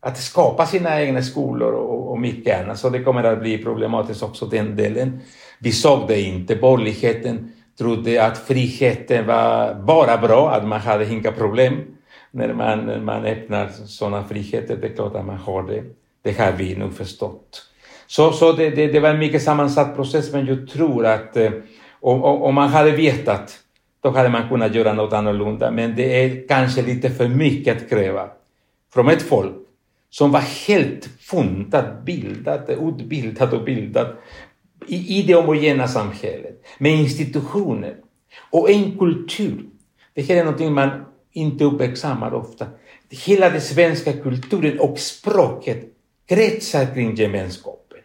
Att 0.00 0.18
skapa 0.18 0.66
sina 0.66 1.02
egna 1.02 1.22
skolor 1.22 1.72
och, 1.72 2.10
och 2.10 2.20
mycket 2.20 2.64
annat. 2.64 2.78
Så 2.78 2.88
det 2.88 3.02
kommer 3.02 3.24
att 3.24 3.40
bli 3.40 3.58
problematiskt 3.58 4.22
också 4.22 4.46
den 4.46 4.76
delen. 4.76 5.20
Vi 5.58 5.72
såg 5.72 6.08
det 6.08 6.20
inte. 6.20 6.56
Borgerligheten 6.56 7.52
trodde 7.78 8.24
att 8.24 8.38
friheten 8.38 9.26
var 9.26 9.74
bara 9.74 10.18
bra, 10.18 10.50
att 10.50 10.68
man 10.68 10.80
hade 10.80 11.12
inga 11.12 11.32
problem 11.32 11.80
när 12.30 12.54
man, 12.54 12.86
när 12.86 13.00
man 13.00 13.24
öppnar 13.24 13.68
sådana 13.68 14.24
friheter. 14.24 14.76
Det 14.76 14.86
är 14.86 14.94
klart 14.94 15.14
att 15.14 15.26
man 15.26 15.36
har 15.36 15.62
det. 15.62 15.84
Det 16.22 16.38
har 16.38 16.52
vi 16.52 16.76
nu 16.76 16.90
förstått. 16.90 17.62
Så, 18.06 18.32
så 18.32 18.52
det, 18.52 18.70
det, 18.70 18.86
det 18.86 19.00
var 19.00 19.08
en 19.10 19.18
mycket 19.18 19.42
sammansatt 19.42 19.94
process, 19.96 20.32
men 20.32 20.46
jag 20.46 20.68
tror 20.68 21.06
att 21.06 21.36
eh, 21.36 21.50
om, 22.00 22.22
om 22.22 22.54
man 22.54 22.68
hade 22.68 22.90
vetat, 22.90 23.58
då 24.06 24.12
hade 24.12 24.28
man 24.28 24.48
kunnat 24.48 24.74
göra 24.74 24.92
något 24.92 25.12
annorlunda. 25.12 25.70
Men 25.70 25.96
det 25.96 26.24
är 26.24 26.48
kanske 26.48 26.82
lite 26.82 27.10
för 27.10 27.28
mycket 27.28 27.76
att 27.76 27.88
kräva 27.88 28.30
från 28.94 29.08
ett 29.08 29.22
folk 29.22 29.54
som 30.10 30.32
var 30.32 30.40
helt 30.40 31.08
funtat, 31.20 32.04
bildat, 32.04 32.68
utbildat 32.68 33.52
och 33.52 33.64
bildat 33.64 34.14
i, 34.86 35.18
i 35.18 35.22
det 35.22 35.34
homogena 35.34 35.88
samhället 35.88 36.66
med 36.78 36.92
institutioner 36.92 37.96
och 38.50 38.70
en 38.70 38.98
kultur. 38.98 39.64
Det 40.14 40.22
här 40.22 40.36
är 40.36 40.44
någonting 40.44 40.72
man 40.72 40.90
inte 41.32 41.64
uppmärksammar 41.64 42.34
ofta. 42.34 42.66
Hela 43.10 43.50
den 43.50 43.60
svenska 43.60 44.12
kulturen 44.12 44.80
och 44.80 44.98
språket 44.98 45.84
kretsar 46.28 46.94
kring 46.94 47.14
gemenskapen. 47.14 47.98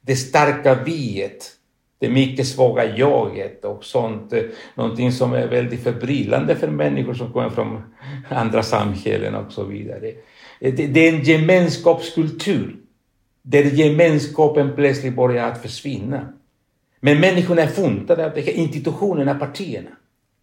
Det 0.00 0.16
starka 0.16 0.74
viet, 0.74 1.50
det 1.98 2.08
mycket 2.08 2.46
svaga 2.46 2.96
jaget 2.96 3.64
och 3.64 3.84
sånt. 3.84 4.32
Eh, 4.32 4.42
någonting 4.74 5.12
som 5.12 5.32
är 5.32 5.46
väldigt 5.46 5.82
förbryllande 5.82 6.56
för 6.56 6.68
människor 6.68 7.14
som 7.14 7.32
kommer 7.32 7.50
från 7.50 7.82
andra 8.28 8.62
samhällen 8.62 9.34
och 9.34 9.52
så 9.52 9.64
vidare. 9.64 10.08
Eh, 10.60 10.74
det 10.74 11.08
är 11.08 11.12
en 11.14 11.22
gemenskapskultur 11.22 12.76
där 13.42 13.62
gemenskapen 13.62 14.72
plötsligt 14.76 15.16
börjar 15.16 15.50
att 15.50 15.62
försvinna. 15.62 16.32
Men 17.00 17.20
människorna 17.20 17.62
är 17.62 17.66
funtade 17.66 18.26
av 18.26 18.32
det 18.34 18.40
här, 18.40 18.52
institutionerna, 18.52 19.34
partierna. 19.34 19.90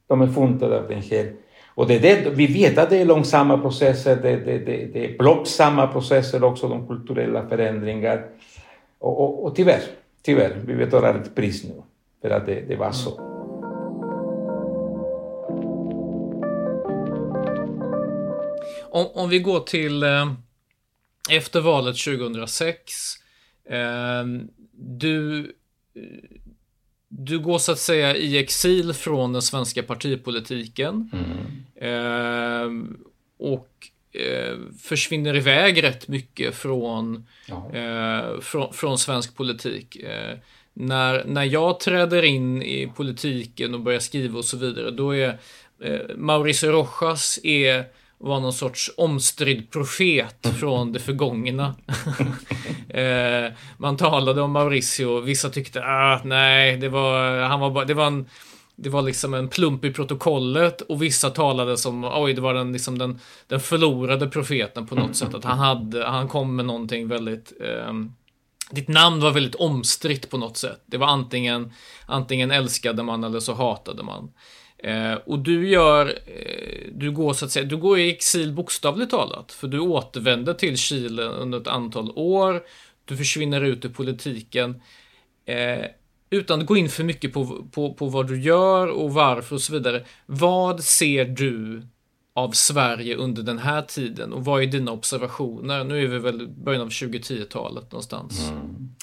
De 0.08 0.22
är 0.22 0.28
funtade 0.28 0.80
av 0.80 0.88
den 0.88 1.02
här. 1.02 1.34
Och 1.68 1.88
det 1.88 1.96
är 1.96 2.00
det, 2.00 2.30
vi 2.30 2.48
vet 2.48 2.78
att 2.78 2.89
det 2.89 2.98
är 2.98 3.06
långsamma 3.06 3.58
processer, 3.58 4.15
det, 4.15 4.36
det, 4.36 4.60
det, 4.60 4.86
det 4.94 5.06
är 5.06 5.18
plågsamma 5.18 5.88
processer 5.88 6.44
också, 6.44 6.68
de 6.68 6.88
kulturella 6.88 7.50
förändringar. 7.50 8.26
Och, 9.00 9.22
och, 9.22 9.46
och 9.46 9.56
tyvärr, 9.56 9.82
tyvärr, 10.26 10.62
vi 10.66 10.76
betalar 10.76 11.20
ett 11.20 11.36
pris 11.36 11.64
nu 11.64 11.84
för 12.22 12.30
att 12.30 12.46
det, 12.46 12.62
det 12.62 12.76
var 12.76 12.92
så. 12.92 13.12
Om, 18.90 19.08
om 19.14 19.30
vi 19.30 19.40
går 19.40 19.60
till 19.60 20.04
eh, 20.04 20.34
efter 21.30 21.62
valet 21.62 21.98
2006. 21.98 22.94
Eh, 23.70 24.26
du, 24.72 25.52
du 27.08 27.40
går 27.40 27.58
så 27.58 27.72
att 27.72 27.80
säga 27.80 28.16
i 28.16 28.38
exil 28.38 28.94
från 28.94 29.34
den 29.34 29.42
svenska 29.42 29.84
partipolitiken. 29.84 31.10
Mm. 31.14 31.56
Eh, 31.76 32.70
och 33.38 33.70
eh, 33.80 33.95
försvinner 34.82 35.36
iväg 35.36 35.84
rätt 35.84 36.08
mycket 36.08 36.56
från, 36.56 37.28
eh, 37.73 38.39
från, 38.41 38.73
från, 38.73 38.97
svensk 38.97 39.36
politik. 39.36 39.95
Eh, 39.95 40.38
när, 40.73 41.23
när 41.25 41.43
jag 41.43 41.80
träder 41.80 42.23
in 42.23 42.62
i 42.62 42.91
politiken 42.95 43.73
och 43.73 43.80
börjar 43.80 43.99
skriva 43.99 44.38
och 44.38 44.45
så 44.45 44.58
vidare, 44.58 44.91
då 44.91 45.15
är 45.15 45.38
eh, 45.84 46.15
Mauricio 46.15 46.71
Rojas 46.71 47.39
är 47.43 47.86
var 48.17 48.39
någon 48.39 48.54
sorts 48.54 48.91
omstridd 48.97 49.71
profet 49.71 50.47
från 50.60 50.91
det 50.91 50.99
förgångna. 50.99 51.75
eh, 52.89 53.51
man 53.78 53.97
talade 53.97 54.41
om 54.41 54.51
Mauricio, 54.51 55.19
vissa 55.19 55.49
tyckte 55.49 55.82
ah, 55.84 56.21
nej, 56.23 56.78
det 56.78 56.89
var, 56.89 57.39
han 57.39 57.60
var 57.60 57.71
bara, 57.71 57.86
det 57.86 57.93
var 57.93 58.08
en 58.08 58.25
det 58.76 58.90
var 58.90 59.02
liksom 59.02 59.34
en 59.34 59.48
plump 59.48 59.86
i 59.86 59.94
protokollet 59.94 60.82
och 60.82 61.02
vissa 61.02 61.30
talade 61.30 61.78
som, 61.78 62.04
oj, 62.04 62.34
det 62.34 62.42
var 62.42 62.54
den, 62.54 62.74
liksom 62.74 62.98
den, 62.98 63.20
den 63.48 63.60
förlorade 63.60 64.28
profeten 64.28 64.88
på 64.88 64.96
något 64.96 65.16
sätt. 65.16 65.34
Att 65.34 65.44
han, 65.44 65.60
hade, 65.60 66.06
han 66.06 66.28
kom 66.28 66.56
med 66.56 66.66
någonting 66.66 67.08
väldigt 67.08 67.54
eh, 67.62 67.94
ditt 68.72 68.88
namn 68.88 69.20
var 69.20 69.32
väldigt 69.32 69.56
omstritt 69.56 70.30
på 70.30 70.38
något 70.38 70.58
sätt. 70.58 70.82
Det 70.86 70.98
var 70.98 71.08
antingen, 71.08 71.74
antingen 72.06 72.52
älskade 72.52 73.04
man 73.04 73.24
eller 73.24 73.40
så 73.40 73.54
hatade 73.54 74.04
man. 74.04 74.32
Eh, 74.78 75.14
och 75.14 75.39
du 75.39 75.70
gör, 75.70 76.08
eh, 76.08 76.91
du 76.91 77.12
går 77.12 77.34
så 77.34 77.45
att 77.45 77.52
säga, 77.52 77.66
du 77.66 77.78
går 77.78 77.99
i 77.99 78.10
exil 78.10 78.54
bokstavligt 78.54 79.12
talat. 79.12 79.52
För 79.52 79.68
du 79.68 79.80
återvänder 79.80 80.54
till 80.54 80.78
Chile 80.78 81.24
under 81.24 81.60
ett 81.60 81.68
antal 81.68 82.12
år. 82.16 82.64
Du 83.06 83.18
försvinner 83.18 83.62
ut 83.62 83.86
ur 83.86 83.89
politiken. 83.89 84.82
Eh, 85.45 85.86
utan 86.30 86.59
att 86.59 86.65
gå 86.65 86.78
in 86.78 86.89
för 86.89 87.03
mycket 87.03 87.34
på, 87.34 87.65
på, 87.71 87.93
på 87.93 88.07
vad 88.07 88.28
du 88.28 88.41
gör 88.41 88.88
och 88.88 89.13
varför 89.13 89.55
och 89.55 89.61
så 89.61 89.73
vidare. 89.73 90.05
Vad 90.26 90.84
ser 90.84 91.26
du 91.26 91.82
av 92.34 92.51
Sverige 92.51 93.15
under 93.15 93.43
den 93.43 93.57
här 93.57 93.82
tiden 93.82 94.34
och 94.34 94.45
vad 94.45 94.63
är 94.63 94.67
dina 94.67 94.91
observationer? 94.91 95.84
Nu 95.84 96.03
är 96.03 96.07
vi 96.07 96.19
väl 96.19 96.41
i 96.41 96.47
början 96.47 96.82
av 96.82 96.89
2010-talet 96.89 97.91
någonstans. 97.91 98.49
Mm. 98.49 98.95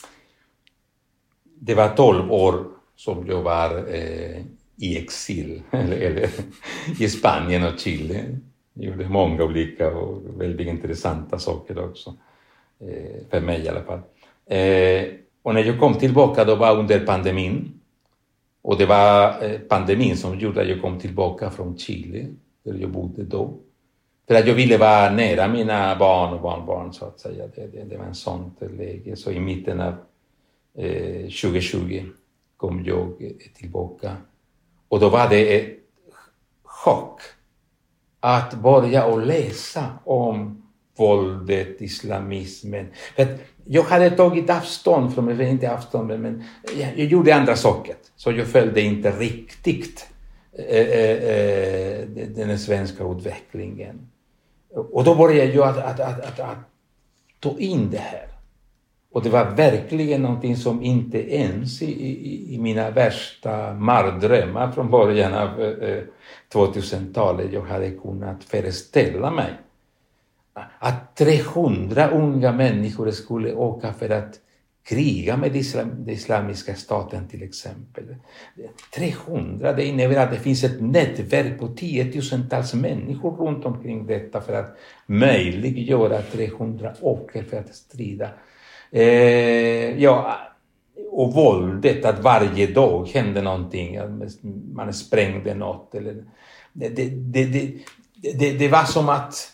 Det 1.58 1.74
var 1.74 1.88
12 1.88 2.32
år 2.32 2.64
som 2.96 3.26
jag 3.26 3.42
var 3.42 3.94
eh, 3.94 4.42
i 4.76 4.98
exil, 4.98 5.62
eller, 5.70 5.96
eller 5.96 6.30
i 7.00 7.08
Spanien 7.08 7.64
och 7.64 7.78
Chile. 7.78 8.38
Jag 8.74 8.84
gjorde 8.84 9.08
många 9.08 9.44
olika 9.44 9.90
och 9.90 10.40
väldigt 10.40 10.68
intressanta 10.68 11.38
saker 11.38 11.78
också. 11.78 12.16
Eh, 12.80 13.26
för 13.30 13.40
mig 13.40 13.60
i 13.60 13.68
alla 13.68 13.82
fall. 13.82 14.00
Eh, 14.46 15.21
och 15.43 15.55
när 15.55 15.64
jag 15.64 15.80
kom 15.80 15.95
tillbaka 15.95 16.45
då 16.45 16.55
var 16.55 16.78
under 16.78 17.07
pandemin. 17.07 17.80
Och 18.62 18.78
det 18.78 18.86
var 18.86 19.45
eh, 19.45 19.59
pandemin 19.59 20.16
som 20.16 20.38
gjorde 20.38 20.62
att 20.62 20.68
jag 20.68 20.82
kom 20.82 20.99
tillbaka 20.99 21.51
från 21.51 21.78
Chile, 21.78 22.26
där 22.64 22.74
jag 22.74 22.90
bodde 22.90 23.22
då. 23.22 23.55
För 24.28 24.34
att 24.34 24.47
jag 24.47 24.55
ville 24.55 24.78
vara 24.78 25.11
nära 25.11 25.49
mina 25.49 25.97
barn 25.97 26.34
och 26.34 26.40
barnbarn 26.40 26.93
så 26.93 27.05
att 27.05 27.20
säga. 27.20 27.45
Det, 27.55 27.66
det, 27.66 27.84
det 27.84 27.97
var 27.97 28.05
en 28.05 28.14
sånt 28.14 28.59
läge. 28.78 29.16
Så 29.16 29.30
i 29.30 29.40
mitten 29.40 29.80
av 29.80 29.95
eh, 30.74 31.22
2020 31.22 32.05
kom 32.57 32.84
jag 32.84 33.22
eh, 33.22 33.30
tillbaka. 33.55 34.16
Och 34.88 35.01
då 35.01 35.09
var 35.09 35.28
det 35.28 35.57
ett 35.57 35.78
chock 36.62 37.20
att 38.20 38.55
börja 38.55 39.05
och 39.07 39.26
läsa 39.26 39.86
om 40.05 40.62
våldet, 40.97 41.80
islamismen. 41.80 42.86
För 43.16 43.38
jag 43.64 43.82
hade 43.82 44.10
tagit 44.10 44.50
avstånd 44.50 45.14
från, 45.14 45.28
eller 45.28 45.44
inte 45.44 45.74
avstånd, 45.74 46.20
men 46.20 46.44
jag, 46.78 46.88
jag 46.96 47.06
gjorde 47.06 47.34
andra 47.34 47.56
saker. 47.56 47.94
Så 48.16 48.32
jag 48.32 48.46
följde 48.46 48.80
inte 48.80 49.10
riktigt 49.10 50.06
eh, 50.58 50.76
eh, 50.76 51.10
eh 51.10 52.08
den 52.28 52.58
svenska 52.58 53.04
utvecklingen. 53.04 54.08
Och 54.74 55.04
då 55.04 55.14
började 55.14 55.52
jag 55.52 55.68
att, 55.68 55.78
att, 55.78 56.00
att, 56.00 56.20
att, 56.20 56.40
att 56.40 56.58
ta 57.40 57.58
in 57.58 57.90
det 57.90 57.98
här. 57.98 58.26
Och 59.12 59.22
det 59.22 59.30
var 59.30 59.44
verkligen 59.44 60.22
någonting 60.22 60.56
som 60.56 60.82
inte 60.82 61.34
ens 61.34 61.82
i, 61.82 61.86
i, 61.86 62.54
i 62.54 62.58
mina 62.58 62.90
värsta 62.90 63.74
mardrömmar 63.74 64.72
från 64.72 64.90
början 64.90 65.34
av 65.34 65.62
eh, 65.62 65.88
eh 65.88 66.02
2000-talet 66.52 67.52
jag 67.52 67.62
hade 67.62 67.90
kunnat 67.90 68.44
föreställa 68.44 69.30
mig. 69.30 69.52
Att 70.78 71.16
300 71.16 72.11
unga 72.11 72.53
människor 72.53 73.11
skulle 73.11 73.55
åka 73.55 73.92
för 73.92 74.11
att 74.11 74.38
kriga 74.84 75.36
med 75.36 75.53
den 75.53 76.09
islamiska 76.09 76.74
staten 76.74 77.28
till 77.28 77.42
exempel. 77.42 78.16
300, 78.94 79.72
det 79.72 79.84
innebär 79.84 80.16
att 80.16 80.30
det 80.30 80.38
finns 80.38 80.64
ett 80.64 80.80
nätverk 80.80 81.59
på 81.59 81.68
tiotusentals 81.68 82.74
människor 82.74 83.36
runt 83.36 83.64
omkring 83.64 84.07
detta 84.07 84.40
för 84.40 84.53
att 84.53 84.76
möjliggöra 85.07 86.18
att 86.18 86.32
300 86.32 86.92
åker 87.00 87.42
för 87.42 87.57
att 87.57 87.74
strida. 87.74 88.28
Eh, 88.90 90.03
ja, 90.03 90.38
och 91.11 91.32
våldet, 91.32 92.05
att 92.05 92.22
varje 92.22 92.66
dag 92.66 93.09
hände 93.09 93.42
någonting, 93.42 93.98
man 94.72 94.92
sprängde 94.92 95.55
något. 95.55 95.94
Eller, 95.94 96.24
det, 96.72 96.88
det, 96.88 97.09
det, 97.44 97.72
det, 98.38 98.59
det 98.59 98.68
var 98.68 98.84
som 98.84 99.09
att 99.09 99.53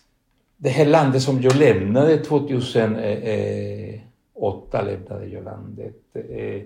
det 0.61 0.68
här 0.68 0.86
landet 0.86 1.22
som 1.22 1.42
jag 1.42 1.56
lämnade 1.56 2.16
2008, 2.16 4.82
lämnade 4.82 5.26
jag 5.26 5.44
landet, 5.44 5.96
eh, 6.14 6.62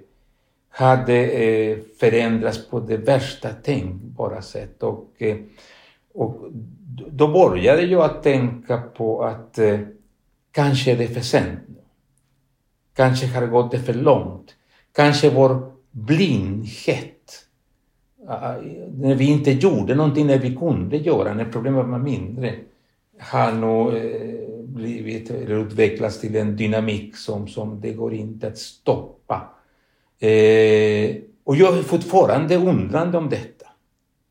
hade 0.69 1.15
eh, 1.15 1.79
förändrats 2.01 2.71
på 2.71 2.81
det 2.81 2.97
värsta 2.97 3.49
tänkbara 3.49 4.43
sätt. 4.43 4.83
Och, 4.83 5.09
eh, 5.19 5.37
och 6.15 6.37
då 7.11 7.29
började 7.29 7.83
jag 7.83 8.05
att 8.05 8.23
tänka 8.23 8.81
på 8.81 9.23
att 9.23 9.59
kanske 10.53 10.93
är 10.93 10.97
det 10.97 11.09
för 11.09 11.21
sent 11.21 11.59
Kanske 12.95 13.27
har 13.27 13.47
gått 13.47 13.71
det 13.71 13.79
för 13.79 13.95
långt. 13.95 14.55
Kanske 14.93 15.31
vår 15.31 15.73
blindhet 15.91 17.47
när 18.93 19.15
vi 19.15 19.25
inte 19.25 19.51
gjorde 19.51 19.95
någonting 19.95 20.27
när 20.27 20.39
vi 20.39 20.57
kunde 20.57 20.97
göra, 20.97 21.35
när 21.35 21.45
problemet 21.45 21.87
var 21.87 21.99
mindre, 21.99 22.55
har 23.23 23.53
nog 23.53 23.95
eh, 23.95 24.49
blivit 24.65 25.31
eller 25.31 25.67
utvecklats 25.67 26.21
till 26.21 26.37
en 26.37 26.57
dynamik 26.57 27.17
som, 27.17 27.49
som 27.49 27.81
det 27.81 27.93
går 27.93 28.15
inte 28.15 28.47
att 28.47 28.59
stoppa. 28.59 29.49
Eh, 30.19 31.17
och 31.45 31.57
jag 31.57 31.79
är 31.79 31.83
fortfarande 31.83 32.57
undrande 32.57 33.19
om 33.19 33.29
detta. 33.29 33.67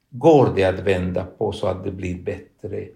Går 0.10 0.54
det 0.56 0.64
att 0.64 0.80
vända 0.80 1.24
på 1.38 1.52
så 1.52 1.68
att 1.68 1.84
det 1.84 1.92
blir 1.92 2.16
bättre? 2.16 2.88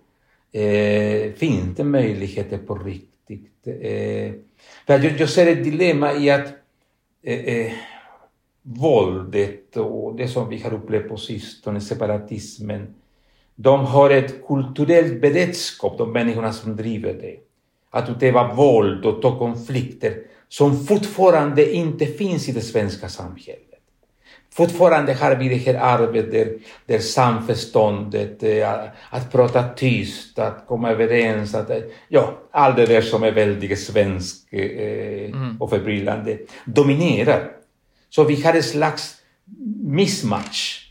Eh, 0.51 1.33
finns 1.33 1.77
det 1.77 1.83
möjligheter 1.83 2.57
på 2.57 2.75
riktigt? 2.75 3.67
Eh, 3.67 4.33
för 4.87 4.99
jag, 4.99 5.19
jag 5.19 5.29
ser 5.29 5.47
ett 5.47 5.63
dilemma 5.63 6.13
i 6.13 6.29
att 6.29 6.47
eh, 7.23 7.39
eh, 7.39 7.71
våldet 8.61 9.77
och 9.77 10.15
det 10.15 10.27
som 10.27 10.49
vi 10.49 10.59
har 10.59 10.73
upplevt 10.73 11.09
på 11.09 11.17
sistone, 11.17 11.81
separatismen, 11.81 12.93
de 13.55 13.85
har 13.85 14.09
ett 14.09 14.47
kulturellt 14.47 15.21
beredskap, 15.21 15.97
de 15.97 16.11
människorna 16.11 16.53
som 16.53 16.75
driver 16.75 17.13
det. 17.13 17.35
Att 17.89 18.09
utöva 18.09 18.53
våld 18.53 19.05
och 19.05 19.21
ta 19.21 19.39
konflikter 19.39 20.17
som 20.49 20.85
fortfarande 20.85 21.73
inte 21.73 22.05
finns 22.05 22.49
i 22.49 22.51
det 22.51 22.61
svenska 22.61 23.09
samhället. 23.09 23.61
Fortfarande 24.53 25.13
har 25.13 25.35
vi 25.35 25.49
det 25.49 25.55
här 25.55 25.73
arvet 25.73 26.31
där, 26.31 26.57
där 26.85 26.99
samförståndet, 26.99 28.43
eh, 28.43 28.69
att 29.09 29.31
prata 29.31 29.69
tyst, 29.69 30.39
att 30.39 30.65
komma 30.67 30.91
överens, 30.91 31.55
att, 31.55 31.71
ja, 32.07 32.39
allt 32.51 32.75
det 32.75 32.85
där 32.85 33.01
som 33.01 33.23
är 33.23 33.31
väldigt 33.31 33.79
svenskt 33.79 34.47
eh, 34.51 35.25
mm. 35.25 35.57
och 35.59 35.69
förbryllande 35.69 36.37
dominerar. 36.65 37.51
Så 38.09 38.23
vi 38.23 38.41
har 38.41 38.53
en 38.53 38.63
slags 38.63 39.15
mismatch 39.83 40.84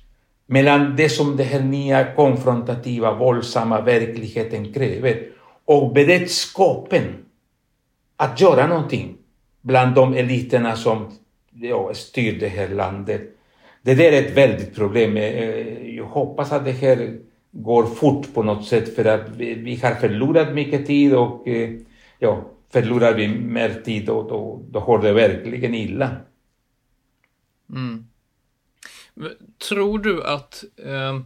mellan 0.46 0.96
det 0.96 1.08
som 1.08 1.36
den 1.36 1.46
här 1.46 1.60
nya 1.60 2.14
konfrontativa, 2.14 3.14
våldsamma 3.14 3.80
verkligheten 3.80 4.72
kräver 4.72 5.26
och 5.64 5.92
beredskapen 5.92 7.02
att 8.16 8.40
göra 8.40 8.66
någonting 8.66 9.16
bland 9.60 9.94
de 9.94 10.14
eliterna 10.14 10.76
som 10.76 11.12
ja, 11.52 11.94
styr 11.94 12.40
det 12.40 12.48
här 12.48 12.68
landet. 12.68 13.22
Det 13.82 13.94
där 13.94 14.12
är 14.12 14.22
ett 14.22 14.36
väldigt 14.36 14.74
problem. 14.74 15.16
Eh, 15.16 15.96
jag 15.96 16.04
hoppas 16.04 16.52
att 16.52 16.64
det 16.64 16.72
här 16.72 17.18
går 17.50 17.86
fort 17.86 18.34
på 18.34 18.42
något 18.42 18.66
sätt 18.66 18.94
för 18.94 19.04
att 19.04 19.28
vi, 19.36 19.54
vi 19.54 19.76
har 19.76 19.94
förlorat 19.94 20.54
mycket 20.54 20.86
tid 20.86 21.14
och 21.14 21.48
eh, 21.48 21.70
ja, 22.18 22.44
förlorar 22.70 23.14
vi 23.14 23.28
mer 23.28 23.82
tid 23.84 24.08
och 24.08 24.28
då, 24.28 24.62
då 24.70 24.80
har 24.80 25.02
det 25.02 25.12
verkligen 25.12 25.74
illa. 25.74 26.10
Mm. 27.70 28.06
Tror 29.68 29.98
du 29.98 30.24
att 30.24 30.64
eh, 30.76 31.20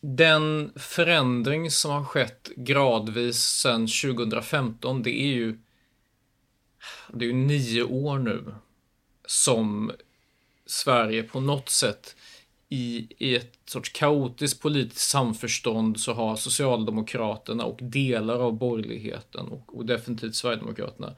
den 0.00 0.72
förändring 0.76 1.70
som 1.70 1.90
har 1.90 2.04
skett 2.04 2.50
gradvis 2.56 3.38
sedan 3.38 3.86
2015, 3.86 5.02
det 5.02 5.10
är 5.10 5.32
ju 5.32 5.58
det 7.12 7.24
är 7.24 7.28
ju 7.28 7.34
nio 7.34 7.82
år 7.82 8.18
nu 8.18 8.54
som 9.26 9.92
Sverige 10.66 11.22
på 11.22 11.40
något 11.40 11.68
sätt 11.68 12.16
i, 12.68 13.08
i 13.18 13.36
ett 13.36 13.58
sorts 13.64 13.88
kaotiskt 13.88 14.62
politiskt 14.62 15.10
samförstånd 15.10 16.00
så 16.00 16.12
har 16.12 16.36
Socialdemokraterna 16.36 17.64
och 17.64 17.78
delar 17.82 18.38
av 18.38 18.58
borgerligheten 18.58 19.48
och, 19.48 19.76
och 19.76 19.86
definitivt 19.86 20.34
Sverigedemokraterna 20.34 21.14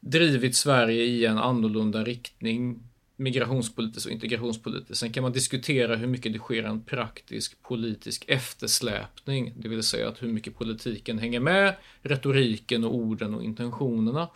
drivit 0.00 0.56
Sverige 0.56 1.04
i 1.04 1.24
en 1.24 1.38
annorlunda 1.38 2.04
riktning 2.04 2.88
migrationspolitiskt 3.22 4.06
och 4.06 4.12
integrationspolitiskt. 4.12 4.96
Sen 4.96 5.12
kan 5.12 5.22
man 5.22 5.32
diskutera 5.32 5.96
hur 5.96 6.06
mycket 6.06 6.32
det 6.32 6.38
sker 6.38 6.62
en 6.64 6.84
praktisk 6.84 7.62
politisk 7.62 8.24
eftersläpning, 8.28 9.52
det 9.56 9.68
vill 9.68 9.82
säga 9.82 10.08
att 10.08 10.22
hur 10.22 10.28
mycket 10.28 10.58
politiken 10.58 11.18
hänger 11.18 11.40
med 11.40 11.74
retoriken 12.02 12.84
och 12.84 12.94
orden 12.94 13.34
och 13.34 13.44
intentionerna. 13.44 14.28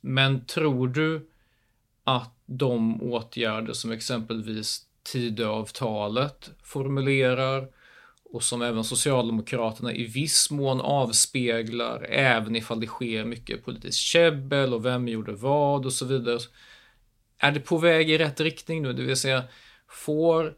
Men 0.00 0.44
tror 0.44 0.88
du 0.88 1.26
att 2.04 2.34
de 2.46 3.02
åtgärder 3.02 3.72
som 3.72 3.92
exempelvis 3.92 4.86
Tidöavtalet 5.02 6.50
formulerar 6.62 7.68
och 8.24 8.42
som 8.42 8.62
även 8.62 8.84
Socialdemokraterna 8.84 9.92
i 9.92 10.04
viss 10.04 10.50
mån 10.50 10.80
avspeglar, 10.80 12.06
även 12.10 12.56
ifall 12.56 12.80
det 12.80 12.86
sker 12.86 13.24
mycket 13.24 13.64
politiskt 13.64 13.98
käbbel 13.98 14.74
och 14.74 14.84
vem 14.84 15.08
gjorde 15.08 15.32
vad 15.32 15.86
och 15.86 15.92
så 15.92 16.04
vidare 16.04 16.38
är 17.44 17.52
det 17.52 17.60
på 17.60 17.78
väg 17.78 18.10
i 18.10 18.18
rätt 18.18 18.40
riktning 18.40 18.82
nu? 18.82 18.92
Det 18.92 19.02
vill 19.02 19.16
säga, 19.16 19.44
får 19.88 20.54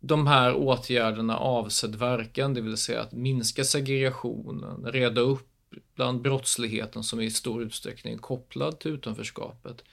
de 0.00 0.26
här 0.26 0.54
åtgärderna 0.54 1.36
avsedd 1.36 1.94
verkan, 1.94 2.54
det 2.54 2.60
vill 2.60 2.76
säga 2.76 3.00
att 3.00 3.12
minska 3.12 3.64
segregationen, 3.64 4.86
reda 4.86 5.20
upp 5.20 5.48
bland 5.94 6.22
brottsligheten 6.22 7.02
som 7.02 7.18
är 7.20 7.24
i 7.24 7.30
stor 7.30 7.62
utsträckning 7.62 8.14
är 8.14 8.18
kopplad 8.18 8.80
till 8.80 8.90
utanförskapet? 8.90 9.84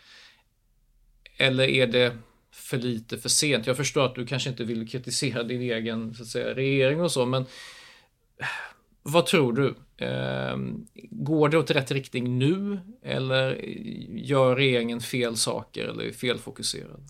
Eller 1.38 1.68
är 1.68 1.88
det 1.88 2.18
för 2.52 2.78
lite 2.78 3.18
för 3.18 3.30
sent? 3.30 3.68
Jag 3.68 3.78
förstår 3.78 4.06
att 4.06 4.16
du 4.16 4.26
kanske 4.26 4.50
inte 4.50 4.64
vill 4.64 4.90
kritisera 4.90 5.44
din 5.44 5.62
egen 5.62 6.14
så 6.14 6.24
att 6.24 6.30
säga, 6.30 6.56
regering 6.56 7.02
och 7.02 7.12
så, 7.12 7.26
men 7.26 7.46
vad 9.08 9.26
tror 9.26 9.54
du? 9.54 9.76
Ehm, 9.98 10.88
går 11.12 11.50
det 11.50 11.58
åt 11.58 11.72
rätt 11.72 11.92
riktning 11.92 12.38
nu 12.38 12.80
eller 13.04 13.66
gör 14.16 14.56
regeringen 14.56 15.02
fel 15.02 15.38
saker 15.38 15.86
eller 15.86 16.04
är 16.04 16.12
felfokuserad? 16.12 17.02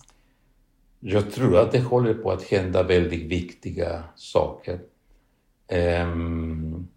Jag 1.00 1.32
tror 1.32 1.56
att 1.58 1.72
det 1.72 1.80
håller 1.80 2.14
på 2.14 2.30
att 2.30 2.42
hända 2.42 2.82
väldigt 2.82 3.22
viktiga 3.22 4.04
saker. 4.16 4.80
Ehm, 5.68 6.88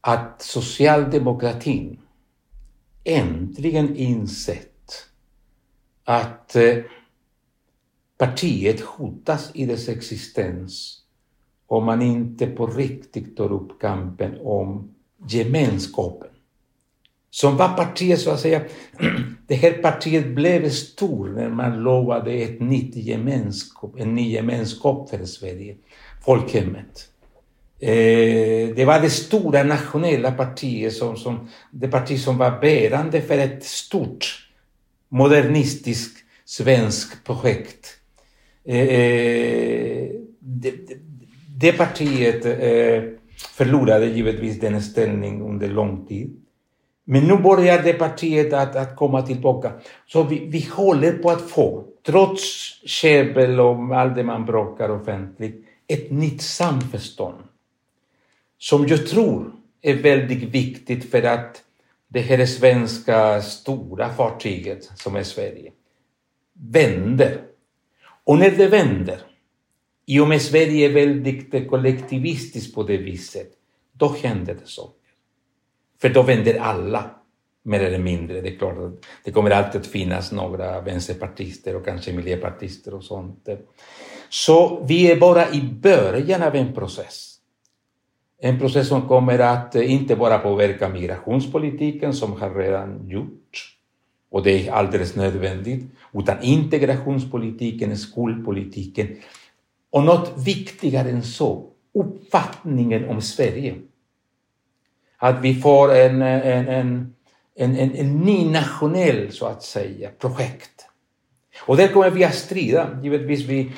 att 0.00 0.42
socialdemokratin 0.42 2.00
äntligen 3.04 3.96
insett 3.96 5.06
att 6.04 6.56
eh, 6.56 6.78
partiet 8.18 8.80
hotas 8.80 9.50
i 9.54 9.66
dess 9.66 9.88
existens 9.88 11.01
om 11.72 11.84
man 11.84 12.02
inte 12.02 12.46
på 12.46 12.66
riktigt 12.66 13.36
tar 13.36 13.52
upp 13.52 13.80
kampen 13.80 14.38
om 14.42 14.94
gemenskapen. 15.28 16.28
Som 17.30 17.56
var 17.56 17.68
partiet, 17.68 18.20
så 18.20 18.30
att 18.30 18.40
säga, 18.40 18.62
det 19.46 19.54
här 19.54 19.72
partiet 19.72 20.26
blev 20.26 20.70
stort 20.70 21.28
när 21.34 21.48
man 21.48 21.82
lovade 21.82 22.32
ett 22.32 22.60
nytt 22.60 22.96
gemenskap, 22.96 23.94
en 23.98 24.14
ny 24.14 24.30
gemenskap 24.30 25.10
för 25.10 25.24
Sverige, 25.24 25.76
folkhemmet. 26.24 27.08
Eh, 27.80 28.74
det 28.76 28.84
var 28.84 29.00
det 29.00 29.10
stora 29.10 29.62
nationella 29.62 30.32
partiet, 30.32 30.92
som, 30.92 31.16
som, 31.16 31.48
det 31.70 31.88
parti 31.88 32.20
som 32.20 32.38
var 32.38 32.60
bärande 32.60 33.20
för 33.20 33.38
ett 33.38 33.64
stort 33.64 34.48
modernistiskt 35.08 36.18
svenskt 36.44 37.24
projekt. 37.24 37.86
Eh, 38.64 38.78
eh 38.78 40.08
det, 40.44 41.01
det, 41.62 41.72
partiet 41.72 42.44
eh, 42.44 43.02
förlorade 43.36 44.06
givetvis 44.06 44.60
den 44.60 44.82
ställning 44.82 45.42
under 45.42 45.68
lång 45.68 46.06
tid. 46.06 46.36
Men 47.04 47.24
nu 47.24 47.36
börjar 47.36 47.82
det 47.82 47.92
partiet 47.92 48.52
att, 48.52 48.76
att 48.76 48.96
komma 48.96 49.22
tillbaka. 49.22 49.72
Så 50.06 50.22
vi, 50.22 50.46
vi 50.46 50.68
håller 50.72 51.12
på 51.12 51.30
att 51.30 51.50
få, 51.50 51.84
trots 52.06 52.42
käbbel 52.86 53.60
och 53.60 53.96
allt 53.96 54.16
det 54.16 54.24
man 54.24 54.46
bråkar 54.46 54.88
offentligt, 54.88 55.64
ett 55.88 56.10
nytt 56.10 56.42
samförstånd. 56.42 57.38
Som 58.58 58.86
jag 58.86 59.06
tror 59.06 59.52
är 59.82 59.94
väldigt 59.94 60.42
viktigt 60.42 61.10
för 61.10 61.22
att 61.22 61.62
det 62.08 62.20
här 62.20 62.46
svenska 62.46 63.42
stora 63.42 64.08
fartyget 64.08 64.90
som 64.94 65.16
är 65.16 65.22
Sverige 65.22 65.72
vänder. 66.52 67.40
Och 68.24 68.38
när 68.38 68.50
det 68.50 68.66
vänder, 68.66 69.18
i 70.06 70.20
och 70.20 70.28
med 70.28 70.42
Sverige 70.42 70.88
är 70.88 70.92
väldigt 70.92 71.70
kollektivistiskt 71.70 72.74
på 72.74 72.82
det 72.82 72.96
viset, 72.96 73.50
då 73.92 74.16
händer 74.22 74.54
det 74.54 74.66
saker. 74.66 74.98
För 76.00 76.08
då 76.08 76.22
vänder 76.22 76.58
alla, 76.58 77.10
mer 77.62 77.80
eller 77.80 77.98
mindre. 77.98 78.40
Det 78.40 78.48
är 78.48 78.56
klart 78.56 78.78
att 78.78 79.06
det 79.24 79.32
kommer 79.32 79.50
alltid 79.50 79.80
att 79.80 79.86
finnas 79.86 80.32
några 80.32 80.80
vänsterpartister 80.80 81.76
och 81.76 81.84
kanske 81.84 82.12
miljöpartister 82.12 82.94
och 82.94 83.04
sånt. 83.04 83.48
Så 84.28 84.84
vi 84.88 85.10
är 85.10 85.20
bara 85.20 85.50
i 85.50 85.62
början 85.62 86.42
av 86.42 86.54
en 86.54 86.72
process. 86.72 87.38
En 88.38 88.58
process 88.58 88.88
som 88.88 89.08
kommer 89.08 89.38
att 89.38 89.74
inte 89.74 90.16
bara 90.16 90.38
påverka 90.38 90.88
migrationspolitiken, 90.88 92.14
som 92.14 92.32
har 92.32 92.54
redan 92.54 93.08
gjort, 93.08 93.76
och 94.30 94.42
det 94.42 94.68
är 94.68 94.72
alldeles 94.72 95.16
nödvändigt, 95.16 95.84
utan 96.12 96.42
integrationspolitiken, 96.42 97.98
skolpolitiken 97.98 99.08
och 99.92 100.04
något 100.04 100.32
viktigare 100.46 101.10
än 101.10 101.22
så, 101.22 101.64
uppfattningen 101.94 103.08
om 103.08 103.20
Sverige. 103.20 103.74
Att 105.16 105.40
vi 105.40 105.54
får 105.54 105.94
en, 105.94 106.22
en, 106.22 106.68
en, 106.68 107.14
en, 107.54 107.76
en, 107.76 107.94
en 107.94 108.18
ny 108.18 108.50
nationell, 108.50 109.32
så 109.32 109.46
att 109.46 109.62
säga, 109.62 110.10
projekt. 110.18 110.86
Och 111.66 111.76
där 111.76 111.88
kommer 111.88 112.10
vi 112.10 112.24
att 112.24 112.34
strida. 112.34 113.00
Givetvis, 113.02 113.40
vi, 113.40 113.72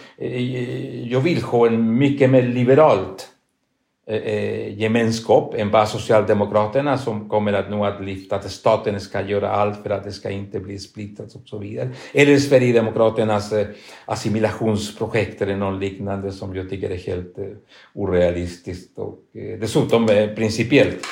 jag 1.11 1.21
vill 1.21 1.43
ha 1.43 1.67
en 1.67 1.99
mycket 1.99 2.31
mer 2.31 2.43
liberalt 2.43 3.29
Eh, 4.07 4.17
eh, 4.17 4.79
gemenskap 4.79 5.55
än 5.55 5.71
vad 5.71 5.89
Socialdemokraterna 5.89 6.99
som 6.99 7.29
kommer 7.29 7.53
att 7.53 7.71
nu 7.71 7.77
att 7.77 8.05
lyfta 8.05 8.37
att 8.37 8.51
staten 8.51 9.01
ska 9.01 9.23
göra 9.23 9.51
allt 9.51 9.83
för 9.83 9.91
att 9.91 10.05
det 10.05 10.13
ska 10.13 10.31
inte 10.31 10.61
bli 10.61 10.79
splittrat 10.79 11.35
och 11.35 11.43
så 11.45 11.59
vidare. 11.59 11.89
Eller 12.13 12.39
Sverigedemokraternas 12.39 13.53
eh, 13.53 13.67
assimilationsprojekt 14.05 15.43
eller 15.43 15.57
något 15.57 15.81
liknande 15.81 16.33
som 16.33 16.57
jag 16.57 16.71
tycker 16.71 16.91
är 16.91 16.97
helt 16.97 17.39
eh, 17.39 17.45
orealistiskt 17.95 18.99
och 18.99 19.19
dessutom 19.61 20.07
principiellt 20.37 21.07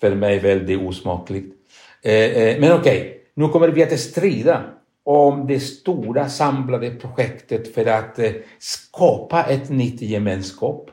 för 0.00 0.14
mig 0.14 0.38
väldigt 0.38 0.80
osmakligt. 0.80 1.54
Eh, 2.02 2.12
eh, 2.12 2.60
men 2.60 2.72
okej, 2.72 3.00
okay, 3.00 3.12
nu 3.34 3.48
kommer 3.48 3.68
vi 3.68 3.82
att 3.82 4.00
strida 4.00 4.64
om 5.04 5.46
det 5.46 5.60
stora 5.60 6.28
samlade 6.28 6.90
projektet 6.90 7.74
för 7.74 7.86
att 7.86 8.18
skapa 8.58 9.42
ett 9.42 9.70
nytt 9.70 10.02
gemenskap. 10.02 10.90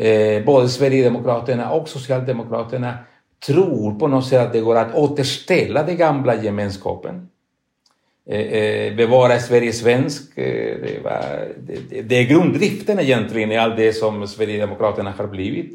Eh, 0.00 0.44
både 0.44 0.68
Sverigedemokraterna 0.68 1.70
och 1.70 1.88
Socialdemokraterna 1.88 2.98
tror 3.46 3.98
på 3.98 4.08
något 4.08 4.26
sätt 4.26 4.40
att 4.40 4.52
det 4.52 4.60
går 4.60 4.76
att 4.76 4.94
återställa 4.94 5.82
den 5.82 5.96
gamla 5.96 6.42
gemenskapen. 6.42 7.28
Eh, 8.26 8.40
eh, 8.40 8.96
bevara 8.96 9.38
Sverige 9.38 9.72
svensk. 9.72 10.36
Det, 10.36 11.04
var, 11.04 11.48
det, 11.58 12.02
det 12.02 12.16
är 12.16 12.24
grunddriften 12.24 13.00
egentligen 13.00 13.52
i 13.52 13.56
allt 13.56 13.76
det 13.76 13.92
som 13.92 14.28
Sverigedemokraterna 14.28 15.10
har 15.18 15.26
blivit. 15.26 15.72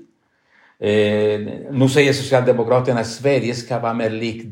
Eh, 0.80 1.40
nu 1.72 1.90
säger 1.90 2.14
Socialdemokraterna 2.14 3.00
att 3.00 3.08
Sverige 3.08 3.54
ska 3.54 3.80
vara 3.80 3.94
mer 3.94 4.10
likt 4.10 4.48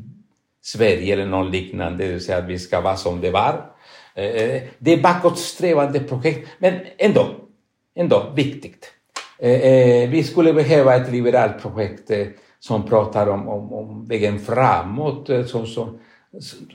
Sverige 0.62 1.14
eller 1.14 1.26
något 1.26 1.52
liknande, 1.52 2.06
det 2.06 2.12
vill 2.12 2.24
säga 2.24 2.38
att 2.38 2.50
vi 2.50 2.60
ska 2.60 2.82
vara 2.82 2.96
som 2.96 3.22
det 3.22 3.32
var. 3.32 3.66
Eh, 4.16 4.62
det 4.80 4.94
är 4.94 5.02
bakåtsträvande 5.02 6.00
projekt, 6.00 6.50
men 6.58 6.74
ändå, 6.98 7.28
ändå 7.96 8.32
viktigt. 8.36 8.94
Eh, 9.44 9.52
eh 9.52 10.10
vi 10.10 10.24
skulle 10.24 10.54
behöva 10.54 10.96
ett 10.96 11.12
liberalt 11.12 11.62
projekt 11.62 12.12
eh, 12.12 12.28
som 12.60 12.86
pratar 12.86 13.28
om, 13.28 13.48
om, 13.48 13.74
om 13.74 14.08
vägen 14.08 14.40
framåt, 14.40 15.30
eh, 15.30 15.46
som, 15.46 15.68
som, 15.68 16.00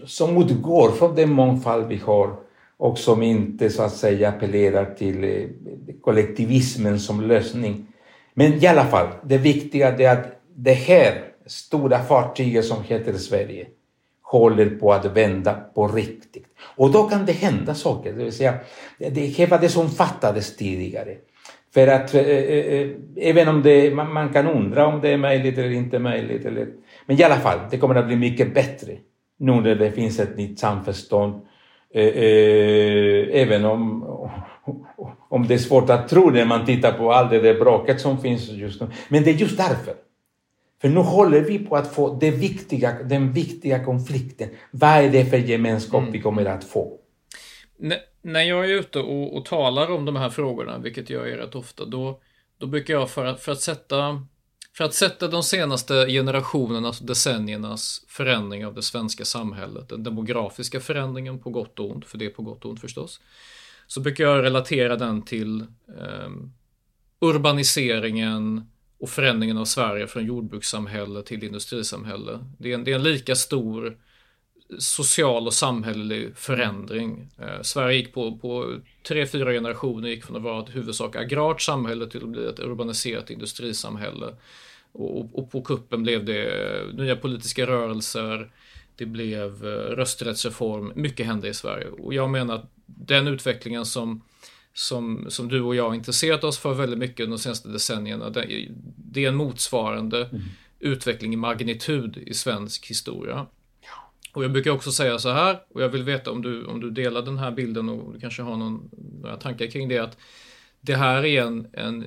som 0.07 0.43
utgår 0.43 0.91
från 0.91 1.15
den 1.15 1.33
mångfald 1.33 1.87
vi 1.87 1.97
har 1.97 2.37
och 2.77 2.99
som 2.99 3.23
inte 3.23 3.71
så 3.71 3.83
att 3.83 3.97
säga 3.97 4.29
appellerar 4.29 4.95
till 4.95 5.25
eh, 5.25 5.47
kollektivismen 6.03 7.01
som 7.01 7.21
lösning 7.21 7.87
men 8.39 8.65
i 8.65 8.67
alla 8.67 8.85
fall, 8.85 9.09
det 9.23 9.39
viktiga 9.39 9.89
är 9.89 10.13
att 10.13 10.27
det 10.55 10.73
här 10.73 11.25
stora 11.47 11.99
fartyget 11.99 12.65
som 12.65 12.83
heter 12.83 13.13
Sverige 13.13 13.67
håller 14.23 14.71
på 14.71 14.93
att 14.93 15.05
vända 15.05 15.55
på 15.75 15.89
riktigt. 15.89 16.47
Och 16.77 16.93
då 16.93 17.09
kan 17.09 17.27
det 17.27 17.33
hända 17.33 17.75
saker, 17.75 18.13
det 18.13 18.25
vill 18.25 18.33
säga 18.33 18.55
det 18.99 19.51
var 19.51 19.59
det 19.59 19.69
som 19.69 19.91
fattades 19.91 20.57
tidigare. 20.57 21.17
För 21.75 21.87
att 21.87 22.15
äh, 22.15 22.23
äh, 22.23 22.89
även 23.17 23.49
om 23.49 23.63
det, 23.63 23.95
man, 23.95 24.13
man, 24.13 24.33
kan 24.33 24.47
undra 24.47 24.87
om 24.87 25.01
det 25.01 25.09
är 25.09 25.17
möjligt 25.17 25.59
eller 25.59 25.71
inte 25.71 25.99
möjligt, 25.99 26.45
eller, 26.45 26.69
men 27.07 27.21
i 27.21 27.23
alla 27.23 27.37
fall, 27.37 27.59
det 27.71 27.79
kommer 27.79 27.95
att 27.95 28.07
bli 28.07 28.17
mycket 28.17 28.55
bättre 28.55 28.93
nu 29.39 29.53
när 29.53 29.75
det 29.75 29.93
finns 29.93 30.21
ett 30.21 30.37
nytt 30.37 30.59
samförstånd. 30.59 31.35
Äh, 31.95 33.43
även 33.43 33.65
om, 33.65 34.05
om 35.29 35.47
det 35.47 35.55
är 35.55 35.59
svårt 35.59 35.91
att 35.91 36.09
tro 36.09 36.31
när 36.31 36.45
man 36.45 36.67
tittar 36.67 36.93
på 36.93 37.13
allt 37.13 37.31
det 37.31 37.41
där 37.41 37.55
bråket 37.55 38.01
som 38.01 38.19
finns 38.19 38.49
just 38.49 38.81
nu. 38.81 38.87
Men 39.09 39.25
det 39.25 39.31
är 39.31 39.35
just 39.35 39.57
därför. 39.57 39.95
För 40.81 40.89
nu 40.89 41.01
håller 41.01 41.41
vi 41.41 41.59
på 41.59 41.77
att 41.77 41.95
få 41.95 42.15
det 42.15 42.31
viktiga, 42.31 42.93
den 43.05 43.33
viktiga 43.33 43.85
konflikten. 43.85 44.49
Vad 44.71 44.91
är 44.91 45.09
det 45.09 45.25
för 45.25 45.37
gemenskap 45.37 46.01
mm. 46.01 46.13
vi 46.13 46.21
kommer 46.21 46.45
att 46.45 46.65
få? 46.65 46.99
När 48.23 48.43
jag 48.43 48.65
är 48.65 48.69
ute 48.69 48.99
och, 48.99 49.37
och, 49.37 49.45
talar 49.45 49.91
om 49.91 50.05
de 50.05 50.17
här 50.17 50.31
frågorna, 50.31 50.79
vilket 50.79 51.11
jag 51.11 51.31
är 51.31 51.37
rätt 51.37 51.55
ofta, 51.55 51.85
då, 51.85 52.21
då 52.59 52.67
brukar 52.67 52.95
jag 52.95 53.11
för 53.11 53.25
att, 53.25 53.41
för 53.41 53.53
att 53.53 53.61
sätta 53.61 54.27
för 54.79 54.85
att 54.85 54.95
sätta 54.95 55.29
de 55.29 55.43
senaste 55.43 56.07
generationernas, 56.07 56.99
decenniernas 56.99 58.05
förändring 58.09 58.67
av 58.67 58.75
det 58.75 58.83
svenska 58.83 59.25
samhället, 59.25 59.89
den 59.89 60.03
demografiska 60.03 60.81
förändringen 60.81 61.39
på 61.39 61.51
gott 61.51 61.79
och 61.79 61.91
ont, 61.91 62.05
för 62.07 62.19
det 62.19 62.25
är 62.25 62.31
på 62.31 62.43
gott 62.43 62.65
och 62.65 62.71
ont 62.71 62.81
förstås, 62.81 63.21
så 63.87 64.01
brukar 64.01 64.25
jag 64.25 64.45
relatera 64.45 64.97
den 64.97 65.23
till 65.23 65.61
eh, 65.99 66.31
urbaniseringen 67.21 68.71
och 68.99 69.09
förändringen 69.09 69.59
av 69.59 69.65
Sverige 69.65 70.07
från 70.07 70.27
jordbrukssamhälle 70.27 71.23
till 71.23 71.45
industrisamhälle. 71.45 72.39
Det 72.59 72.71
är 72.71 72.75
en, 72.75 72.85
det 72.85 72.91
är 72.91 72.97
en 72.97 73.03
lika 73.03 73.35
stor 73.35 73.99
social 74.79 75.47
och 75.47 75.55
samhällelig 75.55 76.37
förändring. 76.37 77.29
Eh, 77.39 77.63
Sverige 77.63 77.97
gick 77.97 78.15
på, 78.15 78.37
på 78.37 78.75
tre, 79.09 79.27
fyra 79.27 79.53
generationer 79.53 80.09
gick 80.09 80.25
från 80.25 80.37
att 80.37 80.43
vara 80.43 80.63
ett 80.63 80.77
huvudsak 80.77 81.17
agrart 81.17 81.63
samhälle 81.63 82.07
till 82.07 82.23
att 82.23 82.29
bli 82.29 82.47
ett 82.47 82.61
urbaniserat 82.61 83.31
industrisamhälle. 83.31 84.35
Och, 84.93 85.21
och, 85.21 85.39
och 85.39 85.51
på 85.51 85.63
kuppen 85.63 86.03
blev 86.03 86.25
det 86.25 86.53
nya 86.95 87.17
politiska 87.17 87.67
rörelser, 87.67 88.51
det 88.97 89.07
blev 89.07 89.67
eh, 89.67 89.71
rösträttsreform, 89.71 90.93
mycket 90.95 91.27
hände 91.27 91.49
i 91.49 91.55
Sverige. 91.55 91.87
Och 91.89 92.15
jag 92.15 92.31
menar 92.31 92.55
att 92.55 92.71
den 92.87 93.27
utvecklingen 93.27 93.85
som, 93.85 94.23
som, 94.75 95.27
som 95.29 95.49
du 95.49 95.61
och 95.61 95.75
jag 95.75 95.89
har 95.89 95.95
intresserat 95.95 96.45
oss 96.45 96.59
för 96.59 96.75
väldigt 96.75 96.99
mycket 96.99 97.31
de 97.31 97.39
senaste 97.39 97.69
decennierna, 97.69 98.31
det, 98.31 98.69
det 98.97 99.25
är 99.25 99.29
en 99.29 99.37
motsvarande 99.37 100.25
mm. 100.25 100.43
utveckling 100.79 101.33
i 101.33 101.37
magnitud 101.37 102.17
i 102.17 102.35
svensk 102.35 102.87
historia. 102.91 103.47
Och 104.33 104.45
jag 104.45 104.53
brukar 104.53 104.71
också 104.71 104.93
säga 104.93 105.19
så 105.19 105.31
här, 105.31 105.61
och 105.69 105.83
jag 105.83 105.89
vill 105.89 106.03
veta 106.03 106.31
om 106.31 106.43
du, 106.43 106.65
om 106.65 106.81
du 106.81 106.91
delar 106.91 107.23
den 107.23 107.39
här 107.39 107.51
bilden 107.51 107.89
och 107.89 108.13
du 108.13 108.21
kanske 108.21 108.43
har 108.43 108.57
någon, 108.57 108.91
några 109.23 109.37
tankar 109.37 109.67
kring 109.67 109.89
det, 109.89 109.99
att 109.99 110.17
det 110.81 110.97
här 110.97 111.25
är 111.25 111.43
en, 111.43 111.67
en 111.73 112.07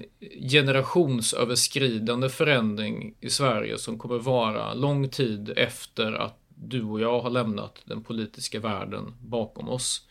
generationsöverskridande 0.51 2.29
förändring 2.29 3.15
i 3.19 3.29
Sverige 3.29 3.77
som 3.77 3.97
kommer 3.97 4.19
vara 4.19 4.73
lång 4.73 5.09
tid 5.09 5.53
efter 5.55 6.13
att 6.13 6.37
du 6.55 6.83
och 6.83 7.01
jag 7.01 7.21
har 7.21 7.29
lämnat 7.29 7.81
den 7.85 8.03
politiska 8.03 8.59
världen 8.59 9.13
bakom 9.19 9.69
oss. 9.69 10.07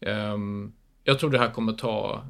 Ehm, 0.00 0.72
jag 1.04 1.18
tror 1.18 1.30
det 1.30 1.38
här 1.38 1.50
kommer 1.50 1.72
ta, 1.72 2.24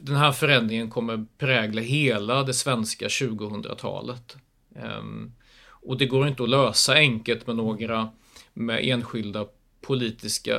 den 0.00 0.16
här 0.16 0.32
förändringen 0.32 0.90
kommer 0.90 1.26
prägla 1.38 1.82
hela 1.82 2.42
det 2.42 2.54
svenska 2.54 3.08
2000-talet. 3.08 4.36
Ehm, 4.76 5.32
och 5.68 5.98
det 5.98 6.06
går 6.06 6.28
inte 6.28 6.42
att 6.42 6.48
lösa 6.48 6.94
enkelt 6.94 7.46
med 7.46 7.56
några 7.56 8.08
med 8.56 8.84
enskilda 8.84 9.46
politiska 9.80 10.56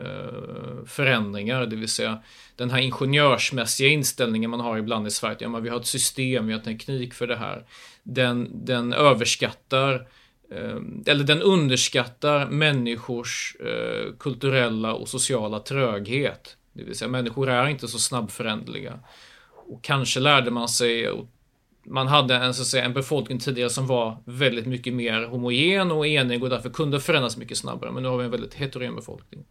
eh, 0.00 0.84
förändringar, 0.86 1.66
det 1.66 1.76
vill 1.76 1.88
säga 1.88 2.22
den 2.56 2.70
här 2.70 2.78
ingenjörsmässiga 2.78 3.88
inställningen 3.88 4.50
man 4.50 4.60
har 4.60 4.78
ibland 4.78 5.06
i 5.06 5.10
Sverige. 5.10 5.36
Ja, 5.40 5.48
men 5.48 5.62
vi 5.62 5.68
har 5.68 5.80
ett 5.80 5.86
system, 5.86 6.46
vi 6.46 6.52
har 6.52 6.60
teknik 6.60 7.14
för 7.14 7.26
det 7.26 7.36
här. 7.36 7.64
Den, 8.02 8.64
den 8.64 8.92
överskattar 8.92 9.94
eh, 10.50 10.80
eller 11.06 11.24
den 11.24 11.42
underskattar 11.42 12.46
människors 12.46 13.56
eh, 13.60 14.12
kulturella 14.18 14.92
och 14.92 15.08
sociala 15.08 15.60
tröghet. 15.60 16.56
Det 16.72 16.84
vill 16.84 16.94
säga 16.94 17.08
människor 17.08 17.50
är 17.50 17.68
inte 17.68 17.88
så 17.88 17.98
snabbföränderliga. 17.98 19.00
Och 19.68 19.84
kanske 19.84 20.20
lärde 20.20 20.50
man 20.50 20.68
sig 20.68 21.10
man 21.84 22.08
hade 22.08 22.36
en, 22.36 22.54
så 22.54 22.62
att 22.62 22.68
säga, 22.68 22.84
en 22.84 22.92
befolkning 22.92 23.38
tidigare 23.38 23.70
som 23.70 23.86
var 23.86 24.22
väldigt 24.24 24.66
mycket 24.66 24.94
mer 24.94 25.24
homogen 25.24 25.90
och 25.90 26.06
enig 26.06 26.42
och 26.42 26.50
därför 26.50 26.70
kunde 26.70 27.00
förändras 27.00 27.36
mycket 27.36 27.58
snabbare. 27.58 27.92
Men 27.92 28.02
nu 28.02 28.08
har 28.08 28.18
vi 28.18 28.24
en 28.24 28.30
väldigt 28.30 28.54
heterogen 28.54 28.96
befolkning. 28.96 29.44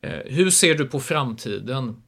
Eh, 0.00 0.20
hur 0.24 0.50
ser 0.50 0.74
du 0.74 0.86
på 0.86 1.00
framtiden 1.00 2.02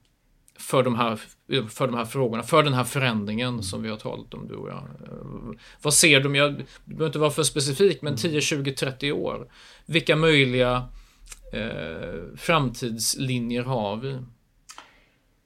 för 0.59 0.82
de, 0.82 0.95
här, 0.95 1.20
för 1.68 1.86
de 1.86 1.95
här 1.97 2.05
frågorna, 2.05 2.42
för 2.42 2.62
den 2.62 2.74
här 2.74 2.84
förändringen 2.84 3.62
som 3.62 3.82
vi 3.82 3.88
har 3.88 3.97
talat 3.97 4.34
om 4.34 4.49
du 4.49 4.55
och 4.55 4.68
jag? 4.68 4.76
Eh, 4.76 5.59
vad 5.82 5.95
ser 5.95 6.20
du, 6.20 6.36
jag 6.36 6.64
behöver 6.84 7.07
inte 7.07 7.18
vara 7.18 7.30
för 7.30 7.42
specifik, 7.42 8.03
men 8.03 8.16
10, 8.16 8.40
20, 8.40 8.72
30 8.72 9.12
år. 9.12 9.49
Vilka 9.86 10.16
möjliga 10.16 10.88
eh, 11.53 12.36
framtidslinjer 12.36 13.62
har 13.62 13.97
vi? 13.97 14.18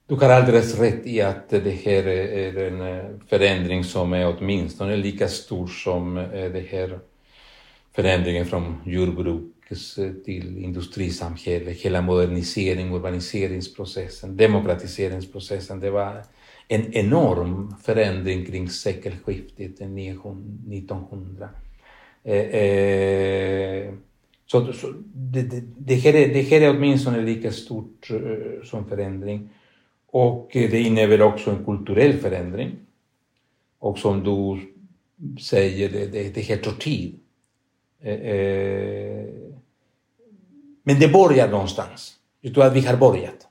Du 0.09 0.14
har 0.14 0.28
alldeles 0.30 0.78
rätt 0.78 1.06
i 1.06 1.20
att 1.20 1.48
det 1.48 1.70
här 1.84 2.06
är 2.06 2.56
en 2.56 2.80
eh, 2.80 3.04
förändring 3.26 3.84
som 3.84 4.12
är 4.12 4.36
åtminstone 4.36 4.96
lika 4.96 5.28
stor 5.28 5.66
som 5.66 6.18
eh, 6.18 6.24
det 6.52 6.66
här 6.70 6.98
förändringen 7.94 8.46
från 8.46 8.76
jordbruk 8.84 9.42
eh, 9.70 9.76
till 10.24 10.59
industrisamhälle, 10.64 11.70
hela 11.70 12.02
modernisering, 12.02 12.94
urbaniseringsprocessen, 12.94 14.36
demokratiseringsprocessen. 14.36 15.80
Det 15.80 15.90
var 15.90 16.22
en 16.68 16.92
enorm 16.94 17.74
förändring 17.82 18.46
kring 18.46 18.70
sekelskiftet 18.70 19.80
1900. 19.80 21.48
Så, 24.46 24.72
det, 25.14 25.94
här 25.94 26.14
är, 26.14 26.28
det 26.34 26.42
här 26.42 26.61
är 26.61 26.70
åtminstone 26.76 27.22
lika 27.22 27.52
stort 27.52 28.11
som 28.64 28.88
förändring. 28.88 29.48
Och 30.11 30.56
eh, 30.56 30.70
det 30.70 30.80
innebär 30.80 31.22
också 31.22 31.50
en 31.50 31.64
kulturell 31.64 32.18
förändring. 32.18 32.76
Och 33.78 33.98
som 33.98 34.24
du 34.24 34.61
säger, 35.40 35.88
det, 35.88 36.06
det, 36.06 36.34
det 36.34 36.40
här 36.40 36.56
tar 36.56 36.72
tid. 36.72 37.18
Eh, 38.02 38.14
eh, 38.14 39.26
men 40.82 41.00
det 41.00 41.09
börjar 41.09 41.48
någonstans. 41.48 42.14
Jag 42.40 42.54
tror 42.54 42.64
att 42.64 42.76
vi 42.76 42.80
har 42.80 42.96
börjat. 42.96 43.44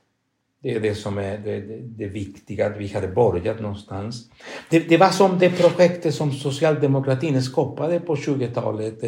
Det 0.62 0.74
är 0.74 0.80
det 0.80 0.94
som 0.94 1.18
är 1.18 1.38
det, 1.38 1.60
det, 1.60 1.78
det 1.80 2.06
viktiga, 2.06 2.66
att 2.66 2.76
vi 2.76 2.88
har 2.88 3.06
börjat 3.06 3.60
någonstans. 3.60 4.30
Det, 4.70 4.80
det, 4.80 4.96
var 4.96 5.10
som 5.10 5.38
det 5.38 5.50
projektet 5.50 6.14
som 6.14 6.32
socialdemokratin 6.32 7.42
skapade 7.42 8.00
på 8.00 8.14
20-talet, 8.14 9.00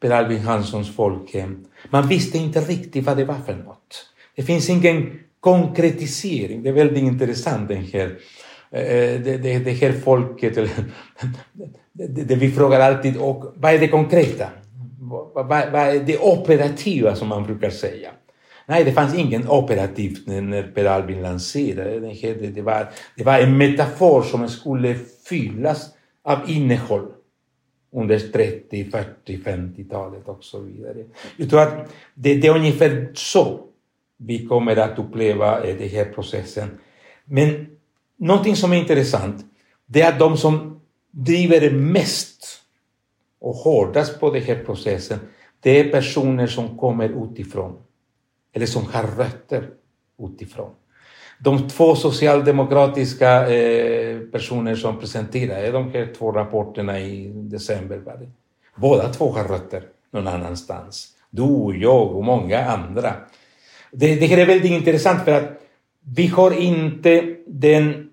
Per 0.00 0.10
Albin 0.10 0.38
Hanssons 0.38 0.96
folkhem. 0.96 1.64
Man 1.90 2.08
visste 2.08 2.38
inte 2.38 2.60
riktigt 2.60 3.04
vad 3.04 3.16
det 3.16 3.24
var 3.24 3.38
för 3.46 3.56
något. 3.56 4.06
Det 4.36 4.42
finns 4.42 4.70
ingen 4.70 5.18
konkretisering. 5.42 6.62
Det 6.62 6.68
är 6.68 6.72
väldigt 6.72 7.02
intressant 7.02 7.68
den 7.68 7.84
här, 7.84 8.18
eh, 8.70 8.80
eh, 8.80 9.20
det, 9.20 9.36
det, 9.36 9.58
det 9.58 9.70
här 9.70 9.92
folket. 9.92 10.54
Det, 11.94 12.22
det, 12.22 12.34
vi 12.34 12.50
frågar 12.50 12.80
alltid, 12.80 13.16
och 13.16 13.54
vad 13.56 13.74
är 13.74 13.78
det 13.78 13.88
konkreta? 13.88 14.46
Vad, 15.34 15.46
vad 15.46 15.74
är 15.74 16.00
det 16.00 16.18
operativa 16.18 17.16
som 17.16 17.28
man 17.28 17.44
brukar 17.44 17.70
säga? 17.70 18.10
Nej, 18.66 18.84
det 18.84 18.92
fanns 18.92 19.14
ingen 19.14 19.48
operativt 19.48 20.26
när 20.26 20.62
Per 20.62 20.84
Albin 20.84 21.22
lanserade 21.22 22.00
den 22.00 22.10
här. 22.10 22.34
Det, 22.34 22.46
det, 22.46 22.62
var, 22.62 22.88
det 23.16 23.24
var 23.24 23.38
en 23.38 23.58
metafor 23.58 24.22
som 24.22 24.48
skulle 24.48 24.94
fyllas 25.28 25.88
av 26.24 26.38
innehåll 26.50 27.06
under 27.92 28.18
30, 28.18 28.90
40, 28.90 29.38
50-talet 29.44 30.28
och 30.28 30.44
så 30.44 30.60
vidare. 30.60 31.04
Jag 31.36 31.50
tror 31.50 31.60
att 31.60 31.92
det, 32.14 32.34
det 32.34 32.48
är 32.48 32.56
ungefär 32.56 33.10
så 33.14 33.71
vi 34.26 34.46
kommer 34.46 34.76
att 34.76 34.98
uppleva 34.98 35.60
eh, 35.60 35.76
den 35.76 35.88
här 35.88 36.04
processen. 36.04 36.68
Men 37.24 37.66
någonting 38.16 38.56
som 38.56 38.72
är 38.72 38.76
intressant, 38.76 39.44
det 39.86 40.02
är 40.02 40.12
att 40.12 40.18
de 40.18 40.36
som 40.36 40.80
driver 41.10 41.70
mest 41.70 42.62
och 43.40 43.54
hårdast 43.54 44.20
på 44.20 44.30
den 44.30 44.42
här 44.42 44.64
processen, 44.64 45.18
det 45.60 45.80
är 45.80 45.90
personer 45.90 46.46
som 46.46 46.78
kommer 46.78 47.24
utifrån. 47.24 47.78
Eller 48.52 48.66
som 48.66 48.86
har 48.86 49.02
rötter 49.02 49.70
utifrån. 50.18 50.70
De 51.38 51.68
två 51.68 51.94
socialdemokratiska 51.94 53.48
eh, 53.48 54.20
personer 54.20 54.74
som 54.74 55.00
presenterade 55.00 55.70
de 55.70 55.92
här 55.92 56.14
två 56.18 56.32
rapporterna 56.32 57.00
i 57.00 57.32
december, 57.34 57.98
var 57.98 58.16
det. 58.16 58.30
båda 58.76 59.08
två 59.08 59.30
har 59.30 59.44
rötter 59.44 59.82
någon 60.10 60.26
annanstans. 60.26 61.08
Du, 61.30 61.76
jag 61.80 62.16
och 62.16 62.24
många 62.24 62.64
andra. 62.64 63.14
Det, 63.92 64.14
det 64.14 64.26
här 64.26 64.38
är 64.38 64.46
väldigt 64.46 64.72
intressant 64.72 65.24
för 65.24 65.32
att 65.32 65.62
vi 66.16 66.26
har 66.26 66.60
inte 66.60 67.36
den 67.46 68.10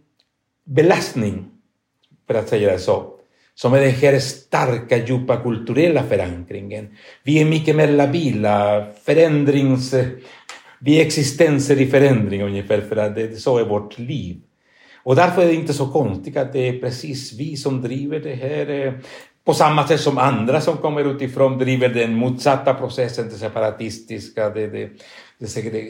belastning, 0.65 1.45
för 2.27 2.33
att 2.33 2.49
säga 2.49 2.71
det 2.71 2.79
så, 2.79 3.13
som 3.55 3.73
är 3.73 3.81
den 3.81 3.91
här 3.91 4.19
starka, 4.19 4.97
djupa 4.97 5.43
kulturella 5.43 6.03
förankringen. 6.03 6.87
Vi 7.23 7.41
är 7.41 7.45
mycket 7.45 7.75
mer 7.75 7.87
labila, 7.87 8.85
förändrings... 9.03 9.93
Vi 10.81 11.01
är 11.01 11.05
existenser 11.05 11.81
i 11.81 11.87
förändring 11.87 12.43
ungefär, 12.43 12.81
för 12.81 12.95
att 12.95 13.15
det, 13.15 13.41
så 13.41 13.57
är 13.57 13.65
vårt 13.65 13.99
liv. 13.99 14.37
Och 15.03 15.15
därför 15.15 15.41
är 15.41 15.47
det 15.47 15.53
inte 15.53 15.73
så 15.73 15.87
konstigt 15.87 16.37
att 16.37 16.53
det 16.53 16.67
är 16.67 16.79
precis 16.79 17.33
vi 17.33 17.57
som 17.57 17.81
driver 17.81 18.19
det 18.19 18.35
här. 18.35 18.69
Eh, 18.69 18.93
på 19.49 19.53
samma 19.53 19.87
sätt 19.87 20.01
som 20.01 20.17
andra 20.17 20.61
som 20.61 20.77
kommer 20.77 21.15
utifrån 21.15 21.57
driver 21.57 21.89
den 21.89 22.13
motsatta 22.13 22.73
processen, 22.73 23.29
den 23.29 23.37
separatistiska, 23.37 24.49
det, 24.49 24.67
det, 24.67 24.89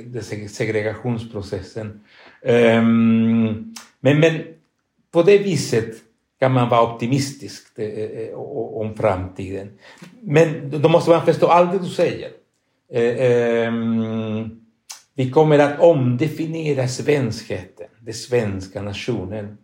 det 0.05 0.49
segregationsprocessen. 0.49 1.99
Um, 2.41 3.75
men, 3.99 4.19
men 4.19 4.41
på 5.11 5.23
det 5.23 5.37
viset 5.37 5.95
kan 6.39 6.51
man 6.51 6.69
vara 6.69 6.93
optimistisk 6.93 7.79
eh, 7.79 7.85
eh 7.85 8.33
om 8.79 8.95
framtiden. 8.95 9.69
Men 10.21 10.69
då 10.81 10.89
måste 10.89 11.09
man 11.09 11.25
förstå 11.25 11.47
allt 11.47 11.71
det 11.71 11.79
du 11.79 11.89
säger. 11.89 12.29
Eh, 12.91 13.15
ehm, 13.19 14.49
vi 15.15 15.31
kommer 15.31 15.59
att 15.59 15.79
omdefiniera 15.79 16.87
svenskheten, 16.87 17.87
den 17.99 18.13
svenska 18.13 18.81
nationen. 18.81 19.57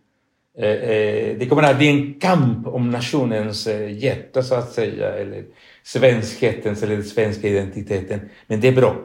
Eh, 0.58 0.68
eh, 0.68 1.36
det 1.38 1.46
kommer 1.46 1.62
att 1.62 1.78
bli 1.78 1.88
en 1.88 2.14
kamp 2.14 2.66
om 2.66 2.90
nationens 2.90 3.66
eh, 3.66 3.98
hjärta 3.98 4.42
så 4.42 4.54
att 4.54 4.72
säga, 4.72 5.12
eller 5.12 5.44
svenskhetens 5.82 6.82
eller 6.82 6.94
den 6.94 7.04
svenska 7.04 7.48
identiteten. 7.48 8.20
Men 8.46 8.60
det 8.60 8.68
är 8.68 8.72
bra. 8.72 8.96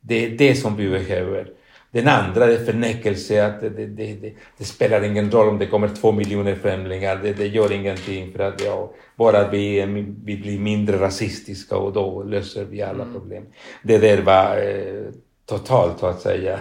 Det 0.00 0.26
är 0.26 0.30
det 0.30 0.54
som 0.54 0.76
vi 0.76 0.90
behöver. 0.90 1.50
Den 1.90 2.08
andra 2.08 2.44
är 2.44 2.64
förnekelse, 2.64 3.46
att 3.46 3.60
det, 3.60 3.68
det, 3.68 3.86
det, 3.86 4.32
det, 4.58 4.64
spelar 4.64 5.02
ingen 5.02 5.30
roll 5.30 5.48
om 5.48 5.58
det 5.58 5.66
kommer 5.66 5.88
två 5.88 6.12
miljoner 6.12 6.54
främlingar, 6.54 7.16
det, 7.22 7.32
det 7.32 7.46
gör 7.46 7.72
ingenting 7.72 8.32
för 8.32 8.44
att 8.44 8.64
ja, 8.64 8.92
bara 9.16 9.48
vi, 9.48 9.86
vi 10.24 10.36
blir 10.36 10.58
mindre 10.58 11.00
rasistiska 11.00 11.76
och 11.76 11.92
då 11.92 12.22
löser 12.22 12.64
vi 12.64 12.82
alla 12.82 13.02
mm. 13.02 13.14
problem. 13.14 13.44
Det 13.82 13.98
där 13.98 14.22
var 14.22 14.56
eh, 14.56 15.12
totalt, 15.46 15.98
så 15.98 16.06
att 16.06 16.20
säga, 16.20 16.58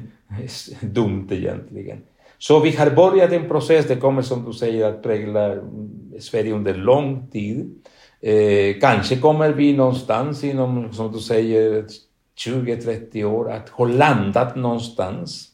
dumt 0.80 1.28
egentligen. 1.30 1.98
Så 2.46 2.60
vi 2.60 2.76
har 2.76 2.90
börjat 2.90 3.32
en 3.32 3.48
process, 3.48 3.86
det 3.88 3.96
kommer 3.96 4.22
som 4.22 4.44
du 4.44 4.52
säger 4.52 4.86
att 4.86 5.02
prägla 5.02 5.52
mm, 5.52 6.12
Sverige 6.20 6.52
under 6.52 6.74
lång 6.74 7.26
tid. 7.30 7.74
Eh, 8.20 8.80
kanske 8.80 9.16
kommer 9.16 9.52
vi 9.52 9.76
någonstans 9.76 10.44
inom, 10.44 10.92
som 10.92 11.12
du 11.12 11.18
säger, 11.18 11.84
20-30 12.38 13.24
år 13.24 13.52
att 13.52 13.68
ha 13.68 13.84
landat 13.84 14.56
någonstans. 14.56 15.48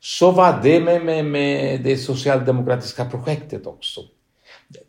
Så 0.00 0.30
var 0.30 0.60
det 0.62 0.80
med, 0.80 1.04
med, 1.04 1.24
med 1.24 1.80
det 1.84 1.96
socialdemokratiska 1.96 3.04
projektet 3.04 3.66
också. 3.66 4.00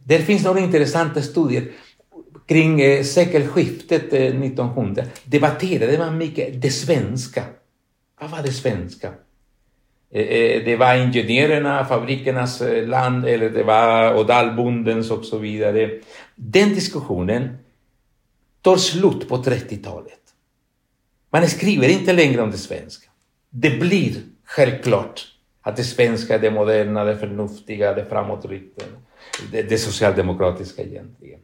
Det 0.04 0.20
finns 0.20 0.44
några 0.46 0.60
intressanta 0.60 1.22
studier 1.22 1.72
kring 2.46 2.82
eh, 2.82 3.04
sekelskiftet 3.04 4.14
eh, 4.14 4.22
1900 4.22 5.04
debatterade 5.24 5.98
man 5.98 6.18
mycket 6.18 6.62
det 6.62 6.72
svenska. 6.72 7.44
Vad 8.22 8.30
var 8.30 8.44
det 8.44 8.54
svenska? 8.54 9.12
Eh, 10.16 10.22
eh, 10.22 10.64
det 10.66 10.76
var 10.76 10.96
ingenjörerna, 10.96 11.86
fabrikernas 11.86 12.62
eh, 12.62 12.88
land 12.88 13.26
eller 13.26 13.50
det 13.50 13.64
var 13.64 14.20
odalbondens 14.20 15.12
och 15.12 15.26
så 15.26 15.38
vidare. 15.38 15.90
Den 16.36 16.70
diskussionen 16.70 17.58
tar 18.62 18.78
slut 18.78 19.30
på 19.30 19.38
30-talet. 19.38 20.20
Man 21.30 21.48
skriver 21.48 21.90
inte 21.90 22.14
längre 22.14 22.42
om 22.42 22.52
det 22.52 22.58
svenska. 22.58 23.10
det 23.50 23.80
blir 23.80 24.14
självklart 24.46 25.28
att 25.62 25.76
det 25.76 25.84
svenska 25.84 26.36
är 26.36 26.40
det 26.40 26.52
moderna, 26.52 27.04
det 27.04 27.18
förnuftiga, 27.18 27.94
det 27.94 28.06
framåtriktade. 28.06 28.92
det, 29.52 29.62
det 29.62 29.78
socialdemokratiska 29.78 30.82
egentligen. 30.82 31.40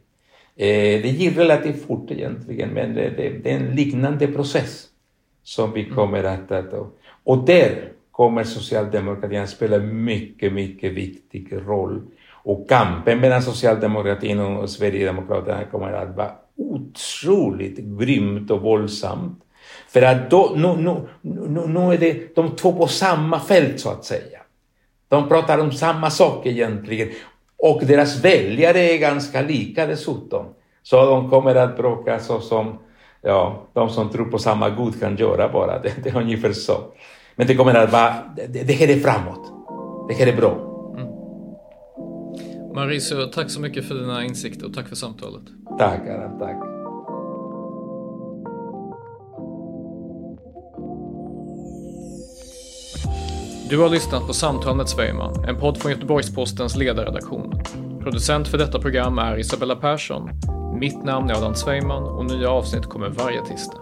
Eh, 0.56 1.02
det 1.02 1.08
gick 1.08 1.36
relativt 1.36 1.86
fort 1.86 2.10
egentligen, 2.10 2.68
men 2.68 2.94
det, 2.94 3.10
det, 3.10 3.28
det, 3.28 3.50
är 3.50 3.56
en 3.56 3.76
liknande 3.76 4.26
process 4.26 4.86
som 5.42 5.72
vi 5.72 5.84
kommer 5.84 6.24
att... 6.24 6.52
att 6.52 6.72
och 7.24 7.46
där 7.46 7.91
kommer 8.22 8.44
socialdemokratin 8.44 9.46
spela 9.46 9.46
spela 9.46 9.78
mycket, 9.78 10.52
mycket 10.52 10.92
viktig 10.92 11.52
roll. 11.66 12.02
Och 12.32 12.68
kampen 12.68 13.20
mellan 13.20 13.42
socialdemokratin 13.42 14.40
och 14.40 14.70
Sverigedemokraterna 14.70 15.64
kommer 15.64 15.92
att 15.92 16.16
vara 16.16 16.30
otroligt 16.56 17.78
grymt 17.78 18.50
och 18.50 18.60
våldsamt. 18.60 19.42
För 19.88 20.02
att 20.02 20.30
då, 20.30 20.52
nu, 20.56 20.76
nu, 20.76 21.08
nu, 21.22 21.66
nu 21.66 21.94
är 21.94 21.98
det 21.98 22.34
de 22.34 22.56
två 22.56 22.72
på 22.72 22.86
samma 22.86 23.40
fält 23.40 23.80
så 23.80 23.90
att 23.90 24.04
säga. 24.04 24.38
De 25.08 25.28
pratar 25.28 25.58
om 25.58 25.72
samma 25.72 26.10
sak 26.10 26.46
egentligen. 26.46 27.08
Och 27.58 27.80
deras 27.86 28.24
väljare 28.24 28.78
är 28.78 28.98
ganska 28.98 29.42
lika 29.42 29.86
dessutom. 29.86 30.46
Så 30.82 31.06
de 31.06 31.30
kommer 31.30 31.54
att 31.54 31.76
bråka 31.76 32.18
så 32.18 32.40
som 32.40 32.78
ja, 33.22 33.66
de 33.72 33.90
som 33.90 34.08
tror 34.08 34.24
på 34.24 34.38
samma 34.38 34.70
Gud 34.70 35.00
kan 35.00 35.16
göra 35.16 35.48
bara. 35.52 35.78
Det, 35.82 35.94
det 36.02 36.10
är 36.10 36.16
ungefär 36.16 36.52
så. 36.52 36.92
Men 37.36 37.46
det 37.46 37.54
kommer 37.54 37.74
att 37.74 37.92
vara, 37.92 38.14
det, 38.36 38.62
det 38.62 38.72
här 38.72 38.88
är 38.88 39.00
framåt. 39.00 39.52
Det 40.08 40.14
här 40.14 40.26
är 40.26 40.36
bra. 40.36 40.52
Mm. 40.96 41.08
Mauricio, 42.74 43.26
tack 43.26 43.50
så 43.50 43.60
mycket 43.60 43.88
för 43.88 43.94
dina 43.94 44.24
insikter 44.24 44.66
och 44.66 44.74
tack 44.74 44.88
för 44.88 44.96
samtalet. 44.96 45.42
Tack, 45.78 46.00
Aran, 46.08 46.38
tack. 46.38 46.56
Du 53.68 53.78
har 53.78 53.88
lyssnat 53.88 54.26
på 54.26 54.32
Samtal 54.32 54.76
med 54.76 54.88
Svejman, 54.88 55.44
en 55.44 55.56
podd 55.56 55.78
från 55.78 55.92
Göteborgs-Postens 55.92 56.76
ledarredaktion. 56.76 57.62
Producent 58.02 58.48
för 58.48 58.58
detta 58.58 58.80
program 58.80 59.18
är 59.18 59.38
Isabella 59.38 59.76
Persson. 59.76 60.30
Mitt 60.80 61.04
namn 61.04 61.30
är 61.30 61.34
Adam 61.34 61.54
Svejman 61.54 62.02
och 62.02 62.24
nya 62.24 62.50
avsnitt 62.50 62.86
kommer 62.86 63.08
varje 63.08 63.44
tisdag. 63.44 63.81